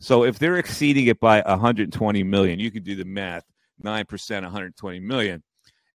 So 0.00 0.24
if 0.24 0.38
they're 0.38 0.58
exceeding 0.58 1.06
it 1.06 1.20
by 1.20 1.42
120 1.42 2.22
million, 2.24 2.58
you 2.58 2.70
could 2.70 2.84
do 2.84 2.96
the 2.96 3.04
math. 3.04 3.44
9%, 3.82 4.42
120 4.42 5.00
million 5.00 5.42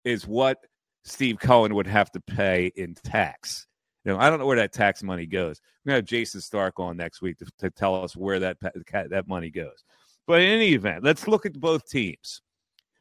is 0.03 0.27
what 0.27 0.57
Steve 1.07 1.39
Cohen 1.39 1.73
would 1.75 1.87
have 1.87 2.11
to 2.11 2.19
pay 2.19 2.71
in 2.75 2.95
tax. 2.95 3.65
You 4.03 4.13
know, 4.13 4.19
I 4.19 4.29
don't 4.29 4.39
know 4.39 4.45
where 4.45 4.57
that 4.57 4.73
tax 4.73 5.03
money 5.03 5.25
goes. 5.25 5.61
We're 5.85 5.91
going 5.91 6.05
to 6.05 6.13
have 6.13 6.21
Jayson 6.21 6.41
Stark 6.41 6.79
on 6.79 6.97
next 6.97 7.21
week 7.21 7.37
to, 7.39 7.45
to 7.59 7.69
tell 7.69 8.03
us 8.03 8.15
where 8.15 8.39
that 8.39 8.57
that 8.61 9.27
money 9.27 9.49
goes. 9.49 9.83
But 10.25 10.41
in 10.41 10.49
any 10.49 10.73
event, 10.73 11.03
let's 11.03 11.27
look 11.27 11.45
at 11.45 11.59
both 11.59 11.89
teams. 11.89 12.41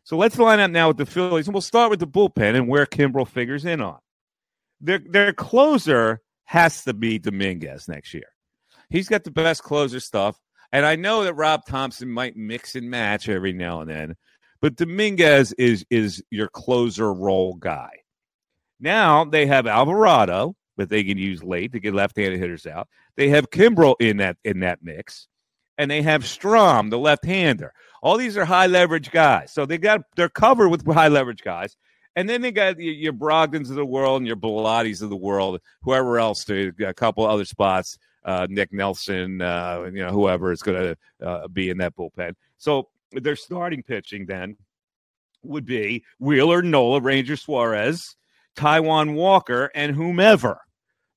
So 0.05 0.17
let's 0.17 0.39
line 0.39 0.61
up 0.61 0.71
now 0.71 0.89
with 0.89 0.99
the 0.99 1.07
Phillies, 1.07 1.49
and 1.49 1.55
we'll 1.55 1.61
start 1.61 1.91
with 1.91 2.01
the 2.01 2.07
bullpen 2.07 2.55
and 2.55 2.69
where 2.69 2.87
Kimbrel 2.87 3.27
figures 3.27 3.65
in 3.65 3.81
on. 3.81 3.99
Their 4.81 4.99
their 4.99 5.33
closer 5.33 6.21
has 6.45 6.85
to 6.85 6.95
be 6.95 7.19
Dominguez 7.19 7.89
next 7.89 8.15
year. 8.15 8.29
He's 8.89 9.09
got 9.09 9.25
the 9.25 9.33
best 9.33 9.63
closer 9.63 10.01
stuff. 10.01 10.41
And 10.73 10.85
I 10.85 10.97
know 10.97 11.25
that 11.25 11.35
Rob 11.35 11.65
Thomson 11.67 12.11
might 12.11 12.37
mix 12.37 12.75
and 12.75 12.91
match 12.91 13.29
every 13.29 13.53
now 13.53 13.81
and 13.81 13.91
then, 13.91 14.17
but 14.61 14.77
Dominguez 14.77 15.53
is 15.55 15.85
is 15.91 16.23
your 16.31 16.49
closer 16.49 17.13
role 17.13 17.55
guy. 17.55 17.91
Now 18.81 19.25
they 19.25 19.47
have 19.47 19.67
Alvarado 19.67 20.55
that 20.77 20.89
they 20.91 21.05
can 21.05 21.19
use 21.19 21.43
late 21.43 21.73
to 21.73 21.81
get 21.81 21.95
left-handed 21.95 22.39
hitters 22.39 22.67
out. 22.67 22.89
They 23.17 23.31
have 23.31 23.51
Kimbrel 23.51 23.97
in 24.01 24.19
that 24.19 24.37
in 24.45 24.61
that 24.61 24.81
mix, 24.83 25.29
and 25.79 25.91
they 25.91 26.03
have 26.03 26.23
Strahm, 26.23 26.91
the 26.91 26.99
left-hander. 26.99 27.73
All 28.03 28.17
these 28.17 28.37
are 28.37 28.45
high 28.45 28.67
leverage 28.67 29.11
guys, 29.11 29.53
so 29.53 29.67
they 29.67 29.79
got 29.79 30.03
they're 30.17 30.29
covered 30.29 30.69
with 30.69 30.87
high 30.87 31.09
leverage 31.09 31.43
guys. 31.43 31.77
And 32.15 32.31
then 32.31 32.41
they 32.41 32.51
got 32.51 32.81
your, 32.81 32.95
your 32.95 33.13
Brogdons 33.13 33.69
of 33.69 33.77
the 33.77 33.85
world 33.85 34.23
and 34.23 34.27
your 34.27 34.37
Bellattis 34.37 35.03
of 35.03 35.11
the 35.11 35.17
world, 35.17 35.61
whoever 35.83 36.19
else, 36.19 36.45
to 36.47 36.73
a 36.81 36.95
couple 36.95 37.27
other 37.27 37.45
spots 37.45 37.99
uh, 38.27 38.47
Nick 38.51 38.73
Nelson, 38.73 39.41
uh, 39.41 39.89
you 39.93 40.05
know, 40.05 40.11
whoever 40.11 40.53
is 40.53 40.61
going 40.61 40.95
to 41.21 41.27
uh, 41.27 41.49
be 41.49 41.71
in 41.71 41.79
that 41.79 41.95
bullpen. 41.97 42.35
So 42.59 42.89
their 43.25 43.37
starting 43.37 43.83
pitching 43.83 44.27
then 44.27 44.57
would 45.43 45.67
be 45.67 46.05
Wheeler, 46.19 46.63
Nola, 46.63 47.01
Ranger 47.01 47.37
Suarez, 47.37 48.17
Taijuan 48.57 49.15
Walker, 49.15 49.71
and 49.75 49.95
whomever. 49.95 50.61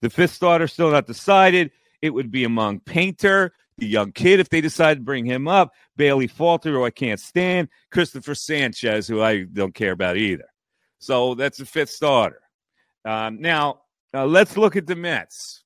The 0.02 0.10
fifth 0.10 0.34
starter 0.34 0.68
still 0.68 0.92
not 0.92 1.08
decided. 1.08 1.72
It 2.02 2.12
would 2.12 2.32
be 2.32 2.44
among 2.44 2.82
Painter, 2.82 3.54
the 3.78 3.88
young 3.88 4.12
kid, 4.12 4.40
if 4.40 4.50
they 4.50 4.62
decide 4.62 4.96
to 4.96 5.04
bring 5.04 5.26
him 5.26 5.48
up, 5.48 5.74
Bailey 5.96 6.28
Falter, 6.28 6.72
who 6.72 6.86
I 6.86 6.92
can't 6.92 7.20
stand, 7.20 7.70
Christopher 7.92 8.36
Sanchez, 8.36 9.08
who 9.08 9.22
I 9.22 9.44
don't 9.44 9.74
care 9.74 9.92
about 9.92 10.18
either. 10.18 10.46
So 11.00 11.34
that's 11.34 11.58
the 11.58 11.66
fifth 11.66 11.90
starter. 11.90 12.42
Um, 13.06 13.42
now, 13.42 13.82
uh, 14.14 14.26
let's 14.26 14.58
look 14.58 14.76
at 14.76 14.86
the 14.86 14.96
Mets. 14.96 15.64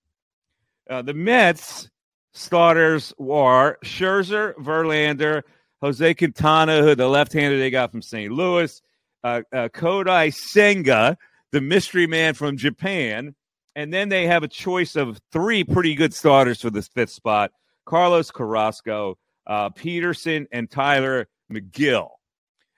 Uh, 0.89 1.01
the 1.01 1.13
Mets 1.13 1.89
starters 2.33 3.13
were 3.17 3.77
Scherzer, 3.83 4.53
Verlander, 4.55 5.43
Jose 5.83 6.13
Quintana, 6.13 6.81
who 6.81 6.95
the 6.95 7.09
left-hander 7.09 7.59
they 7.59 7.69
got 7.69 7.91
from 7.91 8.01
St. 8.01 8.31
Louis, 8.31 8.81
uh, 9.21 9.41
uh, 9.51 9.67
Kodai 9.67 10.33
Senga, 10.33 11.17
the 11.51 11.59
mystery 11.59 12.07
man 12.07 12.35
from 12.35 12.55
Japan, 12.55 13.35
and 13.75 13.91
then 13.91 14.07
they 14.07 14.25
have 14.25 14.43
a 14.43 14.47
choice 14.47 14.95
of 14.95 15.19
three 15.33 15.65
pretty 15.65 15.93
good 15.93 16.13
starters 16.13 16.61
for 16.61 16.69
this 16.69 16.87
fifth 16.87 17.09
spot: 17.09 17.51
Carlos 17.83 18.31
Carrasco, 18.31 19.17
uh, 19.45 19.71
Peterson, 19.71 20.47
and 20.53 20.71
Tylor 20.71 21.27
Megill. 21.51 22.11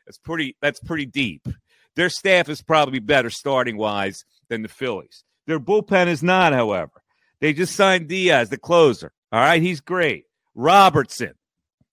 That's 0.07 0.17
pretty. 0.17 0.57
That's 0.59 0.79
pretty 0.79 1.05
deep. 1.05 1.47
Their 1.95 2.09
staff 2.09 2.49
is 2.49 2.63
probably 2.63 2.97
better 2.97 3.29
starting 3.29 3.77
wise 3.77 4.25
than 4.49 4.63
the 4.63 4.67
Phillies. 4.67 5.23
Their 5.45 5.59
bullpen 5.59 6.07
is 6.07 6.23
not, 6.23 6.53
however. 6.53 7.03
They 7.39 7.53
just 7.53 7.75
signed 7.75 8.07
Diaz, 8.07 8.49
the 8.49 8.57
closer. 8.57 9.11
All 9.31 9.41
right, 9.41 9.61
he's 9.61 9.79
great. 9.79 10.25
Robertson, 10.55 11.35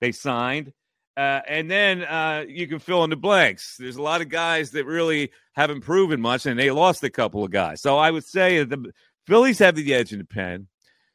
they 0.01 0.13
signed. 0.13 0.73
Uh, 1.17 1.41
and 1.47 1.71
then 1.71 2.03
uh, 2.05 2.45
you 2.49 2.67
can 2.67 2.79
fill 2.79 3.05
in 3.05 3.11
the 3.11 3.17
blanks. 3.17 3.77
There's 3.79 3.97
a 3.97 4.03
lot 4.03 4.23
of 4.23 4.29
guys 4.29 4.71
that 4.71 4.87
really 4.87 5.31
haven't 5.53 5.83
proven 5.83 6.21
much, 6.21 6.47
and 6.47 6.59
they 6.59 6.71
lost 6.71 7.05
a 7.05 7.11
couple 7.11 7.45
of 7.45 7.51
guys. 7.51 7.83
So 7.83 7.99
I 7.99 8.11
would 8.11 8.25
say 8.25 8.65
the 8.65 8.93
Phillies 9.27 9.59
have 9.59 9.75
the 9.75 9.95
edge 9.95 10.13
in 10.13 10.19
the 10.19 10.25
pen. 10.25 10.69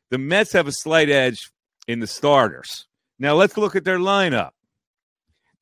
The 0.10 0.18
Mets 0.18 0.54
have 0.54 0.68
a 0.68 0.72
slight 0.72 1.10
edge 1.10 1.52
in 1.88 2.00
the 2.00 2.08
starters. 2.08 2.86
Now 3.20 3.34
let's 3.34 3.58
look 3.58 3.76
at 3.76 3.84
their 3.84 3.98
lineup. 3.98 4.52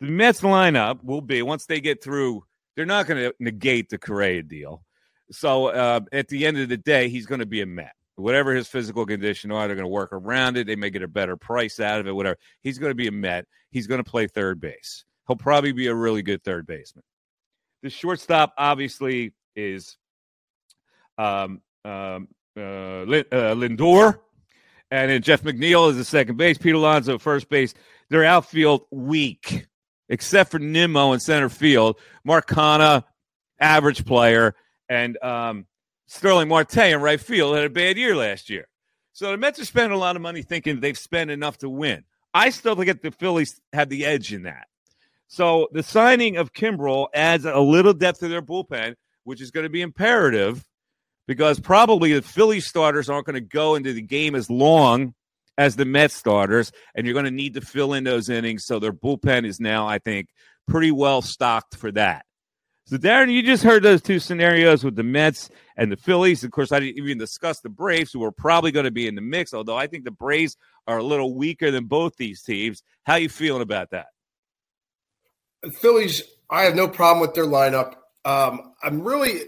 The 0.02 0.08
Mets 0.08 0.42
lineup 0.42 1.04
will 1.04 1.22
be 1.22 1.42
once 1.42 1.66
they 1.66 1.80
get 1.80 2.04
through. 2.04 2.44
They're 2.76 2.86
not 2.86 3.08
going 3.08 3.24
to 3.24 3.34
negate 3.40 3.90
the 3.90 3.98
Correa 3.98 4.44
deal. 4.44 4.84
So 5.32 5.68
uh, 5.68 6.02
at 6.12 6.28
the 6.28 6.46
end 6.46 6.58
of 6.58 6.70
the 6.70 6.78
day, 6.78 7.08
he's 7.08 7.26
going 7.26 7.40
to 7.40 7.46
be 7.46 7.62
a 7.62 7.66
Met. 7.66 7.94
Whatever 8.16 8.54
his 8.54 8.68
physical 8.68 9.06
condition 9.06 9.52
are, 9.52 9.68
they're 9.68 9.76
going 9.76 9.84
to 9.84 9.90
work 9.90 10.14
around 10.14 10.58
it. 10.58 10.68
They 10.68 10.76
may 10.76 10.90
get 10.90 11.02
a 11.02 11.08
better 11.08 11.36
price 11.36 11.80
out 11.80 12.00
of 12.00 12.08
it, 12.08 12.16
whatever. 12.16 12.38
He's 12.62 12.78
going 12.78 12.92
to 12.92 12.96
be 12.96 13.08
a 13.08 13.12
Met. 13.12 13.46
He's 13.72 13.88
going 13.88 14.04
to 14.04 14.10
play 14.10 14.28
third 14.28 14.62
base. 14.62 15.04
He'll 15.28 15.36
probably 15.36 15.74
be 15.74 15.88
a 15.88 15.96
really 15.96 16.22
good 16.22 16.44
third 16.44 16.66
baseman. 16.66 17.04
The 17.84 17.90
shortstop, 17.90 18.54
obviously, 18.58 19.34
is 19.56 19.98
um, 21.18 21.62
um, 21.84 22.30
uh, 22.58 22.62
uh, 22.62 23.56
Lindor. 23.56 24.20
And 24.92 25.12
then 25.12 25.22
Jeff 25.22 25.44
McNeil 25.44 25.90
is 25.90 25.98
the 25.98 26.06
second 26.06 26.38
base. 26.38 26.58
Pete 26.58 26.76
Alonso, 26.76 27.18
first 27.18 27.50
base. 27.50 27.74
Their 28.10 28.24
outfield 28.24 28.84
weak, 28.92 29.68
except 30.10 30.52
for 30.52 30.60
Nimmo 30.60 31.12
in 31.14 31.20
center 31.20 31.50
field. 31.50 32.00
Mark 32.24 32.48
Canha, 32.48 33.04
average 33.60 34.06
player 34.06 34.56
and 34.90 35.22
um, 35.24 35.66
Starling 36.08 36.48
Marte 36.48 36.78
in 36.78 37.02
right 37.02 37.20
field 37.20 37.56
had 37.56 37.66
a 37.66 37.70
bad 37.70 37.98
year 37.98 38.16
last 38.16 38.50
year. 38.50 38.68
So 39.14 39.32
the 39.32 39.38
Mets 39.38 39.60
are 39.60 39.66
spending 39.66 39.96
a 39.96 40.00
lot 40.00 40.16
of 40.16 40.22
money 40.22 40.42
thinking 40.42 40.80
they've 40.80 40.98
spent 40.98 41.32
enough 41.32 41.58
to 41.60 41.70
win. 41.70 42.04
I 42.34 42.50
still 42.50 42.76
think 42.76 43.02
the 43.02 43.12
Phillies 43.12 43.60
have 43.74 43.90
the 43.90 44.06
edge 44.06 44.34
in 44.34 44.44
that. 44.44 44.68
So 45.28 45.70
the 45.72 45.84
signing 45.84 46.38
of 46.38 46.54
Kimbrel 46.54 47.08
adds 47.14 47.46
a 47.46 47.60
little 47.60 47.94
depth 47.94 48.20
to 48.20 48.28
their 48.28 48.42
bullpen, 48.42 48.96
which 49.24 49.42
is 49.42 49.52
going 49.52 49.64
to 49.64 49.70
be 49.70 49.82
imperative 49.82 50.64
because 51.28 51.60
probably 51.60 52.14
the 52.14 52.22
Phillies 52.22 52.68
starters 52.68 53.10
aren't 53.10 53.26
going 53.26 53.36
to 53.36 53.42
go 53.42 53.76
into 53.76 53.94
the 53.94 54.02
game 54.02 54.36
as 54.36 54.50
long 54.50 55.16
as 55.58 55.76
the 55.76 55.86
Mets 55.86 56.14
starters, 56.14 56.72
and 56.94 57.06
you're 57.06 57.14
going 57.14 57.26
to 57.26 57.32
need 57.32 57.54
to 57.54 57.62
fill 57.62 57.94
in 57.94 58.04
those 58.04 58.30
innings. 58.30 58.66
So 58.66 58.80
their 58.80 58.94
bullpen 58.94 59.46
is 59.46 59.60
now, 59.60 59.88
I 59.88 60.00
think, 60.00 60.28
pretty 60.68 60.92
well 60.92 61.22
stocked 61.22 61.76
for 61.78 61.92
that. 61.94 62.26
So, 62.88 62.98
Darren, 62.98 63.32
you 63.32 63.42
just 63.42 63.64
heard 63.64 63.82
those 63.82 64.04
two 64.04 64.20
scenarios 64.20 64.84
with 64.84 64.96
the 64.96 65.04
Mets 65.04 65.50
and 65.76 65.92
the 65.92 65.98
Phillies. 65.98 66.44
Of 66.44 66.52
course, 66.52 66.72
I 66.72 66.80
didn't 66.80 67.00
even 67.04 67.18
discuss 67.18 67.60
the 67.60 67.70
Braves, 67.70 68.12
who 68.12 68.24
are 68.24 68.32
probably 68.32 68.72
going 68.72 68.84
to 68.84 68.92
be 68.92 69.08
in 69.08 69.16
the 69.16 69.22
mix, 69.22 69.56
although 69.56 69.76
I 69.76 69.88
think 69.88 70.04
the 70.04 70.12
Braves 70.12 70.56
are 70.86 71.00
a 71.00 71.04
little 71.04 71.34
weaker 71.34 71.72
than 71.72 71.86
both 71.86 72.16
these 72.18 72.44
teams. 72.44 72.84
How 73.04 73.16
you 73.16 73.28
feeling 73.28 73.64
about 73.64 73.90
that? 73.90 74.06
The 75.64 75.72
Phillies, 75.72 76.22
I 76.52 76.66
have 76.66 76.76
no 76.76 76.88
problem 76.88 77.22
with 77.22 77.34
their 77.34 77.48
lineup. 77.48 77.96
Um, 78.24 78.74
I'm 78.84 79.02
really, 79.02 79.42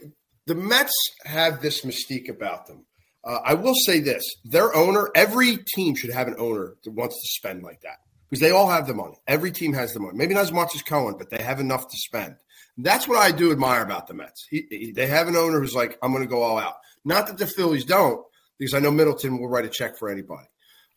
the 0.48 0.56
Mets 0.56 0.94
have 1.26 1.62
this 1.62 1.86
mystique 1.86 2.30
about 2.30 2.66
them. 2.66 2.88
Uh, 3.24 3.38
I 3.46 3.54
will 3.54 3.76
say 3.76 4.00
this 4.00 4.24
their 4.46 4.76
owner, 4.76 5.12
every 5.14 5.58
team 5.76 5.94
should 5.94 6.12
have 6.12 6.28
an 6.28 6.36
owner 6.40 6.76
that 6.84 6.92
wants 6.92 7.16
to 7.16 7.28
spend 7.36 7.62
like 7.62 7.82
that 7.82 7.98
because 8.28 8.42
they 8.42 8.50
all 8.50 8.68
have 8.68 8.88
the 8.88 8.96
money. 8.96 9.18
Every 9.28 9.52
team 9.52 9.74
has 9.74 9.94
the 9.94 10.00
money. 10.00 10.18
Maybe 10.18 10.34
not 10.34 10.42
as 10.42 10.52
much 10.52 10.74
as 10.74 10.82
Cohen, 10.82 11.16
but 11.20 11.30
they 11.30 11.44
have 11.44 11.60
enough 11.60 11.88
to 11.88 11.98
spend. 11.98 12.36
That's 12.78 13.08
what 13.08 13.18
I 13.18 13.32
do 13.32 13.52
admire 13.52 13.82
about 13.82 14.08
the 14.08 14.14
Mets. 14.14 14.46
He, 14.50 14.68
he, 14.70 14.92
they 14.92 15.08
have 15.08 15.28
an 15.28 15.36
owner 15.36 15.60
who's 15.60 15.76
like, 15.76 15.98
I'm 16.02 16.12
going 16.12 16.24
to 16.24 16.30
go 16.30 16.44
all 16.44 16.60
out. 16.60 16.76
Not 17.04 17.28
that 17.28 17.38
the 17.38 17.48
Phillies 17.48 17.86
don't, 17.86 18.24
because 18.60 18.74
I 18.74 18.80
know 18.80 18.92
Middleton 18.92 19.40
will 19.40 19.50
write 19.50 19.66
a 19.66 19.70
check 19.70 19.98
for 19.98 20.10
anybody. 20.10 20.48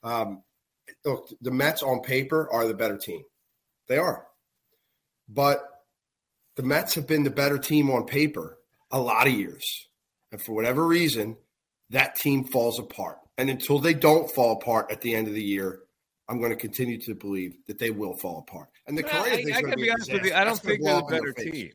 Um, 0.03 0.43
look, 1.05 1.29
the 1.41 1.51
Mets 1.51 1.83
on 1.83 2.01
paper 2.01 2.53
are 2.53 2.67
the 2.67 2.75
better 2.75 2.99
team. 2.99 3.23
They 3.89 3.99
are. 3.99 4.27
But 5.29 5.61
the 6.57 6.63
Mets 6.63 6.95
have 6.97 7.07
been 7.07 7.25
the 7.25 7.31
better 7.31 7.59
team 7.59 7.91
on 7.91 8.05
paper 8.05 8.59
a 8.91 9.01
lot 9.01 9.27
of 9.27 9.33
years. 9.33 9.89
And 10.33 10.41
for 10.41 10.53
whatever 10.53 10.87
reason, 10.87 11.37
that 11.91 12.17
team 12.17 12.45
falls 12.45 12.79
apart. 12.79 13.19
And 13.39 13.49
until 13.49 13.79
they 13.79 13.95
don't 13.95 14.31
fall 14.31 14.53
apart 14.53 14.91
at 14.91 15.01
the 15.01 15.15
end 15.15 15.29
of 15.29 15.35
the 15.35 15.43
year, 15.43 15.81
I'm 16.29 16.39
going 16.39 16.51
to 16.51 16.57
continue 16.57 17.01
to 17.03 17.15
believe 17.15 17.57
that 17.67 17.79
they 17.79 17.91
will 17.91 18.17
fall 18.17 18.39
apart. 18.47 18.69
And 18.91 18.99
the 18.99 19.05
Correa 19.05 19.35
I, 19.35 19.53
I, 19.55 19.59
I 19.59 19.75
be, 19.77 19.83
be 19.83 19.91
honest 19.91 20.13
with 20.13 20.25
you. 20.25 20.35
I 20.35 20.43
don't 20.43 20.59
think 20.59 20.83
they're 20.83 20.97
the 20.97 21.03
better 21.03 21.33
team. 21.33 21.71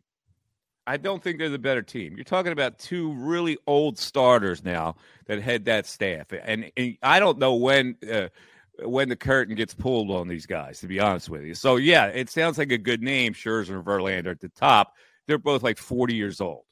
I 0.86 0.98
don't 0.98 1.24
think 1.24 1.40
they're 1.40 1.50
the 1.50 1.58
better 1.58 1.82
team. 1.82 2.16
You're 2.18 2.26
talking 2.26 2.52
about 2.52 2.78
two 2.78 3.14
really 3.14 3.58
old 3.66 3.98
starters 3.98 4.66
now 4.66 4.98
that 5.28 5.42
head 5.42 5.64
that 5.66 5.88
staff, 5.88 6.28
and, 6.32 6.70
and 6.76 6.98
I 7.02 7.20
don't 7.20 7.40
know 7.40 7.56
when 7.56 7.96
uh, 8.12 8.28
when 8.84 9.08
the 9.08 9.16
curtain 9.16 9.56
gets 9.56 9.74
pulled 9.74 10.12
on 10.12 10.28
these 10.28 10.46
guys. 10.46 10.82
To 10.82 10.88
be 10.88 11.00
honest 11.00 11.30
with 11.30 11.44
you, 11.44 11.56
so 11.56 11.78
yeah, 11.78 12.08
it 12.08 12.30
sounds 12.30 12.58
like 12.58 12.72
a 12.72 12.78
good 12.78 13.02
name, 13.02 13.34
Scherzer 13.34 13.76
and 13.76 13.86
Verlander 13.86 14.32
at 14.32 14.42
the 14.42 14.50
top. 14.50 14.94
They're 15.26 15.38
both 15.38 15.64
like 15.64 15.78
40 15.78 16.14
years 16.14 16.42
old. 16.42 16.66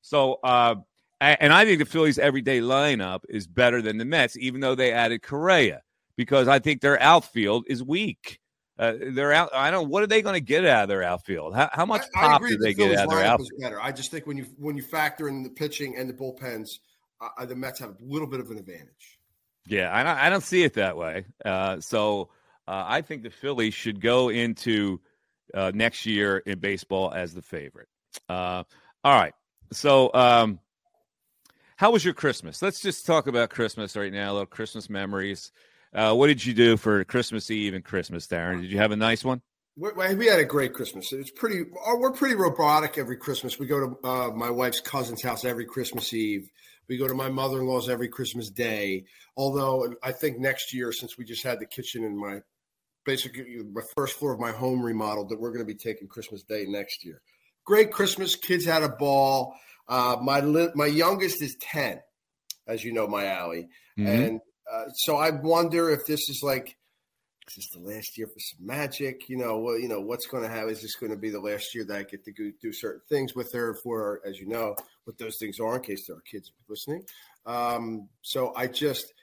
So, 0.00 0.34
uh, 0.44 0.76
and 1.20 1.52
I 1.52 1.64
think 1.64 1.80
the 1.80 1.86
Phillies' 1.86 2.20
everyday 2.20 2.60
lineup 2.60 3.20
is 3.28 3.48
better 3.48 3.82
than 3.82 3.98
the 3.98 4.04
Mets, 4.04 4.36
even 4.36 4.60
though 4.60 4.76
they 4.76 4.92
added 4.92 5.22
Correa 5.22 5.82
because 6.18 6.48
I 6.48 6.58
think 6.58 6.80
their 6.82 7.00
outfield 7.00 7.64
is 7.68 7.82
weak. 7.82 8.40
Uh, 8.78 8.94
they're 9.10 9.32
out. 9.32 9.50
I 9.52 9.70
don't. 9.70 9.88
What 9.88 10.02
are 10.02 10.06
they 10.06 10.22
going 10.22 10.34
to 10.34 10.40
get 10.40 10.64
out 10.64 10.84
of 10.84 10.88
their 10.88 11.02
outfield? 11.02 11.54
How, 11.54 11.68
how 11.72 11.84
much 11.84 12.02
I, 12.14 12.20
pop 12.20 12.42
I 12.42 12.48
do 12.48 12.56
they 12.58 12.74
the 12.74 12.74
get 12.74 12.98
out 12.98 13.04
of 13.06 13.10
their 13.10 13.24
outfield? 13.24 13.50
Better. 13.58 13.80
I 13.80 13.90
just 13.90 14.10
think 14.10 14.26
when 14.26 14.36
you 14.36 14.46
when 14.56 14.76
you 14.76 14.82
factor 14.82 15.28
in 15.28 15.42
the 15.42 15.50
pitching 15.50 15.96
and 15.96 16.08
the 16.08 16.14
bullpens, 16.14 16.78
uh, 17.20 17.44
the 17.44 17.56
Mets 17.56 17.80
have 17.80 17.90
a 17.90 17.96
little 18.00 18.28
bit 18.28 18.40
of 18.40 18.50
an 18.50 18.58
advantage. 18.58 19.18
Yeah, 19.66 19.94
I 19.94 20.02
don't, 20.02 20.16
I 20.16 20.30
don't 20.30 20.42
see 20.42 20.62
it 20.62 20.74
that 20.74 20.96
way. 20.96 21.26
Uh, 21.44 21.80
so 21.80 22.30
uh, 22.66 22.84
I 22.86 23.02
think 23.02 23.22
the 23.22 23.30
Phillies 23.30 23.74
should 23.74 24.00
go 24.00 24.30
into 24.30 25.00
uh, 25.54 25.72
next 25.74 26.06
year 26.06 26.38
in 26.38 26.58
baseball 26.58 27.12
as 27.12 27.34
the 27.34 27.42
favorite. 27.42 27.88
Uh, 28.28 28.62
all 29.04 29.18
right. 29.18 29.34
So, 29.72 30.12
um, 30.14 30.60
how 31.76 31.92
was 31.92 32.04
your 32.04 32.14
Christmas? 32.14 32.62
Let's 32.62 32.80
just 32.80 33.06
talk 33.06 33.26
about 33.26 33.50
Christmas 33.50 33.96
right 33.96 34.12
now. 34.12 34.30
A 34.30 34.32
little 34.32 34.46
Christmas 34.46 34.88
memories. 34.90 35.52
Uh, 35.94 36.14
what 36.14 36.26
did 36.26 36.44
you 36.44 36.54
do 36.54 36.76
for 36.76 37.04
Christmas 37.04 37.50
Eve 37.50 37.74
and 37.74 37.84
Christmas, 37.84 38.26
Darren? 38.26 38.60
Did 38.60 38.70
you 38.70 38.78
have 38.78 38.92
a 38.92 38.96
nice 38.96 39.24
one? 39.24 39.42
We 39.76 40.26
had 40.26 40.40
a 40.40 40.44
great 40.44 40.74
Christmas. 40.74 41.12
It's 41.12 41.30
pretty. 41.30 41.60
Uh, 41.60 41.96
we're 41.98 42.12
pretty 42.12 42.34
robotic 42.34 42.98
every 42.98 43.16
Christmas. 43.16 43.60
We 43.60 43.66
go 43.66 43.80
to 43.80 44.08
uh, 44.08 44.30
my 44.30 44.50
wife's 44.50 44.80
cousin's 44.80 45.22
house 45.22 45.44
every 45.44 45.66
Christmas 45.66 46.12
Eve. 46.12 46.50
We 46.88 46.96
go 46.96 47.06
to 47.06 47.14
my 47.14 47.28
mother-in-law's 47.28 47.88
every 47.88 48.08
Christmas 48.08 48.50
Day. 48.50 49.04
Although 49.36 49.94
I 50.02 50.10
think 50.10 50.40
next 50.40 50.74
year, 50.74 50.90
since 50.90 51.16
we 51.16 51.24
just 51.24 51.44
had 51.44 51.60
the 51.60 51.66
kitchen 51.66 52.02
in 52.02 52.18
my 52.18 52.40
basically 53.06 53.44
my 53.72 53.82
first 53.94 54.18
floor 54.18 54.32
of 54.32 54.40
my 54.40 54.50
home 54.50 54.82
remodeled, 54.82 55.28
that 55.28 55.40
we're 55.40 55.52
going 55.52 55.64
to 55.64 55.72
be 55.72 55.78
taking 55.78 56.08
Christmas 56.08 56.42
Day 56.42 56.66
next 56.66 57.04
year. 57.04 57.22
Great 57.64 57.92
Christmas. 57.92 58.34
Kids 58.34 58.64
had 58.64 58.82
a 58.82 58.88
ball. 58.88 59.54
Uh, 59.86 60.16
my 60.20 60.40
my 60.74 60.86
youngest 60.86 61.40
is 61.40 61.56
ten, 61.60 62.00
as 62.66 62.82
you 62.82 62.92
know, 62.92 63.06
my 63.06 63.26
alley, 63.26 63.68
mm-hmm. 63.96 64.08
and 64.08 64.40
uh, 64.72 64.88
so 64.94 65.16
I 65.16 65.30
wonder 65.30 65.90
if 65.90 66.06
this 66.06 66.28
is 66.28 66.40
like, 66.42 66.76
is 67.48 67.54
this 67.54 67.70
the 67.70 67.80
last 67.80 68.18
year 68.18 68.26
for 68.26 68.38
some 68.38 68.66
magic? 68.66 69.28
You 69.28 69.38
know, 69.38 69.58
well, 69.58 69.78
you 69.78 69.88
know, 69.88 70.00
what's 70.00 70.26
going 70.26 70.42
to 70.42 70.48
happen? 70.48 70.70
Is 70.70 70.82
this 70.82 70.96
going 70.96 71.12
to 71.12 71.18
be 71.18 71.30
the 71.30 71.40
last 71.40 71.74
year 71.74 71.84
that 71.84 71.96
I 71.96 72.02
get 72.02 72.24
to 72.24 72.52
do 72.60 72.72
certain 72.72 73.00
things 73.08 73.34
with 73.34 73.52
her 73.52 73.74
for, 73.82 74.20
as 74.26 74.38
you 74.38 74.46
know, 74.46 74.76
what 75.04 75.16
those 75.18 75.38
things 75.38 75.58
are 75.58 75.76
in 75.76 75.82
case 75.82 76.06
there 76.06 76.16
are 76.16 76.22
kids 76.30 76.52
listening. 76.68 77.02
Um, 77.46 78.08
so 78.20 78.52
I 78.54 78.66
just, 78.66 79.14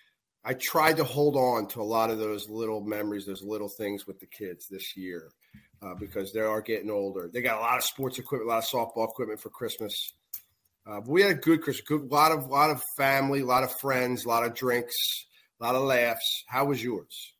I 0.43 0.55
tried 0.59 0.97
to 0.97 1.03
hold 1.03 1.35
on 1.35 1.67
to 1.69 1.81
a 1.81 1.83
lot 1.83 2.09
of 2.09 2.17
those 2.17 2.49
little 2.49 2.81
memories, 2.81 3.25
those 3.25 3.43
little 3.43 3.69
things 3.69 4.07
with 4.07 4.19
the 4.19 4.25
kids 4.25 4.67
this 4.67 4.97
year 4.97 5.29
uh, 5.83 5.93
because 5.99 6.33
they 6.33 6.39
are 6.39 6.61
getting 6.61 6.89
older. 6.89 7.29
They 7.31 7.41
got 7.41 7.59
a 7.59 7.61
lot 7.61 7.77
of 7.77 7.83
sports 7.83 8.17
equipment, 8.17 8.49
a 8.49 8.53
lot 8.53 8.63
of 8.63 8.69
softball 8.69 9.07
equipment 9.07 9.39
for 9.39 9.49
Christmas. 9.49 10.13
Uh, 10.87 11.01
we 11.05 11.21
had 11.21 11.31
a 11.31 11.35
good 11.35 11.61
Christmas, 11.61 11.87
good 11.87 12.11
lot 12.11 12.31
of 12.31 12.47
lot 12.47 12.69
of 12.69 12.81
family, 12.97 13.41
a 13.41 13.45
lot 13.45 13.63
of 13.63 13.73
friends, 13.79 14.25
a 14.25 14.27
lot 14.27 14.43
of 14.43 14.53
drinks, 14.53 14.95
a 15.59 15.63
lot 15.63 15.75
of 15.75 15.83
laughs. 15.83 16.43
How 16.47 16.65
was 16.65 16.83
yours? 16.83 17.33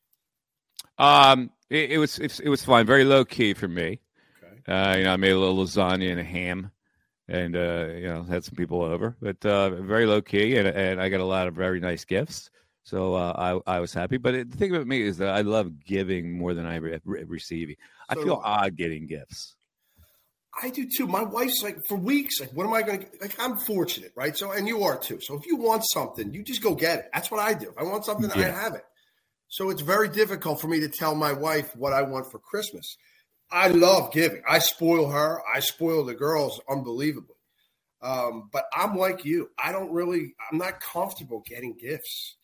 Um, 0.98 1.50
it, 1.70 1.92
it 1.92 1.98
was 1.98 2.18
it, 2.18 2.40
it 2.40 2.48
was 2.48 2.64
fine, 2.64 2.86
very 2.86 3.04
low 3.04 3.24
key 3.24 3.54
for 3.54 3.68
me. 3.68 4.00
Okay. 4.42 4.72
Uh, 4.72 4.96
you 4.96 5.04
know, 5.04 5.12
I 5.12 5.16
made 5.16 5.32
a 5.32 5.38
little 5.38 5.56
lasagna 5.56 6.10
and 6.10 6.20
a 6.20 6.24
ham, 6.24 6.70
and 7.28 7.56
uh, 7.56 7.88
you 7.94 8.06
know, 8.06 8.22
had 8.22 8.44
some 8.44 8.54
people 8.54 8.82
over, 8.82 9.16
but 9.20 9.44
uh, 9.44 9.70
very 9.70 10.06
low 10.06 10.22
key, 10.22 10.56
and 10.56 10.68
and 10.68 11.00
I 11.00 11.08
got 11.08 11.20
a 11.20 11.24
lot 11.24 11.48
of 11.48 11.54
very 11.54 11.80
nice 11.80 12.04
gifts. 12.04 12.50
So 12.84 13.14
uh, 13.14 13.60
I 13.66 13.76
I 13.76 13.80
was 13.80 13.92
happy. 13.92 14.16
But 14.16 14.34
it, 14.34 14.50
the 14.50 14.56
thing 14.56 14.74
about 14.74 14.86
me 14.86 15.02
is 15.02 15.18
that 15.18 15.30
I 15.30 15.40
love 15.40 15.84
giving 15.84 16.38
more 16.38 16.54
than 16.54 16.66
I 16.66 16.76
re- 16.76 17.00
re- 17.04 17.24
receiving. 17.24 17.76
I 18.08 18.14
feel 18.14 18.40
odd 18.44 18.76
getting 18.76 19.06
gifts. 19.06 19.55
I 20.60 20.70
do 20.70 20.88
too. 20.88 21.06
My 21.06 21.22
wife's 21.22 21.62
like, 21.62 21.78
for 21.86 21.96
weeks, 21.96 22.40
like, 22.40 22.50
what 22.50 22.66
am 22.66 22.72
I 22.72 22.82
going 22.82 23.00
to 23.00 23.06
like? 23.20 23.36
I'm 23.38 23.58
fortunate, 23.58 24.12
right? 24.16 24.36
So, 24.36 24.52
and 24.52 24.66
you 24.66 24.84
are 24.84 24.96
too. 24.96 25.20
So, 25.20 25.34
if 25.34 25.46
you 25.46 25.56
want 25.56 25.82
something, 25.86 26.32
you 26.32 26.42
just 26.42 26.62
go 26.62 26.74
get 26.74 26.98
it. 27.00 27.10
That's 27.12 27.30
what 27.30 27.40
I 27.40 27.52
do. 27.54 27.68
If 27.68 27.78
I 27.78 27.82
want 27.82 28.04
something, 28.06 28.30
I 28.30 28.44
have 28.44 28.74
it. 28.74 28.84
So, 29.48 29.70
it's 29.70 29.82
very 29.82 30.08
difficult 30.08 30.60
for 30.60 30.68
me 30.68 30.80
to 30.80 30.88
tell 30.88 31.14
my 31.14 31.32
wife 31.32 31.74
what 31.76 31.92
I 31.92 32.02
want 32.02 32.30
for 32.30 32.38
Christmas. 32.38 32.96
I 33.50 33.68
love 33.68 34.12
giving. 34.12 34.42
I 34.48 34.58
spoil 34.58 35.10
her. 35.10 35.40
I 35.46 35.60
spoil 35.60 36.04
the 36.04 36.14
girls 36.14 36.60
unbelievably. 36.68 37.36
Um, 38.02 38.48
but 38.52 38.64
I'm 38.72 38.96
like 38.96 39.24
you. 39.24 39.50
I 39.58 39.72
don't 39.72 39.92
really. 39.92 40.34
I'm 40.50 40.58
not 40.58 40.80
comfortable 40.80 41.42
getting 41.46 41.76
gifts. 41.78 42.36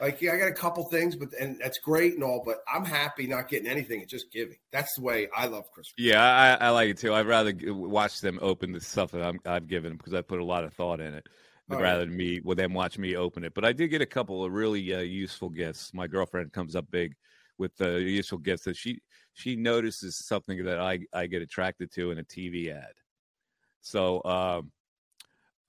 Like, 0.00 0.22
yeah, 0.22 0.32
I 0.32 0.38
got 0.38 0.48
a 0.48 0.52
couple 0.54 0.84
things, 0.84 1.14
but 1.14 1.28
and 1.38 1.58
that's 1.60 1.78
great 1.78 2.14
and 2.14 2.24
all. 2.24 2.42
But 2.44 2.58
I'm 2.72 2.84
happy 2.84 3.26
not 3.26 3.48
getting 3.48 3.68
anything 3.68 4.00
and 4.00 4.08
just 4.08 4.32
giving. 4.32 4.56
That's 4.72 4.94
the 4.96 5.02
way 5.02 5.28
I 5.36 5.46
love 5.46 5.70
Christmas. 5.72 5.94
Yeah, 5.98 6.22
I, 6.22 6.66
I 6.66 6.70
like 6.70 6.88
it 6.90 6.98
too. 6.98 7.12
I'd 7.12 7.26
rather 7.26 7.52
watch 7.66 8.20
them 8.20 8.38
open 8.40 8.72
the 8.72 8.80
stuff 8.80 9.10
that 9.12 9.22
I'm, 9.22 9.40
I've 9.44 9.68
given 9.68 9.90
them 9.90 9.98
because 9.98 10.14
I 10.14 10.22
put 10.22 10.40
a 10.40 10.44
lot 10.44 10.64
of 10.64 10.72
thought 10.72 11.00
in 11.00 11.14
it, 11.14 11.26
Oh, 11.70 11.74
yeah. 11.74 11.82
rather 11.82 12.06
than 12.06 12.16
me 12.16 12.40
well 12.42 12.56
them 12.56 12.72
watch 12.72 12.98
me 12.98 13.16
open 13.16 13.44
it. 13.44 13.54
But 13.54 13.64
I 13.64 13.72
did 13.72 13.88
get 13.88 14.00
a 14.02 14.06
couple 14.06 14.44
of 14.44 14.52
really 14.52 14.94
uh, 14.94 15.00
useful 15.00 15.50
gifts. 15.50 15.92
My 15.92 16.06
girlfriend 16.06 16.52
comes 16.52 16.74
up 16.74 16.90
big 16.90 17.14
with 17.58 17.72
uh, 17.80 17.90
useful 17.96 18.38
gifts 18.38 18.64
that 18.64 18.76
she 18.76 19.00
she 19.34 19.54
notices 19.54 20.26
something 20.26 20.64
that 20.64 20.80
I 20.80 21.00
I 21.12 21.26
get 21.26 21.42
attracted 21.42 21.92
to 21.92 22.10
in 22.10 22.18
a 22.18 22.24
TV 22.24 22.74
ad. 22.74 22.94
So 23.82 24.22
um, 24.24 24.72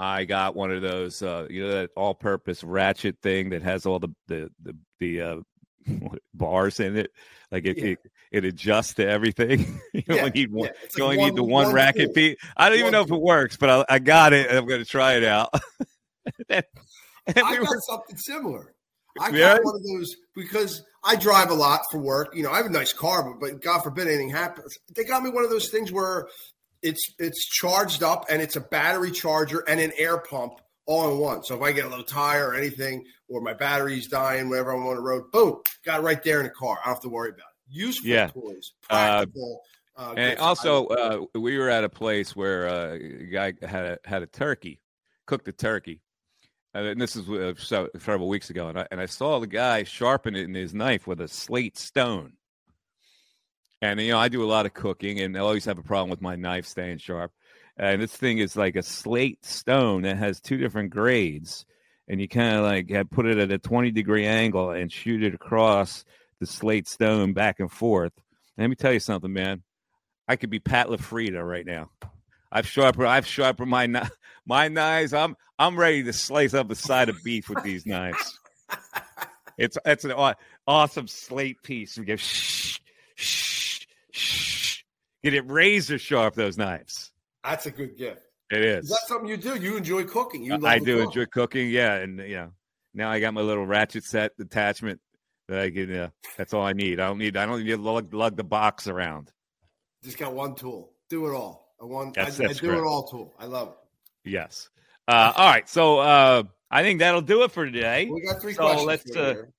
I 0.02 0.26
got 0.26 0.56
one 0.56 0.72
of 0.72 0.82
those 0.82 1.22
uh, 1.22 1.46
you 1.50 1.62
know 1.64 1.72
that 1.74 1.92
all-purpose 1.96 2.64
ratchet 2.64 3.18
thing 3.22 3.52
that 3.52 3.62
has 3.62 3.86
all 3.86 4.00
the 4.00 4.10
the 4.28 4.50
the, 4.64 4.76
the 5.00 5.22
uh, 5.22 5.36
bars 6.34 6.80
in 6.80 6.98
it. 6.98 7.12
Like 7.52 7.66
it, 7.66 7.78
Yeah. 7.78 7.86
it 7.86 8.00
it 8.32 8.46
adjusts 8.46 8.96
to 8.96 9.08
everything. 9.08 9.80
you 9.94 10.04
Yeah, 10.08 10.16
only 10.24 10.32
need 10.32 10.52
one. 10.52 10.70
yeah. 10.74 10.88
You 10.98 11.04
only 11.04 11.18
need 11.18 11.36
the 11.36 11.44
one, 11.44 11.66
one 11.66 11.74
racket 11.74 12.16
tool. 12.16 12.34
I 12.58 12.70
don't 12.70 12.80
even 12.80 12.86
One 12.86 12.92
know 12.94 13.02
if 13.02 13.12
it 13.12 13.22
works, 13.22 13.58
but 13.58 13.70
I, 13.90 13.96
I 13.96 14.00
got 14.00 14.34
it. 14.34 14.48
and 14.50 14.58
I'm 14.58 14.66
going 14.66 14.80
to 14.82 14.90
try 14.90 15.16
it 15.16 15.24
out. 15.26 15.50
and 16.50 16.64
we 17.36 17.42
I 17.42 17.56
got 17.58 17.60
were- 17.70 17.80
something 17.90 18.18
similar. 18.18 18.74
I 19.20 19.30
got 19.32 19.64
one 19.66 19.76
of 19.76 19.84
those 19.84 20.16
because 20.34 20.82
I 21.04 21.18
drive 21.18 21.50
a 21.50 21.54
lot 21.54 21.82
for 21.92 21.98
work. 22.00 22.34
You 22.34 22.44
know, 22.44 22.52
I 22.52 22.58
have 22.58 22.66
a 22.66 22.70
nice 22.70 22.94
car, 22.94 23.24
but, 23.30 23.40
but 23.42 23.62
God 23.62 23.82
forbid 23.82 24.08
anything 24.08 24.30
happens. 24.30 24.78
They 24.96 25.04
got 25.04 25.22
me 25.22 25.30
one 25.30 25.44
of 25.44 25.50
those 25.50 25.68
things 25.70 25.92
where 25.92 26.28
it's 26.84 27.14
it's 27.20 27.46
charged 27.48 28.04
up 28.04 28.26
and 28.30 28.42
it's 28.42 28.56
a 28.56 28.62
battery 28.62 29.12
charger 29.12 29.64
and 29.68 29.80
an 29.80 29.92
air 29.98 30.18
pump 30.18 30.54
all 30.88 31.12
in 31.12 31.20
one. 31.20 31.44
So 31.44 31.56
if 31.56 31.62
I 31.62 31.72
get 31.72 31.86
a 31.86 31.90
little 31.90 32.04
tire 32.04 32.50
or 32.50 32.56
anything, 32.56 33.06
or 33.30 33.40
my 33.42 33.54
battery's 33.54 34.08
dying, 34.08 34.50
whenever 34.50 34.72
I'm 34.72 34.86
on 34.88 34.96
the 34.96 35.02
road, 35.02 35.32
boom, 35.32 35.62
got 35.86 36.00
it 36.00 36.04
right 36.04 36.22
there 36.24 36.40
in 36.40 36.46
the 36.46 36.50
car. 36.52 36.80
I 36.82 36.88
don't 36.88 36.96
have 36.96 37.02
to 37.04 37.10
worry 37.10 37.30
about 37.30 37.40
it. 37.40 37.74
Useful 37.74 38.10
Yeah. 38.10 38.28
toys, 38.28 38.74
Uh, 38.90 39.20
practical. 39.24 39.62
Uh, 39.96 40.14
and 40.18 40.40
also, 40.40 40.88
uh, 40.88 41.26
we 41.40 41.58
were 41.58 41.70
at 41.70 41.84
a 41.84 41.90
place 41.90 42.36
where 42.36 42.68
uh, 42.68 42.94
a 42.96 43.26
guy 43.26 43.54
had 43.62 43.86
a, 43.86 44.00
had 44.06 44.24
a 44.24 44.28
turkey, 44.28 44.82
cooked 45.28 45.48
a 45.48 45.52
turkey. 45.52 46.02
Uh, 46.74 46.80
and 46.80 47.00
this 47.02 47.16
is 47.16 47.30
uh, 47.30 47.54
several 48.00 48.28
weeks 48.30 48.50
ago, 48.50 48.70
and 48.70 48.80
I, 48.80 48.88
and 48.92 49.00
I 49.00 49.06
saw 49.06 49.40
the 49.40 49.48
guy 49.48 49.84
sharpening 49.84 50.54
his 50.54 50.74
knife 50.74 51.06
with 51.06 51.22
a 51.22 51.28
slate 51.28 51.78
stone. 51.78 52.34
And 53.82 54.00
you 54.00 54.12
know, 54.12 54.20
I 54.20 54.30
do 54.30 54.44
a 54.44 54.46
lot 54.46 54.66
of 54.66 54.74
cooking, 54.74 55.20
and 55.20 55.36
I 55.36 55.40
always 55.40 55.66
have 55.66 55.78
a 55.80 55.84
problem 55.84 56.10
with 56.10 56.22
my 56.22 56.36
knife 56.36 56.68
staying 56.68 57.00
sharp. 57.00 57.32
And 57.78 58.02
this 58.02 58.16
thing 58.16 58.38
is 58.38 58.56
like 58.56 58.76
a 58.76 58.84
slate 58.84 59.44
stone 59.44 60.04
that 60.04 60.18
has 60.18 60.40
two 60.40 60.58
different 60.58 60.92
grades, 60.92 61.66
and 62.08 62.22
you 62.22 62.28
kind 62.28 62.58
of 62.58 62.64
like 62.64 63.10
put 63.10 63.26
it 63.26 63.38
at 63.38 63.52
a 63.52 63.58
twenty 63.58 63.92
degree 63.92 64.26
angle 64.26 64.72
and 64.72 64.92
shoot 64.92 65.24
it 65.24 65.34
across 65.34 66.06
the 66.40 66.46
slate 66.46 66.88
stone 66.88 67.34
back 67.34 67.60
and 67.60 67.72
forth. 67.72 68.14
And 68.58 68.64
let 68.64 68.70
me 68.70 68.76
tell 68.76 68.94
you 68.94 69.00
something, 69.00 69.34
man. 69.34 69.64
I 70.28 70.36
could 70.36 70.50
be 70.50 70.60
Pat 70.60 70.88
LaFrieda 70.88 71.44
right 71.44 71.66
now. 71.66 71.90
I've 72.52 72.68
sharpened. 72.68 73.08
I've 73.08 73.26
sharpened 73.26 73.70
my 73.70 73.88
my 74.46 74.68
knives. 74.68 75.14
I'm 75.14 75.36
I'm 75.58 75.78
ready 75.78 76.04
to 76.04 76.14
slice 76.14 76.54
up 76.54 76.70
a 76.70 76.76
side 76.76 77.10
of 77.10 77.24
beef 77.24 77.50
with 77.50 77.64
these 77.64 77.86
knives. 77.86 78.40
It's 79.58 79.78
it's 79.86 80.06
an 80.06 80.12
aw- 80.12 80.36
awesome 80.68 81.08
slate 81.08 81.64
piece. 81.64 81.98
We 81.98 82.06
go 82.06 82.16
shh 82.16 82.80
shh 83.16 83.51
shh. 84.12 84.84
Get 85.24 85.34
it 85.34 85.50
razor 85.50 85.98
sharp. 86.00 86.36
Those 86.36 86.58
knives. 86.58 87.12
that's 87.44 87.66
a 87.66 87.72
good 87.72 87.98
gift. 87.98 88.22
It 88.50 88.60
That's 88.60 88.90
is. 88.92 89.08
something 89.08 89.30
you 89.30 89.38
do? 89.38 89.56
You 89.56 89.78
enjoy 89.78 90.04
cooking? 90.04 90.44
You 90.44 90.60
I 90.66 90.80
do 90.80 90.98
cook. 90.98 91.06
enjoy 91.08 91.26
cooking. 91.28 91.70
Yeah, 91.70 91.94
and 91.96 92.20
you 92.20 92.36
know 92.36 92.52
now 92.94 93.10
I 93.10 93.20
got 93.22 93.34
my 93.34 93.42
little 93.42 93.66
ratchet 93.66 94.04
set 94.04 94.32
attachment 94.40 95.00
that 95.48 95.60
I 95.60 95.70
can. 95.72 95.94
Uh, 95.96 96.10
that's 96.38 96.54
all 96.54 96.64
I 96.64 96.74
need. 96.74 97.00
I 97.00 97.08
don't 97.08 97.18
need. 97.18 97.38
I 97.38 97.46
don't 97.46 97.64
need 97.64 97.70
to 97.70 97.78
lug, 97.78 98.14
lug 98.14 98.36
the 98.36 98.44
box 98.44 98.88
around. 98.88 99.32
Just 100.04 100.18
got 100.18 100.34
one 100.34 100.56
tool. 100.56 100.92
Do 101.10 101.28
it 101.28 101.34
all. 101.36 101.74
I 101.82 101.86
want. 101.86 102.18
I, 102.18 102.26
That's- 102.26 102.40
I 102.42 102.48
do 102.54 102.60
correct. 102.68 102.80
it 102.82 102.86
all 102.86 103.04
tool. 103.08 103.34
I 103.40 103.46
love 103.46 103.70
it. 103.70 104.30
Yes. 104.30 104.70
Uh, 105.08 105.32
all 105.36 105.48
right. 105.48 105.68
So 105.70 106.00
uh, 106.00 106.44
I 106.70 106.84
think 106.84 107.00
that'll 107.00 107.22
do 107.22 107.44
it 107.44 107.52
for 107.52 107.66
today. 107.66 108.10
We 108.12 108.22
got 108.22 108.42
three 108.42 108.54
So 108.54 108.64
questions. 108.64 108.86
let's, 108.88 109.16
uh, 109.16 109.34
here. 109.34 109.54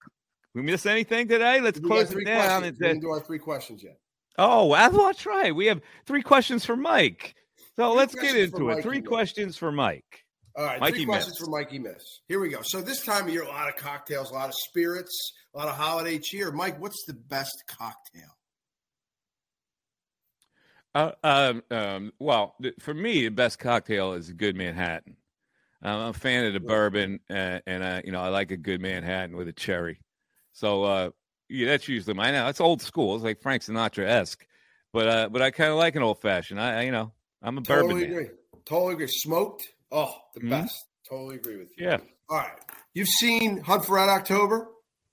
We 0.54 0.62
miss 0.62 0.84
anything 0.86 1.28
today? 1.28 1.60
Let's 1.60 1.80
We 1.80 1.88
close 1.88 2.12
it 2.12 2.24
down. 2.26 2.60
questions. 2.60 2.78
We 2.78 2.86
didn't 2.88 3.00
do 3.02 3.08
our 3.10 3.20
three 3.20 3.38
questions 3.38 3.82
yet. 3.82 3.98
Oh, 4.38 4.72
that's 4.74 5.26
right. 5.26 5.54
We 5.54 5.66
have 5.66 5.80
three 6.06 6.22
questions 6.22 6.64
for 6.64 6.76
Mike. 6.76 7.34
So 7.76 7.90
Three 7.90 7.96
let's 7.98 8.14
get 8.14 8.36
into 8.36 8.68
it. 8.68 8.76
Mikey 8.76 8.82
Three 8.82 9.00
Miss. 9.00 9.08
questions 9.08 9.56
for 9.56 9.72
Mike. 9.72 10.24
All 10.54 10.64
right, 10.64 10.80
Mikey 10.80 10.98
three 10.98 11.06
questions 11.06 11.40
Miss. 11.40 11.46
for 11.46 11.50
Mikey 11.50 11.78
Miss. 11.78 12.20
Here 12.28 12.38
we 12.38 12.50
go. 12.50 12.60
So 12.62 12.82
this 12.82 13.02
time 13.04 13.26
of 13.26 13.32
year, 13.32 13.42
a 13.42 13.48
lot 13.48 13.68
of 13.68 13.76
cocktails, 13.76 14.30
a 14.30 14.34
lot 14.34 14.48
of 14.48 14.54
spirits, 14.68 15.32
a 15.54 15.58
lot 15.58 15.68
of 15.68 15.74
holiday 15.74 16.18
cheer. 16.18 16.52
Mike, 16.52 16.80
what's 16.80 17.04
the 17.06 17.14
best 17.14 17.64
cocktail? 17.66 18.36
Uh, 20.94 21.12
um, 21.24 21.62
um, 21.70 22.12
well, 22.18 22.54
for 22.80 22.92
me, 22.92 23.22
the 23.24 23.30
best 23.30 23.58
cocktail 23.58 24.12
is 24.12 24.28
a 24.28 24.34
good 24.34 24.56
Manhattan. 24.56 25.16
I'm 25.80 26.10
a 26.10 26.12
fan 26.12 26.44
of 26.44 26.52
the 26.52 26.60
bourbon, 26.60 27.18
uh, 27.28 27.58
and 27.66 27.82
uh, 27.82 28.02
you 28.04 28.12
know 28.12 28.20
I 28.20 28.28
like 28.28 28.50
a 28.52 28.56
good 28.56 28.80
Manhattan 28.80 29.36
with 29.36 29.48
a 29.48 29.52
cherry. 29.52 29.98
So 30.52 30.84
uh, 30.84 31.10
yeah, 31.52 31.66
that's 31.68 31.86
usually 31.88 32.14
mine. 32.14 32.32
Now 32.32 32.48
it's 32.48 32.60
old 32.60 32.82
school. 32.82 33.14
It's 33.14 33.24
like 33.24 33.40
Frank 33.42 33.62
Sinatra 33.62 34.06
esque, 34.06 34.46
but 34.92 35.08
uh, 35.08 35.28
but 35.28 35.42
I 35.42 35.50
kind 35.50 35.70
of 35.70 35.76
like 35.76 35.94
an 35.96 36.02
old 36.02 36.20
fashioned. 36.20 36.60
I, 36.60 36.80
I 36.80 36.82
you 36.82 36.92
know 36.92 37.12
I'm 37.42 37.58
a 37.58 37.60
bourbon 37.60 37.88
Totally 37.90 38.02
man. 38.08 38.10
agree. 38.12 38.28
Totally 38.64 38.92
agree. 38.94 39.08
Smoked. 39.08 39.66
Oh, 39.90 40.14
the 40.34 40.40
Mhm. 40.40 40.50
best. 40.50 40.84
Totally 41.08 41.36
agree 41.36 41.56
with 41.56 41.68
you. 41.76 41.86
Yeah. 41.86 41.98
All 42.28 42.38
right. 42.38 42.52
You've 42.94 43.08
seen 43.08 43.58
Hunt 43.60 43.84
for 43.84 43.96
Red 43.96 44.08
October. 44.08 44.68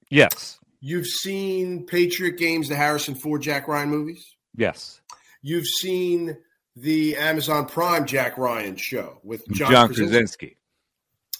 Yes. 0.10 0.58
You've 0.82 1.06
seen 1.08 1.86
Patriot 1.86 2.38
Games, 2.38 2.70
the 2.70 2.76
Harrison 2.76 3.16
Ford 3.16 3.42
Jack 3.42 3.68
Ryan 3.68 3.90
movies. 3.90 4.26
Yes. 4.56 5.02
You've 5.42 5.66
seen 5.68 6.38
the 6.76 7.18
Amazon 7.18 7.66
Prime 7.66 8.06
Jack 8.06 8.38
Ryan 8.38 8.78
show 8.78 9.20
with 9.24 9.46
John, 9.50 9.72
John, 9.72 9.88
Krasinski. 9.88 10.08
Krasinski. 10.08 10.58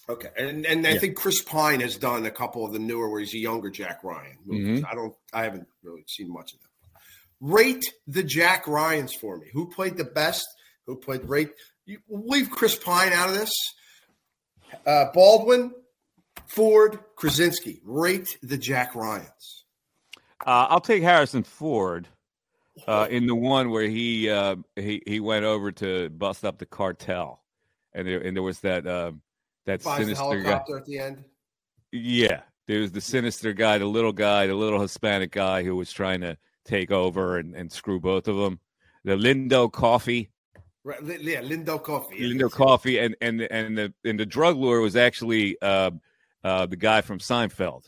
Okay, 0.10 0.30
and 0.38 0.66
and 0.66 0.86
I 0.88 0.91
Yeah. 0.93 0.99
think 0.99 1.16
Chris 1.18 1.41
Pine 1.41 1.82
has 1.82 1.95
done 1.97 2.26
a 2.26 2.32
couple 2.32 2.66
of 2.66 2.74
the 2.74 2.80
newer 2.80 3.10
where 3.10 3.20
he's 3.20 3.34
a 3.36 3.38
younger 3.38 3.70
Jack 3.70 4.03
Ryan. 4.03 4.38
movies. 4.43 4.80
Mm-hmm. 4.82 4.86
I 4.91 4.95
don't, 4.95 5.16
I 5.32 5.43
haven't 5.43 5.68
really 5.84 6.03
seen 6.07 6.34
much 6.34 6.53
of 6.53 6.60
them. 6.62 6.70
Rate 7.41 7.86
the 8.07 8.24
Jack 8.24 8.68
Ryans 8.68 9.14
for 9.14 9.38
me. 9.38 9.47
Who 9.53 9.70
played 9.70 9.97
the 9.97 10.03
best? 10.05 10.47
Who 10.88 10.95
played 10.95 11.24
rate? 11.30 11.51
You, 11.86 11.99
leave 12.10 12.49
Chris 12.49 12.76
Pine 12.76 13.14
out 13.14 13.30
of 13.30 13.36
this. 13.36 13.53
Uh, 14.86 15.05
Baldwin, 15.14 15.72
Ford, 16.47 16.99
Krasinski. 17.16 17.80
Rate 17.86 18.38
the 18.41 18.57
Jack 18.57 18.95
Ryans. 18.95 19.66
Uh, 20.45 20.68
I'll 20.70 20.82
take 20.82 21.03
Harrison 21.03 21.43
Ford 21.43 22.07
uh, 22.88 23.07
in 23.12 23.28
the 23.28 23.36
one 23.36 23.70
where 23.70 23.88
he 23.88 24.30
uh, 24.30 24.55
he 24.76 25.03
he 25.05 25.20
went 25.20 25.45
over 25.45 25.72
to 25.74 26.10
bust 26.10 26.43
up 26.45 26.57
the 26.57 26.66
cartel, 26.66 27.43
and 27.93 28.07
there 28.07 28.20
and 28.22 28.36
there 28.36 28.43
was 28.43 28.62
that 28.62 28.88
uh, 28.88 29.12
that 29.66 29.84
Buys 29.84 30.07
the 30.07 30.16
sinister 30.16 30.41
guy. 30.41 30.62
at 30.78 30.86
the 30.86 30.99
end. 30.99 31.24
Yeah, 31.91 32.41
there 32.68 32.80
was 32.82 32.91
the 32.91 33.01
sinister 33.01 33.53
guy, 33.53 33.78
the 33.78 33.86
little 33.86 34.14
guy, 34.14 34.47
the 34.47 34.55
little 34.55 34.80
Hispanic 34.82 35.32
guy 35.32 35.64
who 35.64 35.76
was 35.76 35.91
trying 35.91 36.22
to 36.22 36.38
take 36.66 36.91
over 36.91 37.38
and, 37.38 37.55
and 37.55 37.72
screw 37.72 37.99
both 37.99 38.28
of 38.28 38.38
them. 38.38 38.60
The 39.03 39.16
Lindo 39.16 39.72
Coffee, 39.72 40.30
Right, 40.84 41.01
yeah, 41.22 41.41
Lindo 41.41 41.82
Coffee. 41.82 42.20
Lindo 42.34 42.49
Coffee, 42.49 42.99
and 42.99 43.16
and 43.22 43.41
and 43.41 43.78
the 43.78 43.93
and 44.05 44.20
the 44.20 44.26
drug 44.26 44.55
lord 44.55 44.82
was 44.82 44.95
actually 44.95 45.57
uh, 45.62 45.91
uh, 46.43 46.66
the 46.68 46.78
guy 46.78 47.01
from 47.01 47.20
Seinfeld. 47.20 47.84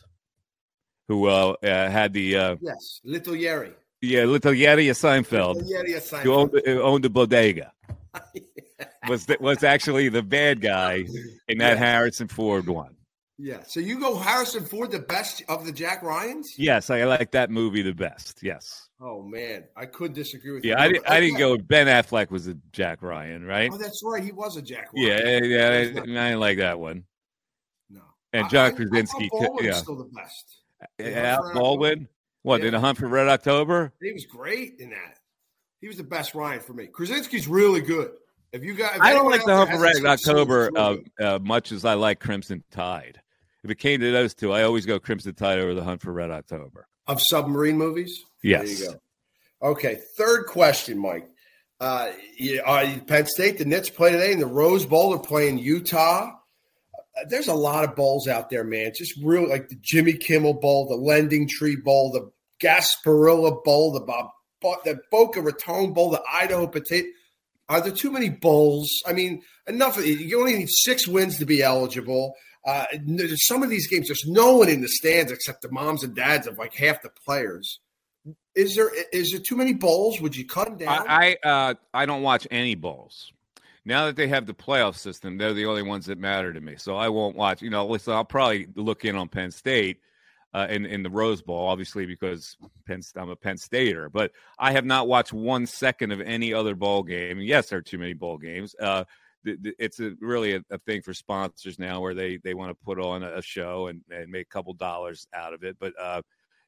who 1.07 1.27
uh, 1.27 1.55
uh, 1.63 1.89
had 1.89 2.13
the 2.13 2.35
uh, 2.37 2.55
yes, 2.61 2.99
Little 3.03 3.35
Yeri. 3.35 3.71
Yeah, 4.01 4.25
Little 4.25 4.53
Yeri 4.53 4.89
of 4.89 4.97
Seinfeld, 4.97 5.55
Little 5.55 5.69
Yeri 5.71 5.93
of 5.93 6.03
Seinfeld. 6.03 6.23
who 6.23 6.33
owned, 6.33 6.67
owned 6.67 7.03
the 7.03 7.09
bodega, 7.09 7.71
was 9.07 9.27
was 9.39 9.63
actually 9.63 10.09
the 10.09 10.23
bad 10.23 10.61
guy 10.61 11.05
in 11.47 11.57
that 11.59 11.73
Yeah. 11.73 11.85
Harrison 11.85 12.27
Ford 12.27 12.67
one. 12.67 12.95
Yeah. 13.37 13.63
So 13.65 13.79
you 13.79 13.99
go 13.99 14.15
Harrison 14.17 14.63
Ford, 14.65 14.91
the 14.91 14.99
best 14.99 15.41
of 15.49 15.65
the 15.65 15.71
Jack 15.71 16.03
Ryans? 16.03 16.53
Yes, 16.59 16.89
I 16.91 17.05
like 17.05 17.31
that 17.31 17.49
movie 17.49 17.81
the 17.81 17.93
best. 17.93 18.39
Yes. 18.43 18.87
Oh 18.99 19.23
man, 19.23 19.63
I 19.75 19.87
could 19.87 20.13
disagree 20.13 20.51
with 20.51 20.63
Yeah, 20.63 20.73
you. 20.73 20.77
Yeah, 20.77 20.83
I, 20.83 20.87
didn't, 20.91 21.09
I 21.09 21.19
didn't 21.19 21.37
go. 21.39 21.57
Ben 21.57 21.87
Affleck 21.87 22.29
was 22.29 22.47
a 22.47 22.53
Jack 22.71 23.01
Ryan, 23.01 23.43
right? 23.43 23.71
Oh, 23.73 23.77
that's 23.77 24.01
right. 24.03 24.23
He 24.23 24.31
was 24.31 24.57
a 24.57 24.61
Jack. 24.61 24.89
Yeah, 24.93 25.15
Ryan. 25.15 25.43
yeah, 25.45 25.67
I, 25.67 25.79
I 25.79 25.85
didn't 25.85 26.39
like 26.39 26.57
that 26.59 26.79
one. 26.79 27.03
no. 27.89 28.01
And 28.33 28.47
John 28.49 28.71
I- 28.71 28.75
Krasinski, 28.75 29.29
yeah. 29.61 29.73
still 29.73 29.97
the 29.97 30.03
best. 30.15 30.59
Al 30.99 31.53
Baldwin. 31.53 32.07
What 32.43 32.61
Yeah. 32.61 32.69
in 32.69 32.73
a 32.75 32.79
Hunt 32.79 32.97
for 32.97 33.07
Red 33.07 33.27
October? 33.27 33.93
He 34.01 34.11
was 34.13 34.25
great 34.25 34.75
in 34.79 34.89
that. 34.91 35.17
He 35.79 35.87
was 35.87 35.97
the 35.97 36.03
best 36.03 36.33
Ryan 36.35 36.59
for 36.59 36.73
me. 36.73 36.87
Krasinski's 36.87 37.47
really 37.47 37.81
good. 37.81 38.11
If 38.53 38.63
you 38.63 38.73
got, 38.73 38.95
if 38.95 39.01
I 39.01 39.13
don't 39.13 39.29
like 39.31 39.45
the 39.45 39.65
for 39.65 39.79
Red 39.79 40.05
October 40.05 40.71
uh, 40.75 40.95
uh, 41.19 41.39
much 41.41 41.71
as 41.71 41.85
I 41.85 41.93
like 41.93 42.19
Crimson 42.19 42.63
Tide. 42.71 43.21
If 43.63 43.69
it 43.69 43.75
came 43.75 43.99
to 43.99 44.11
those 44.11 44.33
two, 44.33 44.51
I 44.51 44.63
always 44.63 44.85
go 44.85 44.99
Crimson 44.99 45.33
Tide 45.35 45.59
over 45.59 45.73
the 45.73 45.83
Hunt 45.83 46.01
for 46.01 46.11
Red 46.11 46.31
October. 46.31 46.87
of 47.07 47.21
submarine 47.21 47.77
movies. 47.77 48.19
Yes. 48.43 48.79
There 48.79 48.87
you 48.87 48.93
go. 48.93 48.99
Okay, 49.69 50.01
third 50.17 50.47
question, 50.47 50.97
Mike. 50.97 51.29
Uh, 51.79 52.11
yeah, 52.37 52.61
uh, 52.61 52.99
Penn 53.07 53.25
State, 53.25 53.57
the 53.57 53.65
Knicks 53.65 53.89
play 53.89 54.11
today 54.11 54.33
in 54.33 54.39
the 54.39 54.45
Rose 54.45 54.85
Bowl. 54.85 55.11
They're 55.11 55.19
playing 55.19 55.59
Utah. 55.59 56.31
Uh, 56.95 57.25
there's 57.29 57.47
a 57.47 57.53
lot 57.53 57.83
of 57.83 57.95
bowls 57.95 58.27
out 58.27 58.49
there, 58.49 58.63
man. 58.63 58.91
Just 58.95 59.13
real 59.23 59.47
like 59.47 59.69
the 59.69 59.77
Jimmy 59.81 60.13
Kimmel 60.13 60.55
Bowl, 60.55 60.87
the 60.87 60.95
Lending 60.95 61.47
Tree 61.47 61.75
Bowl, 61.75 62.11
the 62.11 62.31
Gasparilla 62.63 63.63
Bowl, 63.63 63.91
the 63.93 64.01
Bob, 64.01 64.29
the 64.83 64.99
Boca 65.09 65.41
Raton 65.41 65.93
Bowl, 65.93 66.11
the 66.11 66.21
Idaho 66.31 66.67
Potato. 66.67 67.07
Are 67.71 67.79
there 67.79 67.93
too 67.93 68.11
many 68.11 68.27
bowls? 68.27 68.89
I 69.05 69.13
mean, 69.13 69.43
enough. 69.65 69.95
You 70.05 70.39
only 70.39 70.57
need 70.57 70.69
six 70.69 71.07
wins 71.07 71.37
to 71.39 71.45
be 71.45 71.63
eligible. 71.63 72.35
Uh, 72.67 72.83
there's 73.05 73.47
some 73.47 73.63
of 73.63 73.69
these 73.69 73.87
games, 73.87 74.07
there's 74.07 74.25
no 74.27 74.57
one 74.57 74.67
in 74.67 74.81
the 74.81 74.89
stands 74.89 75.31
except 75.31 75.61
the 75.61 75.71
moms 75.71 76.03
and 76.03 76.13
dads 76.13 76.47
of 76.47 76.57
like 76.57 76.73
half 76.73 77.01
the 77.01 77.09
players. 77.25 77.79
Is 78.55 78.75
there 78.75 78.91
is 79.13 79.31
there 79.31 79.39
too 79.39 79.55
many 79.55 79.73
bowls? 79.73 80.19
Would 80.19 80.35
you 80.35 80.45
cut 80.45 80.65
them 80.65 80.77
down? 80.77 81.07
I 81.07 81.37
I, 81.43 81.47
uh, 81.47 81.73
I 81.93 82.05
don't 82.05 82.23
watch 82.23 82.45
any 82.51 82.75
bowls. 82.75 83.31
Now 83.85 84.05
that 84.07 84.17
they 84.17 84.27
have 84.27 84.45
the 84.47 84.53
playoff 84.53 84.97
system, 84.97 85.37
they're 85.37 85.53
the 85.53 85.65
only 85.65 85.81
ones 85.81 86.07
that 86.07 86.19
matter 86.19 86.51
to 86.51 86.59
me. 86.59 86.75
So 86.77 86.97
I 86.97 87.07
won't 87.07 87.37
watch. 87.37 87.61
You 87.61 87.69
know, 87.69 87.87
listen, 87.87 88.13
I'll 88.13 88.25
probably 88.25 88.67
look 88.75 89.05
in 89.05 89.15
on 89.15 89.29
Penn 89.29 89.51
State 89.51 90.01
uh, 90.53 90.67
in 90.69 90.85
in 90.85 91.03
the 91.03 91.09
Rose 91.09 91.41
Bowl, 91.41 91.67
obviously 91.67 92.05
because 92.05 92.57
Penn, 92.85 93.01
I'm 93.15 93.29
a 93.29 93.35
Penn 93.35 93.57
Stater. 93.57 94.09
But 94.09 94.31
I 94.59 94.71
have 94.71 94.85
not 94.85 95.07
watched 95.07 95.33
one 95.33 95.65
second 95.65 96.11
of 96.11 96.21
any 96.21 96.53
other 96.53 96.75
bowl 96.75 97.03
game. 97.03 97.39
Yes, 97.39 97.69
there 97.69 97.79
are 97.79 97.83
too 97.83 97.97
many 97.97 98.13
bowl 98.13 98.37
games. 98.37 98.75
Uh, 98.79 99.05
it's 99.43 99.99
a, 99.99 100.13
really 100.19 100.53
a, 100.53 100.61
a 100.69 100.77
thing 100.79 101.01
for 101.01 101.13
sponsors 101.13 101.79
now, 101.79 101.99
where 102.01 102.13
they 102.13 102.37
they 102.37 102.53
want 102.53 102.69
to 102.69 102.85
put 102.85 102.99
on 102.99 103.23
a 103.23 103.41
show 103.41 103.87
and, 103.87 104.01
and 104.11 104.31
make 104.31 104.47
a 104.47 104.53
couple 104.53 104.73
dollars 104.73 105.27
out 105.33 105.53
of 105.53 105.63
it. 105.63 105.77
But 105.79 105.93
uh, 105.99 106.21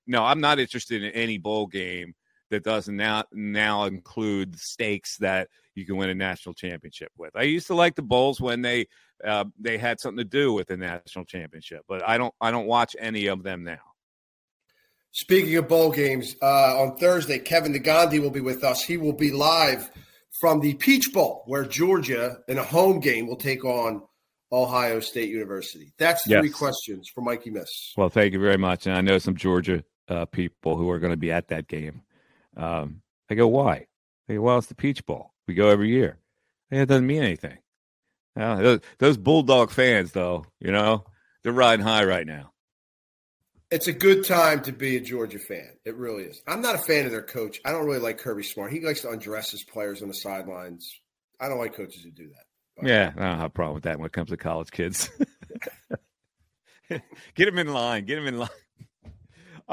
no, 0.08 0.24
I'm 0.24 0.42
not 0.42 0.60
interested 0.60 1.04
in 1.04 1.12
any 1.12 1.38
bowl 1.38 1.68
game 1.68 2.16
that 2.54 2.64
doesn't 2.64 2.96
now 2.96 3.24
now 3.34 3.84
include 3.86 4.58
stakes 4.58 5.18
that 5.18 5.50
you 5.76 5.86
can 5.86 5.98
win 5.98 6.10
a 6.10 6.16
national 6.16 6.54
championship 6.54 7.12
with. 7.18 7.36
I 7.36 7.44
used 7.44 7.68
to 7.68 7.76
like 7.76 7.96
the 7.96 8.02
bowls 8.02 8.40
when 8.40 8.62
they 8.62 8.88
uh, 9.26 9.46
they 9.60 9.78
had 9.78 10.00
something 10.00 10.18
to 10.18 10.24
do 10.24 10.54
with 10.54 10.68
the 10.68 10.78
national 10.78 11.26
championship, 11.26 11.82
but 11.88 12.08
I 12.08 12.18
don't 12.18 12.34
I 12.40 12.52
don't 12.52 12.68
watch 12.68 12.96
any 13.00 13.28
of 13.28 13.44
them 13.44 13.64
now. 13.64 13.80
Speaking 15.12 15.56
of 15.58 15.68
bowl 15.68 15.92
games, 15.92 16.36
uh, 16.42 16.82
on 16.82 16.98
Thursday, 16.98 17.38
Kevin 17.38 17.74
Negandhi 17.74 18.20
will 18.20 18.32
be 18.32 18.42
with 18.42 18.64
us. 18.64 18.84
He 18.84 18.98
will 18.98 19.14
be 19.14 19.32
live 19.32 19.92
from 20.40 20.60
the 20.60 20.74
Peach 20.74 21.14
Bowl, 21.14 21.44
where 21.46 21.66
Georgia, 21.66 22.40
in 22.48 22.58
a 22.58 22.64
home 22.64 23.00
game, 23.00 23.28
will 23.28 23.36
take 23.36 23.64
on 23.64 24.02
Ohio 24.52 25.00
State 25.00 25.30
University. 25.30 25.94
That's 26.00 26.24
three 26.24 26.48
Yes. 26.48 26.56
questions 26.56 27.12
for 27.14 27.22
Mikey 27.22 27.52
Miss. 27.52 27.94
Well, 27.96 28.10
thank 28.10 28.34
you 28.34 28.40
very 28.40 28.58
much, 28.58 28.88
and 28.88 28.96
I 28.96 29.02
know 29.02 29.20
some 29.20 29.36
Georgia 29.36 29.84
uh, 30.08 30.26
people 30.26 30.76
who 30.76 30.90
are 30.90 31.00
going 31.00 31.12
to 31.14 31.18
be 31.18 31.32
at 31.32 31.48
that 31.50 31.68
game. 31.68 32.02
Um, 32.56 33.02
I 33.30 33.36
go, 33.36 33.48
why? 33.48 33.88
They 34.28 34.36
go, 34.36 34.42
well, 34.42 34.58
it's 34.58 34.68
the 34.68 34.76
Peach 34.76 35.06
Bowl. 35.06 35.34
We 35.48 35.54
go 35.54 35.70
every 35.70 35.90
year. 35.90 36.18
Hey, 36.70 36.82
it 36.82 36.86
doesn't 36.88 37.08
mean 37.08 37.24
anything. 37.24 37.58
Those, 38.36 38.80
those 39.00 39.18
Bulldog 39.18 39.70
fans, 39.72 40.12
though, 40.12 40.46
you 40.60 40.72
know, 40.72 41.06
they're 41.44 41.52
riding 41.54 41.86
high 41.86 42.06
right 42.06 42.26
now. 42.26 42.52
It's 43.70 43.88
a 43.88 43.94
good 43.94 44.24
time 44.26 44.62
to 44.64 44.72
be 44.72 44.98
a 44.98 45.00
Georgia 45.02 45.40
fan. 45.40 45.70
It 45.84 45.96
really 45.96 46.24
is. 46.24 46.42
I'm 46.48 46.62
not 46.62 46.76
a 46.76 46.80
fan 46.80 47.06
of 47.06 47.12
their 47.12 47.24
coach. 47.24 47.60
I 47.66 47.72
don't 47.72 47.86
really 47.86 48.00
like 48.00 48.20
Kirby 48.20 48.44
Smart. 48.44 48.72
He 48.72 48.80
likes 48.82 49.02
to 49.02 49.10
undress 49.10 49.50
his 49.52 49.64
players 49.64 50.02
on 50.04 50.08
the 50.08 50.14
sidelines. 50.14 51.00
I 51.40 51.50
don't 51.50 51.58
like 51.58 51.76
coaches 51.76 52.04
who 52.04 52.12
do 52.12 52.28
that. 52.30 52.44
But- 52.78 52.86
Yeah, 52.88 53.12
I 53.18 53.20
don't 53.20 53.38
have 53.40 53.46
a 53.46 53.50
problem 53.50 53.76
with 53.76 53.84
that 53.86 53.98
when 53.98 54.06
it 54.06 54.12
comes 54.14 54.30
to 54.30 54.38
college 54.38 54.70
kids. 54.72 55.10
Get 56.90 57.46
them 57.46 57.58
in 57.58 57.74
line. 57.74 58.06
Get 58.06 58.16
them 58.16 58.28
in 58.28 58.38
line. 58.38 58.50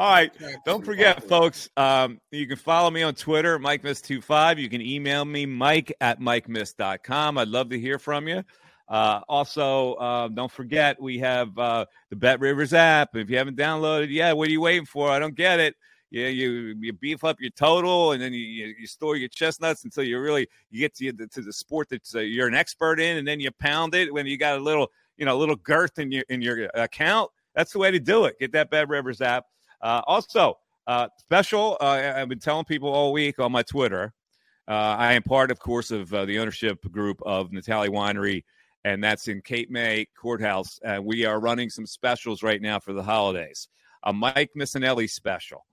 All 0.00 0.10
right. 0.10 0.32
Don't 0.64 0.82
forget, 0.82 1.22
folks, 1.28 1.68
um, 1.76 2.22
you 2.30 2.46
can 2.46 2.56
follow 2.56 2.90
me 2.90 3.02
on 3.02 3.12
Twitter, 3.14 3.58
MikeMiss25. 3.58 4.56
You 4.56 4.70
can 4.70 4.80
email 4.80 5.26
me, 5.26 5.44
Mike 5.44 5.92
at 6.00 6.20
MikeMiss.com. 6.20 7.36
I'd 7.36 7.48
love 7.48 7.68
to 7.68 7.78
hear 7.78 7.98
from 7.98 8.26
you. 8.26 8.42
Uh, 8.88 9.20
also, 9.28 9.92
uh, 9.96 10.28
don't 10.28 10.50
forget, 10.50 10.98
we 11.02 11.18
have 11.18 11.56
uh, 11.58 11.84
the 12.08 12.16
Bet 12.16 12.40
Rivers 12.40 12.72
app. 12.72 13.14
If 13.14 13.28
you 13.28 13.36
haven't 13.36 13.58
downloaded 13.58 14.10
yet, 14.10 14.34
what 14.38 14.48
are 14.48 14.50
you 14.50 14.62
waiting 14.62 14.86
for? 14.86 15.10
I 15.10 15.18
don't 15.18 15.34
get 15.34 15.60
it. 15.60 15.76
Yeah, 16.10 16.28
you 16.28 16.74
you 16.80 16.94
beef 16.94 17.22
up 17.22 17.36
your 17.38 17.50
total, 17.50 18.12
and 18.12 18.22
then 18.22 18.32
you, 18.32 18.74
you, 18.78 18.86
store 18.86 19.16
your 19.16 19.28
chestnuts 19.28 19.84
until 19.84 20.04
you 20.04 20.18
really 20.18 20.48
you 20.70 20.80
get 20.80 20.94
to 20.94 21.12
the, 21.12 21.26
to 21.26 21.42
the 21.42 21.52
sport 21.52 21.90
that 21.90 22.14
uh, 22.14 22.20
you're 22.20 22.48
an 22.48 22.54
expert 22.54 23.00
in, 23.00 23.18
and 23.18 23.28
then 23.28 23.38
you 23.38 23.50
pound 23.50 23.94
it 23.94 24.10
when 24.14 24.24
you 24.24 24.38
got 24.38 24.56
a 24.56 24.62
little 24.62 24.90
you 25.18 25.26
know 25.26 25.36
a 25.36 25.38
little 25.38 25.56
girth 25.56 25.98
in 25.98 26.10
your 26.10 26.24
in 26.30 26.40
your 26.40 26.70
account. 26.72 27.30
That's 27.54 27.72
the 27.72 27.78
way 27.78 27.90
to 27.90 28.00
do 28.00 28.24
it. 28.24 28.38
Get 28.40 28.52
that 28.52 28.70
Bet 28.70 28.88
Rivers 28.88 29.20
app. 29.20 29.44
Uh, 29.82 30.02
also, 30.06 30.58
uh, 30.86 31.08
special. 31.18 31.76
Uh, 31.80 32.12
I've 32.16 32.28
been 32.28 32.38
telling 32.38 32.64
people 32.64 32.88
all 32.88 33.12
week 33.12 33.38
on 33.38 33.52
my 33.52 33.62
Twitter. 33.62 34.12
I 34.68 35.14
am 35.14 35.24
part, 35.24 35.50
of 35.50 35.58
course, 35.58 35.90
of 35.90 36.10
the 36.10 36.38
ownership 36.38 36.80
group 36.92 37.20
of 37.26 37.50
Natali 37.50 37.88
Winery, 37.88 38.44
and 38.84 39.02
that's 39.02 39.26
in 39.26 39.42
Cape 39.42 39.68
May 39.68 40.06
Courthouse. 40.16 40.78
Uh, 40.84 41.00
we 41.02 41.24
are 41.24 41.40
running 41.40 41.70
some 41.70 41.86
specials 41.86 42.44
right 42.44 42.62
now 42.62 42.78
for 42.78 42.92
the 42.92 43.02
holidays. 43.02 43.68
A 44.04 44.12
Mike 44.12 44.50
Missanelli 44.56 45.10
special. 45.10 45.66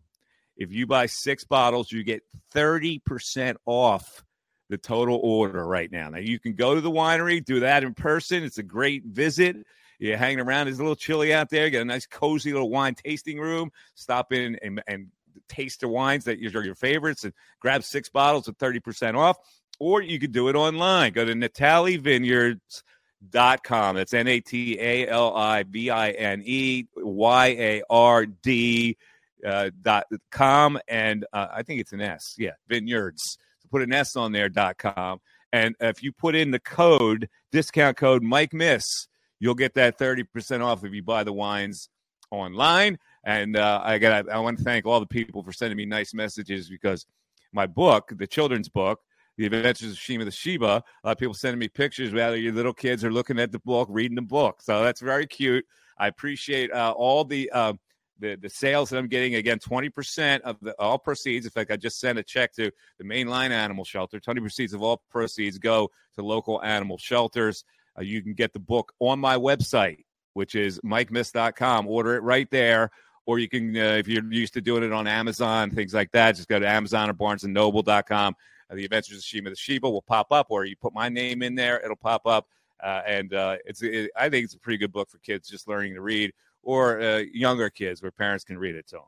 If 0.57 0.71
you 0.71 0.87
buy 0.87 1.05
six 1.05 1.43
bottles, 1.43 1.91
you 1.91 2.03
get 2.03 2.23
30% 2.55 3.55
off 3.67 4.23
the 4.69 4.77
total 4.77 5.19
order 5.23 5.65
right 5.67 5.91
now. 5.91 6.09
Now, 6.09 6.17
you 6.17 6.39
can 6.39 6.53
go 6.53 6.73
to 6.73 6.81
the 6.81 6.91
winery, 6.91 7.45
do 7.45 7.59
that 7.61 7.83
in 7.83 7.93
person. 7.93 8.43
It's 8.43 8.57
a 8.57 8.63
great 8.63 9.05
visit. 9.05 9.57
You're 9.99 10.17
hanging 10.17 10.39
around. 10.39 10.67
It's 10.67 10.77
a 10.77 10.81
little 10.81 10.95
chilly 10.95 11.33
out 11.33 11.49
there. 11.49 11.69
Got 11.69 11.81
a 11.81 11.85
nice, 11.85 12.05
cozy 12.05 12.53
little 12.53 12.69
wine 12.69 12.95
tasting 12.95 13.39
room. 13.39 13.71
Stop 13.95 14.31
in 14.31 14.57
and, 14.61 14.81
and 14.87 15.07
taste 15.47 15.81
the 15.81 15.87
wines 15.87 16.25
that 16.25 16.37
are 16.55 16.63
your 16.63 16.75
favorites 16.75 17.23
and 17.23 17.33
grab 17.59 17.83
six 17.83 18.09
bottles 18.09 18.47
at 18.47 18.57
30% 18.57 19.15
off. 19.15 19.37
Or 19.79 20.01
you 20.01 20.19
could 20.19 20.31
do 20.31 20.49
it 20.49 20.55
online. 20.55 21.13
Go 21.13 21.25
to 21.25 21.33
natalivineyards.com. 21.33 23.95
That's 23.95 24.13
N 24.13 24.27
A 24.27 24.39
T 24.39 24.79
A 24.79 25.07
L 25.07 25.35
I 25.35 25.61
V 25.63 25.89
I 25.91 26.11
N 26.11 26.41
E 26.43 26.85
Y 26.95 27.47
A 27.47 27.83
R 27.89 28.25
D 28.25 28.97
uh, 29.45 29.69
dot 29.81 30.05
com. 30.31 30.79
And 30.87 31.25
uh, 31.31 31.47
I 31.53 31.63
think 31.63 31.81
it's 31.81 31.93
an 31.93 32.01
S. 32.01 32.35
Yeah, 32.39 32.53
vineyards. 32.67 33.37
So 33.59 33.67
put 33.69 33.83
an 33.83 33.93
S 33.93 34.15
on 34.15 34.31
there 34.31 34.49
dot 34.49 34.79
com. 34.79 35.19
And 35.53 35.75
if 35.79 36.01
you 36.01 36.11
put 36.11 36.35
in 36.35 36.49
the 36.51 36.59
code, 36.59 37.29
discount 37.51 37.97
code 37.97 38.23
Mike 38.23 38.53
Miss, 38.53 39.07
you'll 39.39 39.55
get 39.55 39.73
that 39.75 39.97
30% 39.97 40.63
off 40.63 40.83
if 40.83 40.93
you 40.93 41.03
buy 41.03 41.23
the 41.23 41.33
wines 41.33 41.89
online. 42.31 42.97
And 43.23 43.57
uh, 43.57 43.81
I 43.83 43.97
got 43.97 44.29
I 44.29 44.39
want 44.39 44.57
to 44.57 44.63
thank 44.63 44.85
all 44.85 44.99
the 44.99 45.05
people 45.05 45.43
for 45.43 45.51
sending 45.51 45.77
me 45.77 45.85
nice 45.85 46.13
messages 46.13 46.69
because 46.69 47.05
my 47.53 47.65
book, 47.65 48.11
the 48.15 48.27
children's 48.27 48.69
book, 48.69 48.99
The 49.37 49.45
Adventures 49.45 49.91
of 49.91 49.97
Shima 49.97 50.25
the 50.25 50.31
Sheba, 50.31 50.65
a 50.65 50.69
lot 50.69 51.11
of 51.11 51.17
people 51.17 51.33
sending 51.33 51.59
me 51.59 51.67
pictures 51.67 52.13
whether 52.13 52.37
your 52.37 52.53
little 52.53 52.73
kids 52.73 53.03
are 53.03 53.11
looking 53.11 53.39
at 53.39 53.51
the 53.51 53.59
book, 53.59 53.87
reading 53.91 54.15
the 54.15 54.21
book. 54.21 54.61
So 54.61 54.83
that's 54.83 55.01
very 55.01 55.27
cute. 55.27 55.65
I 55.97 56.07
appreciate 56.07 56.71
uh, 56.71 56.93
all 56.95 57.25
the 57.25 57.49
uh, 57.51 57.73
the 58.19 58.35
the 58.35 58.49
sales 58.49 58.89
that 58.89 58.97
I'm 58.97 59.07
getting. 59.07 59.35
Again, 59.35 59.59
20% 59.59 60.41
of 60.41 60.57
the 60.61 60.73
all 60.79 60.97
proceeds. 60.97 61.45
In 61.45 61.51
fact, 61.51 61.71
I 61.71 61.77
just 61.77 61.99
sent 61.99 62.19
a 62.19 62.23
check 62.23 62.53
to 62.53 62.71
the 62.97 63.03
mainline 63.03 63.51
animal 63.51 63.83
shelter. 63.83 64.19
20 64.19 64.41
proceeds 64.41 64.73
of 64.73 64.81
all 64.81 65.01
proceeds 65.09 65.57
go 65.57 65.89
to 66.15 66.21
local 66.21 66.63
animal 66.63 66.97
shelters. 66.97 67.63
Uh, 67.97 68.03
you 68.03 68.21
can 68.21 68.33
get 68.33 68.53
the 68.53 68.59
book 68.59 68.93
on 68.99 69.19
my 69.19 69.35
website, 69.37 70.05
which 70.33 70.55
is 70.55 70.79
mikemiss.com. 70.81 71.87
Order 71.87 72.15
it 72.15 72.23
right 72.23 72.49
there. 72.51 72.91
Or 73.25 73.39
you 73.39 73.49
can, 73.49 73.75
uh, 73.75 73.95
if 73.95 74.07
you're 74.07 74.23
used 74.31 74.53
to 74.53 74.61
doing 74.61 74.83
it 74.83 74.93
on 74.93 75.05
Amazon, 75.05 75.71
things 75.71 75.93
like 75.93 76.11
that, 76.13 76.35
just 76.37 76.47
go 76.47 76.59
to 76.59 76.67
Amazon 76.67 77.09
or 77.09 77.13
BarnesandNoble.com. 77.13 78.35
Uh, 78.69 78.75
the 78.75 78.85
Adventures 78.85 79.17
of 79.17 79.23
Shima 79.23 79.49
the 79.49 79.55
Sheba 79.55 79.89
will 79.89 80.01
pop 80.01 80.31
up, 80.31 80.47
or 80.49 80.63
you 80.65 80.75
put 80.77 80.93
my 80.93 81.09
name 81.09 81.41
in 81.41 81.55
there, 81.55 81.79
it'll 81.83 81.95
pop 81.97 82.25
up. 82.25 82.47
uh, 82.81 83.01
and 83.05 83.33
uh, 83.33 83.57
it's 83.65 83.81
it, 83.81 84.11
I 84.15 84.29
think 84.29 84.45
it's 84.45 84.53
a 84.53 84.59
pretty 84.59 84.77
good 84.77 84.91
book 84.91 85.09
for 85.09 85.17
kids 85.17 85.49
just 85.49 85.67
learning 85.67 85.95
to 85.95 86.01
read 86.01 86.31
or 86.63 87.01
uh, 87.01 87.17
younger 87.33 87.69
kids 87.69 88.01
where 88.01 88.11
parents 88.11 88.43
can 88.43 88.57
read 88.57 88.75
it 88.75 88.87
to 88.87 88.95
them. 88.97 89.03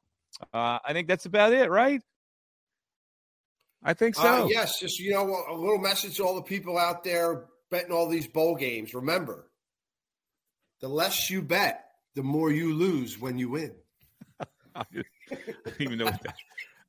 Uh, 0.54 0.80
I 0.84 0.94
think 0.94 1.08
that's 1.08 1.26
about 1.26 1.54
it, 1.54 1.70
right? 1.70 2.02
I 3.84 3.94
think 3.94 4.16
so. 4.16 4.44
Uh, 4.44 4.48
yes, 4.48 4.80
just 4.80 5.00
you 5.00 5.12
know, 5.12 5.44
a 5.50 5.54
little 5.54 5.78
message 5.80 6.18
to 6.18 6.24
all 6.24 6.36
the 6.36 6.42
people 6.42 6.78
out 6.78 7.04
there 7.04 7.46
betting 7.70 7.91
all 7.91 8.07
these 8.07 8.28
bowl 8.28 8.55
games. 8.55 8.93
Remember, 8.93 9.49
the 10.82 10.88
less 10.88 11.30
you 11.30 11.41
bet, 11.41 11.86
the 12.15 12.24
more 12.24 12.51
you 12.51 12.74
lose 12.74 13.20
when 13.20 13.38
you 13.38 13.49
win. 13.49 13.74
I 14.76 14.84
don't 14.93 15.05
even 15.80 15.97
know 15.97 16.05
what 16.05 16.22
that. 16.24 16.36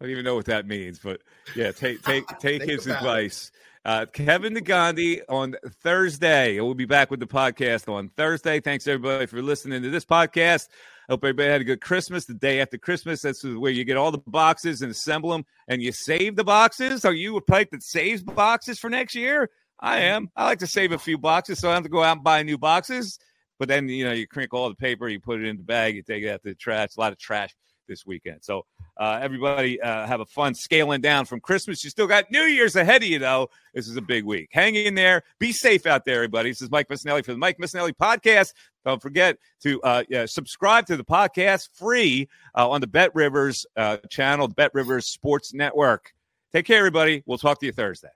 I 0.00 0.04
don't 0.04 0.12
even 0.12 0.24
know 0.24 0.34
what 0.34 0.46
that 0.46 0.66
means, 0.66 0.98
but 0.98 1.20
yeah, 1.54 1.72
take 1.76 2.02
take 2.02 2.26
take 2.38 2.62
his 2.62 2.86
advice. 2.86 3.50
Uh, 3.84 4.04
Kevin 4.12 4.54
Negandhi 4.54 5.22
on 5.28 5.56
Thursday. 5.82 6.60
We'll 6.60 6.74
be 6.74 6.84
back 6.84 7.10
with 7.10 7.20
the 7.20 7.26
podcast 7.26 7.90
on 7.90 8.10
Thursday. 8.10 8.60
Thanks 8.60 8.86
everybody 8.86 9.24
for 9.26 9.40
listening 9.40 9.82
to 9.82 9.90
this 9.90 10.04
podcast. 10.04 10.68
Hope 11.08 11.24
everybody 11.24 11.48
had 11.48 11.62
a 11.62 11.64
good 11.64 11.80
Christmas. 11.80 12.26
The 12.26 12.34
day 12.34 12.60
after 12.60 12.78
Christmas, 12.78 13.22
that's 13.22 13.42
where 13.42 13.72
you 13.72 13.84
get 13.84 13.96
all 13.96 14.12
the 14.12 14.22
boxes 14.26 14.82
and 14.82 14.90
assemble 14.90 15.30
them, 15.30 15.44
and 15.66 15.82
you 15.82 15.92
save 15.92 16.36
the 16.36 16.44
boxes. 16.44 17.04
Are 17.04 17.12
you 17.12 17.36
a 17.36 17.40
type 17.40 17.70
that 17.72 17.82
saves 17.82 18.22
boxes 18.22 18.78
for 18.78 18.90
next 18.90 19.14
year? 19.14 19.50
I 19.80 20.00
am. 20.00 20.30
I 20.36 20.44
like 20.44 20.58
to 20.60 20.66
save 20.66 20.92
a 20.92 20.98
few 20.98 21.18
boxes, 21.18 21.58
so 21.58 21.70
I 21.70 21.74
have 21.74 21.82
to 21.84 21.88
go 21.88 22.02
out 22.02 22.18
and 22.18 22.24
buy 22.24 22.42
new 22.42 22.58
boxes. 22.58 23.18
But 23.58 23.68
then 23.68 23.88
you 23.88 24.04
know 24.04 24.12
you 24.12 24.26
crinkle 24.26 24.58
all 24.58 24.68
the 24.68 24.74
paper, 24.74 25.08
you 25.08 25.20
put 25.20 25.40
it 25.40 25.46
in 25.46 25.56
the 25.56 25.62
bag, 25.62 25.96
you 25.96 26.02
take 26.02 26.22
it 26.22 26.28
out 26.28 26.42
to 26.42 26.50
the 26.50 26.54
trash. 26.54 26.90
A 26.96 27.00
lot 27.00 27.12
of 27.12 27.18
trash 27.18 27.54
this 27.88 28.06
weekend. 28.06 28.38
So 28.42 28.64
uh, 28.98 29.18
everybody 29.20 29.80
uh, 29.82 30.06
have 30.06 30.20
a 30.20 30.26
fun 30.26 30.54
scaling 30.54 31.00
down 31.00 31.26
from 31.26 31.40
Christmas. 31.40 31.84
You 31.84 31.90
still 31.90 32.06
got 32.06 32.30
New 32.30 32.42
Year's 32.42 32.76
ahead 32.76 33.02
of 33.02 33.08
you, 33.08 33.18
though. 33.18 33.50
This 33.74 33.88
is 33.88 33.96
a 33.96 34.02
big 34.02 34.24
week. 34.24 34.48
Hang 34.52 34.76
in 34.76 34.94
there. 34.94 35.22
Be 35.38 35.52
safe 35.52 35.84
out 35.84 36.04
there, 36.04 36.16
everybody. 36.16 36.50
This 36.50 36.62
is 36.62 36.70
Mike 36.70 36.88
Missanelli 36.88 37.24
for 37.24 37.32
the 37.32 37.38
Mike 37.38 37.58
Missanelli 37.58 37.92
podcast. 37.92 38.52
Don't 38.84 39.02
forget 39.02 39.36
to 39.62 39.82
uh, 39.82 40.04
yeah, 40.08 40.24
subscribe 40.24 40.86
to 40.86 40.96
the 40.96 41.04
podcast 41.04 41.68
free 41.74 42.28
uh, 42.56 42.70
on 42.70 42.80
the 42.80 42.86
Bet 42.86 43.14
Rivers 43.14 43.66
uh, 43.76 43.98
channel, 44.08 44.48
Bet 44.48 44.70
Rivers 44.72 45.08
Sports 45.08 45.52
Network. 45.52 46.12
Take 46.52 46.64
care, 46.64 46.78
everybody. 46.78 47.22
We'll 47.26 47.38
talk 47.38 47.60
to 47.60 47.66
you 47.66 47.72
Thursday. 47.72 48.08